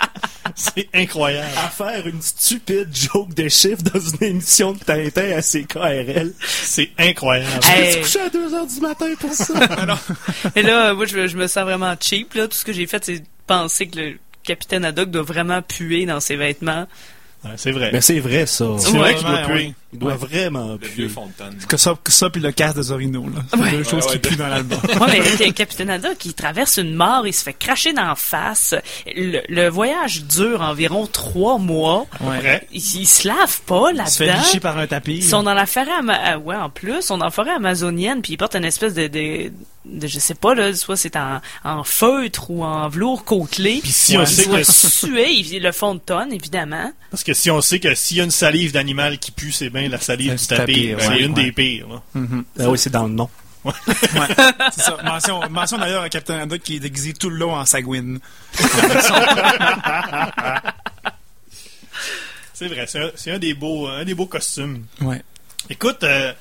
C'est 0.56 0.88
incroyable. 0.94 1.50
À 1.58 1.70
faire 1.70 2.08
une 2.08 2.22
stupide 2.22 2.88
joke 2.94 3.34
de 3.36 3.48
chiffres 3.50 3.84
dans 3.84 4.00
une 4.00 4.24
émission 4.24 4.72
de 4.72 4.80
Tintin 4.80 5.32
à 5.38 5.42
CKRL. 5.42 6.32
C'est 6.48 6.90
incroyable. 6.98 7.62
Je 7.64 7.68
Hey. 7.70 7.92
suis 7.92 8.02
couché 8.02 8.20
à 8.22 8.30
2 8.30 8.54
heures 8.56 8.66
du 8.66 8.80
matin 8.80 9.06
pour 9.20 9.34
ça? 9.34 9.54
Et 10.56 10.64
là, 10.64 10.94
moi, 10.94 11.06
je, 11.06 11.28
je 11.28 11.38
me 11.38 11.48
sens 11.48 11.64
vraiment 11.64 11.94
cheap. 12.00 12.34
Là. 12.34 12.48
Tout 12.48 12.58
ce 12.58 12.64
que 12.66 12.74
j'ai 12.74 12.88
fait, 12.88 13.04
c'est 13.04 13.24
penser 13.46 13.88
que 13.88 14.00
le 14.00 14.18
capitaine 14.44 14.86
Haddock 14.86 15.12
doit 15.12 15.22
vraiment 15.24 15.62
puer 15.62 16.06
dans 16.06 16.20
ses 16.22 16.38
vêtements. 16.38 16.88
Ouais, 17.44 17.52
c'est 17.58 17.72
vrai. 17.72 17.92
Mais 17.94 18.02
c'est 18.02 18.20
vrai, 18.20 18.46
ça. 18.48 18.66
C'est 18.80 18.98
vrai 18.98 19.14
qu'il 19.16 19.28
doit 19.28 19.44
puer. 19.44 19.54
ouais. 19.54 19.74
Il 19.98 20.00
doit 20.00 20.16
vraiment 20.16 20.74
Le 20.74 20.78
puer. 20.78 20.90
vieux 20.96 21.10
fond 21.10 21.26
de 21.28 21.32
tonne. 21.34 21.58
Que 21.68 21.78
ça, 21.78 21.98
que 22.04 22.12
ça 22.12 22.30
puis 22.30 22.42
le 22.42 22.52
casse 22.52 22.76
de 22.76 22.82
Zorino, 22.84 23.24
là. 23.24 23.42
C'est 23.52 23.60
Ouais. 23.60 23.72
deux 23.72 23.84
choses 23.84 23.94
Ouais, 24.06 24.12
qui 24.12 24.16
ouais. 24.16 24.20
puent 24.20 24.36
dans 24.38 24.48
l'album. 24.48 24.80
Ouais, 25.02 25.22
mais 25.40 25.52
Capitaine 25.54 25.90
Haddock, 25.90 26.24
il 26.26 26.34
traverse 26.34 26.78
une 26.78 26.94
mort, 26.96 27.26
il 27.28 27.34
se 27.34 27.44
fait 27.44 27.54
cracher 27.54 27.94
d'en 27.94 28.16
face. 28.16 28.76
Le, 29.16 29.42
le 29.50 29.70
voyage 29.70 30.24
dure 30.26 30.62
environ 30.62 31.08
trois 31.08 31.58
mois. 31.58 32.06
Ouais. 32.22 32.40
Vrai. 32.40 32.68
Il, 32.72 32.82
il 32.82 33.06
se 33.08 33.28
lave 33.28 33.62
pas 33.62 33.90
Il 33.94 34.08
se 34.08 34.18
fait 34.18 34.26
là-dedans. 34.28 34.44
licher 34.44 34.60
par 34.60 34.78
un 34.78 34.88
tapis. 34.88 35.16
Ils 35.18 35.24
sont 35.24 35.44
dans 35.44 35.54
la 35.54 35.66
forêt 35.66 35.92
ama- 36.00 36.20
ah, 36.24 36.38
ouais, 36.38 36.56
en 36.56 36.70
plus, 36.70 36.96
ils 36.98 37.02
sont 37.04 37.18
dans 37.18 37.26
la 37.26 37.32
forêt 37.32 37.52
amazonienne, 37.54 38.22
puis 38.22 38.34
ils 38.34 38.38
portent 38.38 38.56
une 38.56 38.66
espèce 38.66 38.94
de, 38.94 39.08
de, 39.08 39.52
de 39.86 40.08
je 40.08 40.20
sais 40.20 40.36
pas 40.36 40.54
là, 40.54 40.74
soit 40.76 40.98
c'est 40.98 41.16
en, 41.16 41.40
en 41.64 41.84
feutre 41.84 42.50
ou 42.52 42.64
en 42.64 42.88
velours 42.90 43.24
côtelé. 43.26 43.80
Puis 43.82 43.92
si 43.92 44.18
on 44.18 44.22
Ils 44.22 44.28
sait 44.28 44.46
que- 44.50 44.64
suer, 44.64 45.60
le 45.60 45.72
fond 45.72 45.96
de 45.96 46.00
tonne, 46.00 46.32
évidemment. 46.34 46.92
Parce 47.12 47.24
que 47.24 47.34
si 47.34 47.50
on 47.50 47.62
sait 47.62 47.80
que 47.80 47.96
s'il 47.96 48.18
y 48.18 48.22
a 48.22 48.24
une 48.24 48.32
salive 48.32 48.72
d'animal 48.74 49.18
qui 49.18 49.32
pue, 49.32 49.52
c'est 49.52 49.70
bien 49.70 49.87
la 49.88 50.00
salive 50.00 50.36
du 50.36 50.48
tapis. 50.48 50.58
tapis, 50.58 50.96
c'est 51.00 51.08
ouais, 51.10 51.22
une 51.24 51.34
ouais. 51.34 51.44
des 51.46 51.52
pires. 51.52 51.88
là. 51.90 52.02
Ah 52.60 52.70
oui, 52.70 52.78
c'est 52.78 52.90
dans 52.90 53.04
le 53.08 53.14
nom. 53.14 53.30
Ouais, 53.66 53.74
c'est 54.74 54.82
ça. 54.84 54.98
Mention, 55.04 55.42
mention 55.50 55.78
d'ailleurs 55.78 56.04
à 56.04 56.10
Captain 56.10 56.40
Haddock 56.40 56.62
qui 56.62 56.78
est 56.78 56.80
déguisé 56.80 57.12
tout 57.14 57.30
le 57.30 57.36
long 57.38 57.54
en 57.56 57.66
sagouine. 57.66 58.20
C'est 62.54 62.68
vrai, 62.68 62.88
c'est 62.88 63.32
un, 63.32 63.38
des 63.38 63.54
beaux, 63.54 63.88
un 63.88 64.04
des 64.04 64.16
beaux 64.16 64.26
costumes. 64.26 64.84
Ouais. 65.02 65.22
Écoute, 65.70 66.04
euh, 66.04 66.34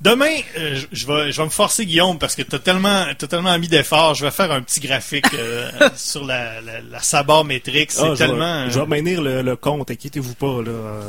demain, 0.00 0.36
euh, 0.56 0.80
je- 0.92 1.06
vais, 1.06 1.32
je 1.32 1.36
vais 1.38 1.44
me 1.44 1.50
forcer 1.50 1.84
Guillaume 1.84 2.16
parce 2.18 2.36
que 2.36 2.42
t'as 2.42 2.60
tellement, 2.60 3.06
t'as 3.18 3.26
tellement 3.26 3.58
mis 3.58 3.66
d'efforts. 3.66 4.14
Je 4.14 4.24
vais 4.24 4.30
faire 4.30 4.52
un 4.52 4.62
petit 4.62 4.78
graphique 4.78 5.26
euh, 5.34 5.68
sur 5.96 6.24
la, 6.24 6.60
la, 6.60 6.80
la 6.80 7.00
sabord 7.02 7.44
métrique. 7.44 7.90
C'est 7.90 8.02
Ah, 8.02 8.04
je 8.06 8.10
vais- 8.10 8.16
tellement. 8.28 8.70
Je 8.70 8.78
vais 8.78 8.86
maintenir 8.86 9.20
le, 9.20 9.42
le 9.42 9.56
compte, 9.56 9.90
inquiétez-vous 9.90 10.34
pas. 10.34 10.62
Là. 10.62 11.02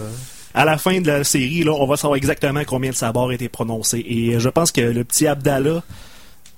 Euh, 0.56 0.60
À 0.60 0.66
la 0.66 0.78
fin 0.78 1.00
de 1.00 1.08
la 1.08 1.24
série, 1.24 1.64
là, 1.64 1.72
on 1.74 1.86
va 1.86 1.98
savoir 1.98 2.18
exactement 2.18 2.62
combien 2.66 2.92
de 2.92 2.96
sabords 2.96 3.32
étaient 3.32 3.50
prononcés. 3.50 4.04
Et 4.08 4.40
je 4.40 4.50
pense 4.50 4.72
que 4.72 4.82
le 4.82 5.04
petit 5.04 5.28
Abdallah, 5.28 5.84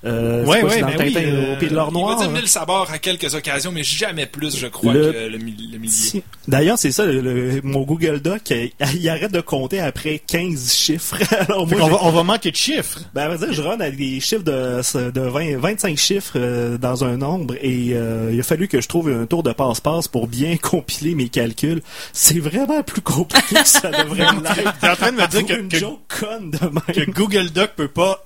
euh, 0.05 0.43
Ouais, 0.45 0.63
ouais, 0.63 0.81
ben 0.81 0.95
oui, 0.99 1.13
euh, 1.17 1.53
au 1.53 1.57
pied 1.57 1.69
de 1.69 1.75
l'or 1.75 1.89
Il 1.91 1.93
va 1.95 1.99
noir. 1.99 2.17
dire 2.19 2.29
hein? 2.29 2.33
1000 2.33 2.47
sabords 2.47 2.89
à 2.91 2.97
quelques 2.97 3.35
occasions, 3.35 3.71
mais 3.71 3.83
jamais 3.83 4.25
plus, 4.25 4.57
je 4.57 4.67
crois, 4.67 4.93
Le- 4.93 5.11
que 5.11 5.17
le, 5.17 5.29
le 5.29 5.37
millier. 5.37 6.23
D'ailleurs, 6.47 6.77
c'est 6.77 6.91
ça, 6.91 7.05
le- 7.05 7.61
mon 7.63 7.81
Google 7.81 8.19
Doc, 8.19 8.51
euh, 8.51 8.67
il 8.95 9.09
arrête 9.09 9.31
de 9.31 9.41
compter 9.41 9.79
après 9.79 10.19
15 10.25 10.73
chiffres. 10.73 11.17
Alors 11.39 11.67
moi, 11.67 11.87
va, 11.89 11.97
on 12.01 12.11
va 12.11 12.23
manquer 12.23 12.51
de 12.51 12.55
chiffres. 12.55 12.99
Ben, 13.13 13.23
à 13.23 13.27
vrai 13.29 13.37
dire, 13.45 13.53
je 13.53 13.61
run 13.61 13.79
avec 13.79 13.97
des 13.97 14.19
chiffres 14.19 14.43
de, 14.43 15.09
de 15.11 15.21
20, 15.21 15.57
25 15.57 15.97
chiffres 15.97 16.33
euh, 16.35 16.77
dans 16.77 17.03
un 17.03 17.17
nombre 17.17 17.55
et 17.61 17.89
euh, 17.93 18.29
il 18.33 18.39
a 18.39 18.43
fallu 18.43 18.67
que 18.67 18.81
je 18.81 18.87
trouve 18.87 19.09
un 19.09 19.25
tour 19.25 19.43
de 19.43 19.51
passe-passe 19.53 20.07
pour 20.07 20.27
bien 20.27 20.57
compiler 20.61 21.13
mes 21.15 21.29
calculs. 21.29 21.81
C'est 22.13 22.39
vraiment 22.39 22.81
plus 22.83 23.01
compliqué 23.01 23.55
que 23.55 23.67
ça 23.67 23.89
devrait 23.91 24.25
l'être. 24.55 24.79
T'es 24.79 24.89
en 24.89 24.95
train 24.95 25.11
de 25.11 25.17
me 25.17 25.27
dire 25.27 25.45
que, 25.45 25.59
une 25.61 25.67
que, 25.69 25.77
joke 25.77 25.99
conne 26.19 26.51
de 26.51 26.59
même. 26.65 26.81
que 27.05 27.11
Google 27.11 27.49
Doc 27.51 27.71
peut 27.75 27.87
pas, 27.87 28.25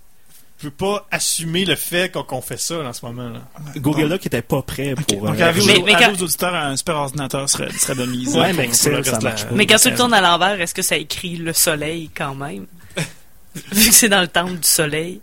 peut 0.65 0.71
pas 0.85 1.07
assumer 1.11 1.65
le 1.65 1.75
fait 1.75 2.11
qu'on 2.11 2.41
fait 2.41 2.59
ça 2.59 2.77
là, 2.83 2.89
en 2.89 2.93
ce 2.93 3.05
moment. 3.05 3.29
Là. 3.29 3.41
Google 3.77 4.09
Doc 4.09 4.25
était 4.25 4.41
pas 4.41 4.61
prêt 4.61 4.95
pour... 4.95 5.21
Donc, 5.27 5.39
euh, 5.39 5.53
Mais- 5.65 5.77
aux, 5.79 5.85
mais 5.85 5.93
avis 5.95 6.17
quand- 6.17 6.23
auditeurs, 6.23 6.55
un 6.55 6.75
super 6.77 6.95
ordinateur 6.95 7.49
serait, 7.49 7.71
serait 7.71 7.95
de 7.95 8.05
mise. 8.05 8.35
Ouais, 8.35 8.49
Pour- 8.53 8.57
mais 8.63 8.71
ça 8.73 8.89
la- 8.89 9.19
marche 9.19 9.45
pas. 9.45 9.55
Mais 9.55 9.65
quand 9.65 9.75
tu 9.75 9.83
ça- 9.83 9.89
le 9.91 9.95
tournes 9.97 10.13
à 10.13 10.21
l'envers, 10.21 10.59
est-ce 10.61 10.73
que 10.73 10.81
ça 10.81 10.97
écrit 10.97 11.37
le 11.37 11.53
soleil 11.53 12.09
quand 12.15 12.35
même? 12.35 12.65
Vu 13.71 13.89
que 13.89 13.95
c'est 13.95 14.09
dans 14.09 14.21
le 14.21 14.27
temple 14.27 14.55
du 14.59 14.67
soleil. 14.67 15.21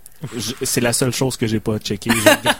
C'est 0.62 0.80
la 0.80 0.92
seule 0.92 1.12
chose 1.12 1.36
que 1.36 1.46
j'ai 1.46 1.60
pas 1.60 1.78
checké. 1.78 2.10
Je, 2.10 2.48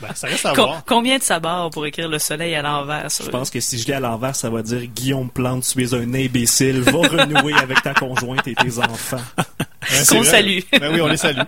Ben, 0.00 0.08
ça 0.16 0.26
reste 0.26 0.44
à 0.46 0.52
Com- 0.52 0.64
voir. 0.64 0.82
combien 0.84 1.16
de 1.18 1.22
sabords 1.22 1.70
pour 1.70 1.86
écrire 1.86 2.08
le 2.08 2.18
soleil 2.18 2.56
à 2.56 2.62
l'envers? 2.62 3.06
je 3.08 3.28
pense 3.30 3.50
que 3.50 3.60
si 3.60 3.78
je 3.78 3.86
lis 3.86 3.92
à 3.92 4.00
l'envers, 4.00 4.34
ça 4.34 4.50
va 4.50 4.60
dire 4.62 4.80
Guillaume 4.86 5.30
Plante, 5.30 5.64
tu 5.64 5.80
es 5.84 5.94
un 5.94 6.12
imbécile, 6.14 6.80
va 6.80 6.90
renouer 7.06 7.54
avec 7.54 7.82
ta 7.82 7.94
conjointe 7.94 8.48
et 8.48 8.54
tes 8.56 8.78
enfants. 8.78 9.20
Ouais, 9.38 9.44
c'est 9.90 10.16
Qu'on 10.16 10.24
salue. 10.24 10.58
Ben 10.72 10.92
oui, 10.92 11.00
on 11.00 11.06
les 11.06 11.16
salue. 11.16 11.38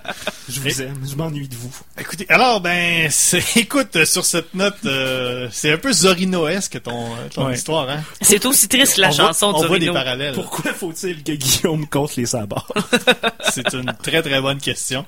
Je 0.49 0.61
vous 0.61 0.83
aime, 0.83 0.99
je 1.09 1.17
m'ennuie 1.17 1.49
de 1.49 1.55
vous. 1.57 1.71
Écoutez, 1.99 2.27
alors 2.29 2.61
ben, 2.61 3.11
écoute, 3.57 4.05
sur 4.05 4.25
cette 4.25 4.55
note, 4.55 4.77
euh, 4.85 5.49
c'est 5.51 5.73
un 5.73 5.79
peu 5.79 5.93
Zorinoesque 5.93 6.81
ton, 6.83 7.07
euh, 7.07 7.29
ton 7.35 7.47
Ouais. 7.47 7.55
histoire, 7.55 7.89
hein? 7.91 8.03
C'est 8.21 8.45
aussi 8.47 8.69
triste 8.69 8.99
la 8.99 9.09
on 9.09 9.11
voit- 9.13 9.27
chanson 9.27 9.51
de 9.53 9.57
on 9.57 9.67
voit 9.67 9.79
des 9.81 9.91
parallèles. 9.91 10.35
Pourquoi 10.35 10.73
faut-il 10.73 11.25
que 11.25 11.33
Guillaume 11.33 11.89
compte 11.89 12.15
les 12.17 12.27
sabords? 12.27 12.73
C'est 13.53 13.73
une 13.73 13.93
très 14.03 14.23
très 14.23 14.41
bonne 14.41 14.59
question. 14.61 15.05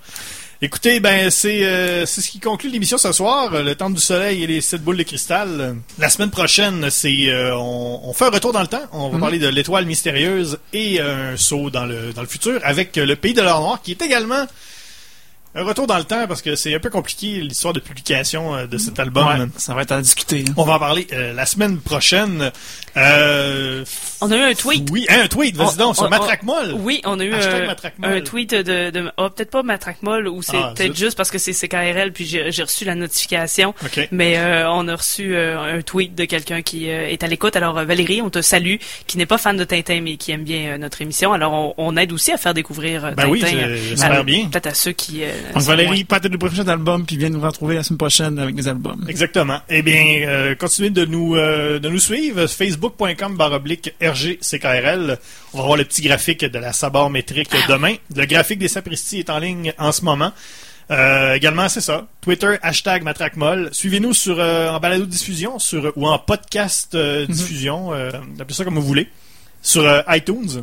Écoutez, 0.62 1.00
ben 1.00 1.28
c'est 1.28 1.66
euh, 1.66 2.06
c'est 2.06 2.22
ce 2.22 2.30
qui 2.30 2.40
conclut 2.40 2.70
l'émission 2.70 2.96
ce 2.96 3.12
soir. 3.12 3.52
Euh, 3.52 3.62
Le 3.62 3.74
Temple 3.74 3.94
du 3.96 4.00
Soleil 4.00 4.42
et 4.42 4.46
les 4.46 4.62
sept 4.62 4.82
boules 4.82 4.96
de 4.96 5.02
cristal. 5.02 5.76
La 5.98 6.08
semaine 6.08 6.30
prochaine, 6.30 6.88
c'est 6.88 7.28
euh, 7.28 7.54
on, 7.54 8.00
on 8.04 8.12
fait 8.14 8.24
un 8.24 8.30
retour 8.30 8.54
dans 8.54 8.62
le 8.62 8.66
temps. 8.66 8.80
On 8.92 9.10
va 9.10 9.18
parler 9.18 9.38
de 9.38 9.48
l'étoile 9.48 9.84
mystérieuse 9.84 10.58
et 10.72 10.98
un 10.98 11.36
saut 11.36 11.68
dans 11.68 11.84
le 11.84 12.14
dans 12.14 12.22
le 12.22 12.26
futur 12.26 12.58
avec 12.64 12.96
euh, 12.96 13.04
le 13.04 13.16
pays 13.16 13.34
de 13.34 13.42
l'or 13.42 13.60
noir 13.60 13.82
qui 13.82 13.90
est 13.90 14.00
également 14.00 14.46
un 15.56 15.64
retour 15.64 15.86
dans 15.86 15.98
le 15.98 16.04
temps 16.04 16.26
parce 16.28 16.42
que 16.42 16.54
c'est 16.54 16.74
un 16.74 16.78
peu 16.78 16.90
compliqué 16.90 17.40
l'histoire 17.40 17.72
de 17.72 17.80
publication 17.80 18.54
euh, 18.54 18.66
de 18.66 18.78
cet 18.78 18.98
album. 18.98 19.26
Ouais, 19.26 19.46
ça 19.56 19.74
va 19.74 19.82
être 19.82 19.92
à 19.92 20.00
discuter. 20.00 20.44
hein. 20.48 20.52
On 20.56 20.64
va 20.64 20.74
en 20.74 20.78
parler 20.78 21.06
euh, 21.12 21.32
la 21.32 21.46
semaine 21.46 21.78
prochaine. 21.78 22.50
Euh, 22.96 23.84
On 24.20 24.30
a 24.30 24.36
eu 24.36 24.40
un 24.40 24.54
tweet. 24.54 24.88
oui, 24.90 25.06
hein, 25.08 25.22
un 25.24 25.28
tweet, 25.28 25.56
vas-y 25.56 25.74
On- 25.74 25.76
donc, 25.76 25.96
sur 25.96 26.04
on- 26.04 26.08
Matraquemol. 26.08 26.72
Oui, 26.78 27.00
on 27.04 27.20
a 27.20 27.24
eu 27.24 27.32
un, 27.34 28.20
tweet 28.22 28.54
de, 28.54 28.90
de 28.90 29.10
oh, 29.18 29.28
peut-être 29.30 29.50
pas 29.50 29.62
Matraquemol 29.62 30.28
ou 30.28 30.42
c'est 30.42 30.56
Ah, 30.56 30.72
peut-être 30.74 30.96
juste 30.96 31.16
parce 31.16 31.30
que 31.30 31.38
c'est 31.38 31.52
CKRL 31.52 32.12
puis 32.12 32.24
j'ai 32.26 32.50
j'ai 32.52 32.62
reçu 32.62 32.84
la 32.84 32.94
notification. 32.94 33.74
OK. 33.84 34.08
Mais 34.12 34.38
euh, 34.38 34.70
on 34.70 34.88
a 34.88 34.96
reçu 34.96 35.34
euh, 35.36 35.78
un 35.78 35.82
tweet 35.82 36.14
de 36.14 36.24
quelqu'un 36.24 36.62
qui 36.62 36.90
euh, 36.90 37.08
est 37.08 37.22
à 37.22 37.26
l'écoute. 37.26 37.56
Alors 37.56 37.74
Valérie, 37.84 38.22
on 38.22 38.30
te 38.30 38.40
salue, 38.40 38.76
qui 39.06 39.18
n'est 39.18 39.26
pas 39.26 39.38
fan 39.38 39.56
de 39.56 39.64
Tintin 39.64 40.00
mais 40.02 40.16
qui 40.16 40.32
aime 40.32 40.44
bien 40.44 40.72
euh, 40.74 40.78
notre 40.78 41.02
émission. 41.02 41.32
Alors 41.32 41.52
on, 41.52 41.74
on 41.76 41.96
aide 41.96 42.12
aussi 42.12 42.32
à 42.32 42.38
faire 42.38 42.54
découvrir 42.54 43.04
euh, 43.04 43.10
Ben 43.12 43.24
Tintin. 43.24 43.30
oui, 43.30 43.78
j'espère 43.88 44.12
à- 44.12 44.22
bien. 44.22 44.48
Peut-être 44.48 44.66
à 44.68 44.74
ceux 44.74 44.92
qui. 44.92 45.22
Donc 45.54 45.62
Valérie, 45.62 45.88
moins- 45.88 46.04
pâte 46.04 46.26
du 46.26 46.38
prochain 46.38 46.66
album, 46.68 47.04
puis 47.06 47.16
viens 47.16 47.28
nous 47.30 47.40
retrouver 47.40 47.74
la 47.76 47.82
semaine 47.82 47.98
prochaine 47.98 48.38
avec 48.38 48.54
des 48.54 48.68
albums. 48.68 49.04
Exactement. 49.08 49.60
Eh 49.68 49.82
bien, 49.82 50.04
euh, 50.26 50.54
continuez 50.54 50.90
de 50.90 51.04
nous 51.04 51.36
euh, 51.36 51.78
de 51.78 51.88
nous 51.88 51.98
suivre 51.98 52.46
facebook.com 52.46 53.36
baroblique 53.36 53.94
RGCKRL. 54.02 55.18
On 55.52 55.58
va 55.58 55.64
voir 55.64 55.76
le 55.76 55.84
petit 55.84 56.02
graphique 56.02 56.44
de 56.44 56.58
la 56.58 56.72
sabord 56.72 57.10
métrique 57.10 57.50
demain. 57.68 57.94
Le 58.14 58.24
graphique 58.26 58.58
des 58.58 58.68
sapristis 58.68 59.18
est 59.20 59.30
en 59.30 59.38
ligne 59.38 59.72
en 59.78 59.92
ce 59.92 60.04
moment. 60.04 60.32
Euh, 60.90 61.34
également, 61.34 61.68
c'est 61.68 61.80
ça. 61.80 62.06
Twitter, 62.20 62.56
hashtag 62.62 63.02
matraquemol. 63.02 63.70
Suivez-nous 63.72 64.14
sur 64.14 64.36
euh, 64.38 64.70
en 64.70 64.78
balado 64.78 65.04
diffusion 65.06 65.58
sur 65.58 65.92
ou 65.96 66.06
en 66.06 66.18
podcast 66.18 66.94
euh, 66.94 67.26
diffusion, 67.26 67.92
appelez 67.92 68.54
ça 68.54 68.62
comme 68.64 68.76
vous 68.76 68.82
voulez, 68.82 69.08
sur 69.62 69.84
iTunes. 70.08 70.62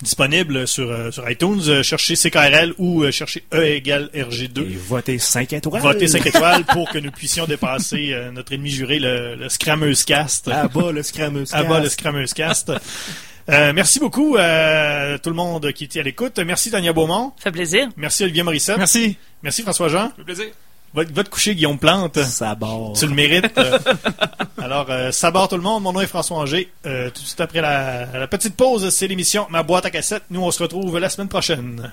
Disponible 0.00 0.68
sur, 0.68 0.90
euh, 0.90 1.10
sur 1.10 1.28
iTunes. 1.28 1.60
Euh, 1.66 1.82
cherchez 1.82 2.14
CKRL 2.14 2.72
ou 2.78 3.02
euh, 3.02 3.10
cherchez 3.10 3.42
E 3.52 3.64
égale 3.64 4.10
RG2. 4.14 4.60
Et 4.62 4.76
votez 4.76 5.18
5 5.18 5.52
étoiles. 5.54 5.82
Votez 5.82 6.06
5 6.06 6.24
étoiles 6.26 6.64
pour 6.64 6.88
que 6.88 6.98
nous 6.98 7.10
puissions 7.10 7.46
dépasser 7.46 8.12
euh, 8.12 8.30
notre 8.30 8.52
ennemi 8.52 8.70
juré, 8.70 9.00
le, 9.00 9.34
le 9.34 9.48
Scrammeuse 9.48 10.04
Cast. 10.04 10.46
À 10.48 10.68
bas 10.68 10.92
le 10.92 11.02
Scrammus. 11.02 11.46
À 11.52 11.64
bas 11.64 11.80
le 11.80 11.88
Scrammeuse 11.88 12.32
Cast. 12.32 12.70
Euh, 13.50 13.72
merci 13.72 13.98
beaucoup 13.98 14.36
à 14.38 15.18
tout 15.22 15.30
le 15.30 15.36
monde 15.36 15.72
qui 15.72 15.84
était 15.84 16.00
à 16.00 16.02
l'écoute. 16.04 16.38
Merci 16.38 16.70
Tania 16.70 16.92
Beaumont. 16.92 17.32
Ça 17.38 17.44
fait 17.44 17.52
plaisir. 17.52 17.88
Merci 17.96 18.22
Olivier 18.22 18.42
Morissette. 18.44 18.76
Merci. 18.78 19.16
Merci 19.42 19.62
François-Jean. 19.62 20.10
Ça 20.10 20.14
fait 20.16 20.24
plaisir. 20.24 20.46
Va, 20.98 21.04
va 21.12 21.22
te 21.22 21.30
coucher 21.30 21.54
Guillaume 21.54 21.78
Plante. 21.78 22.18
Sabord. 22.24 22.94
Tu 22.98 23.06
le 23.06 23.14
mérites. 23.14 23.56
Euh, 23.56 23.78
alors, 24.58 24.86
euh, 24.90 25.12
sabar 25.12 25.48
tout 25.48 25.56
le 25.56 25.62
monde. 25.62 25.84
Mon 25.84 25.92
nom 25.92 26.00
est 26.00 26.08
François 26.08 26.38
Anger. 26.38 26.72
Euh, 26.86 27.08
tout 27.10 27.22
de 27.22 27.26
suite 27.26 27.40
après 27.40 27.60
la, 27.60 28.06
la 28.06 28.26
petite 28.26 28.56
pause, 28.56 28.88
c'est 28.90 29.06
l'émission 29.06 29.46
Ma 29.48 29.62
boîte 29.62 29.86
à 29.86 29.90
cassette. 29.90 30.24
Nous, 30.30 30.42
on 30.42 30.50
se 30.50 30.60
retrouve 30.60 30.98
la 30.98 31.08
semaine 31.08 31.28
prochaine. 31.28 31.92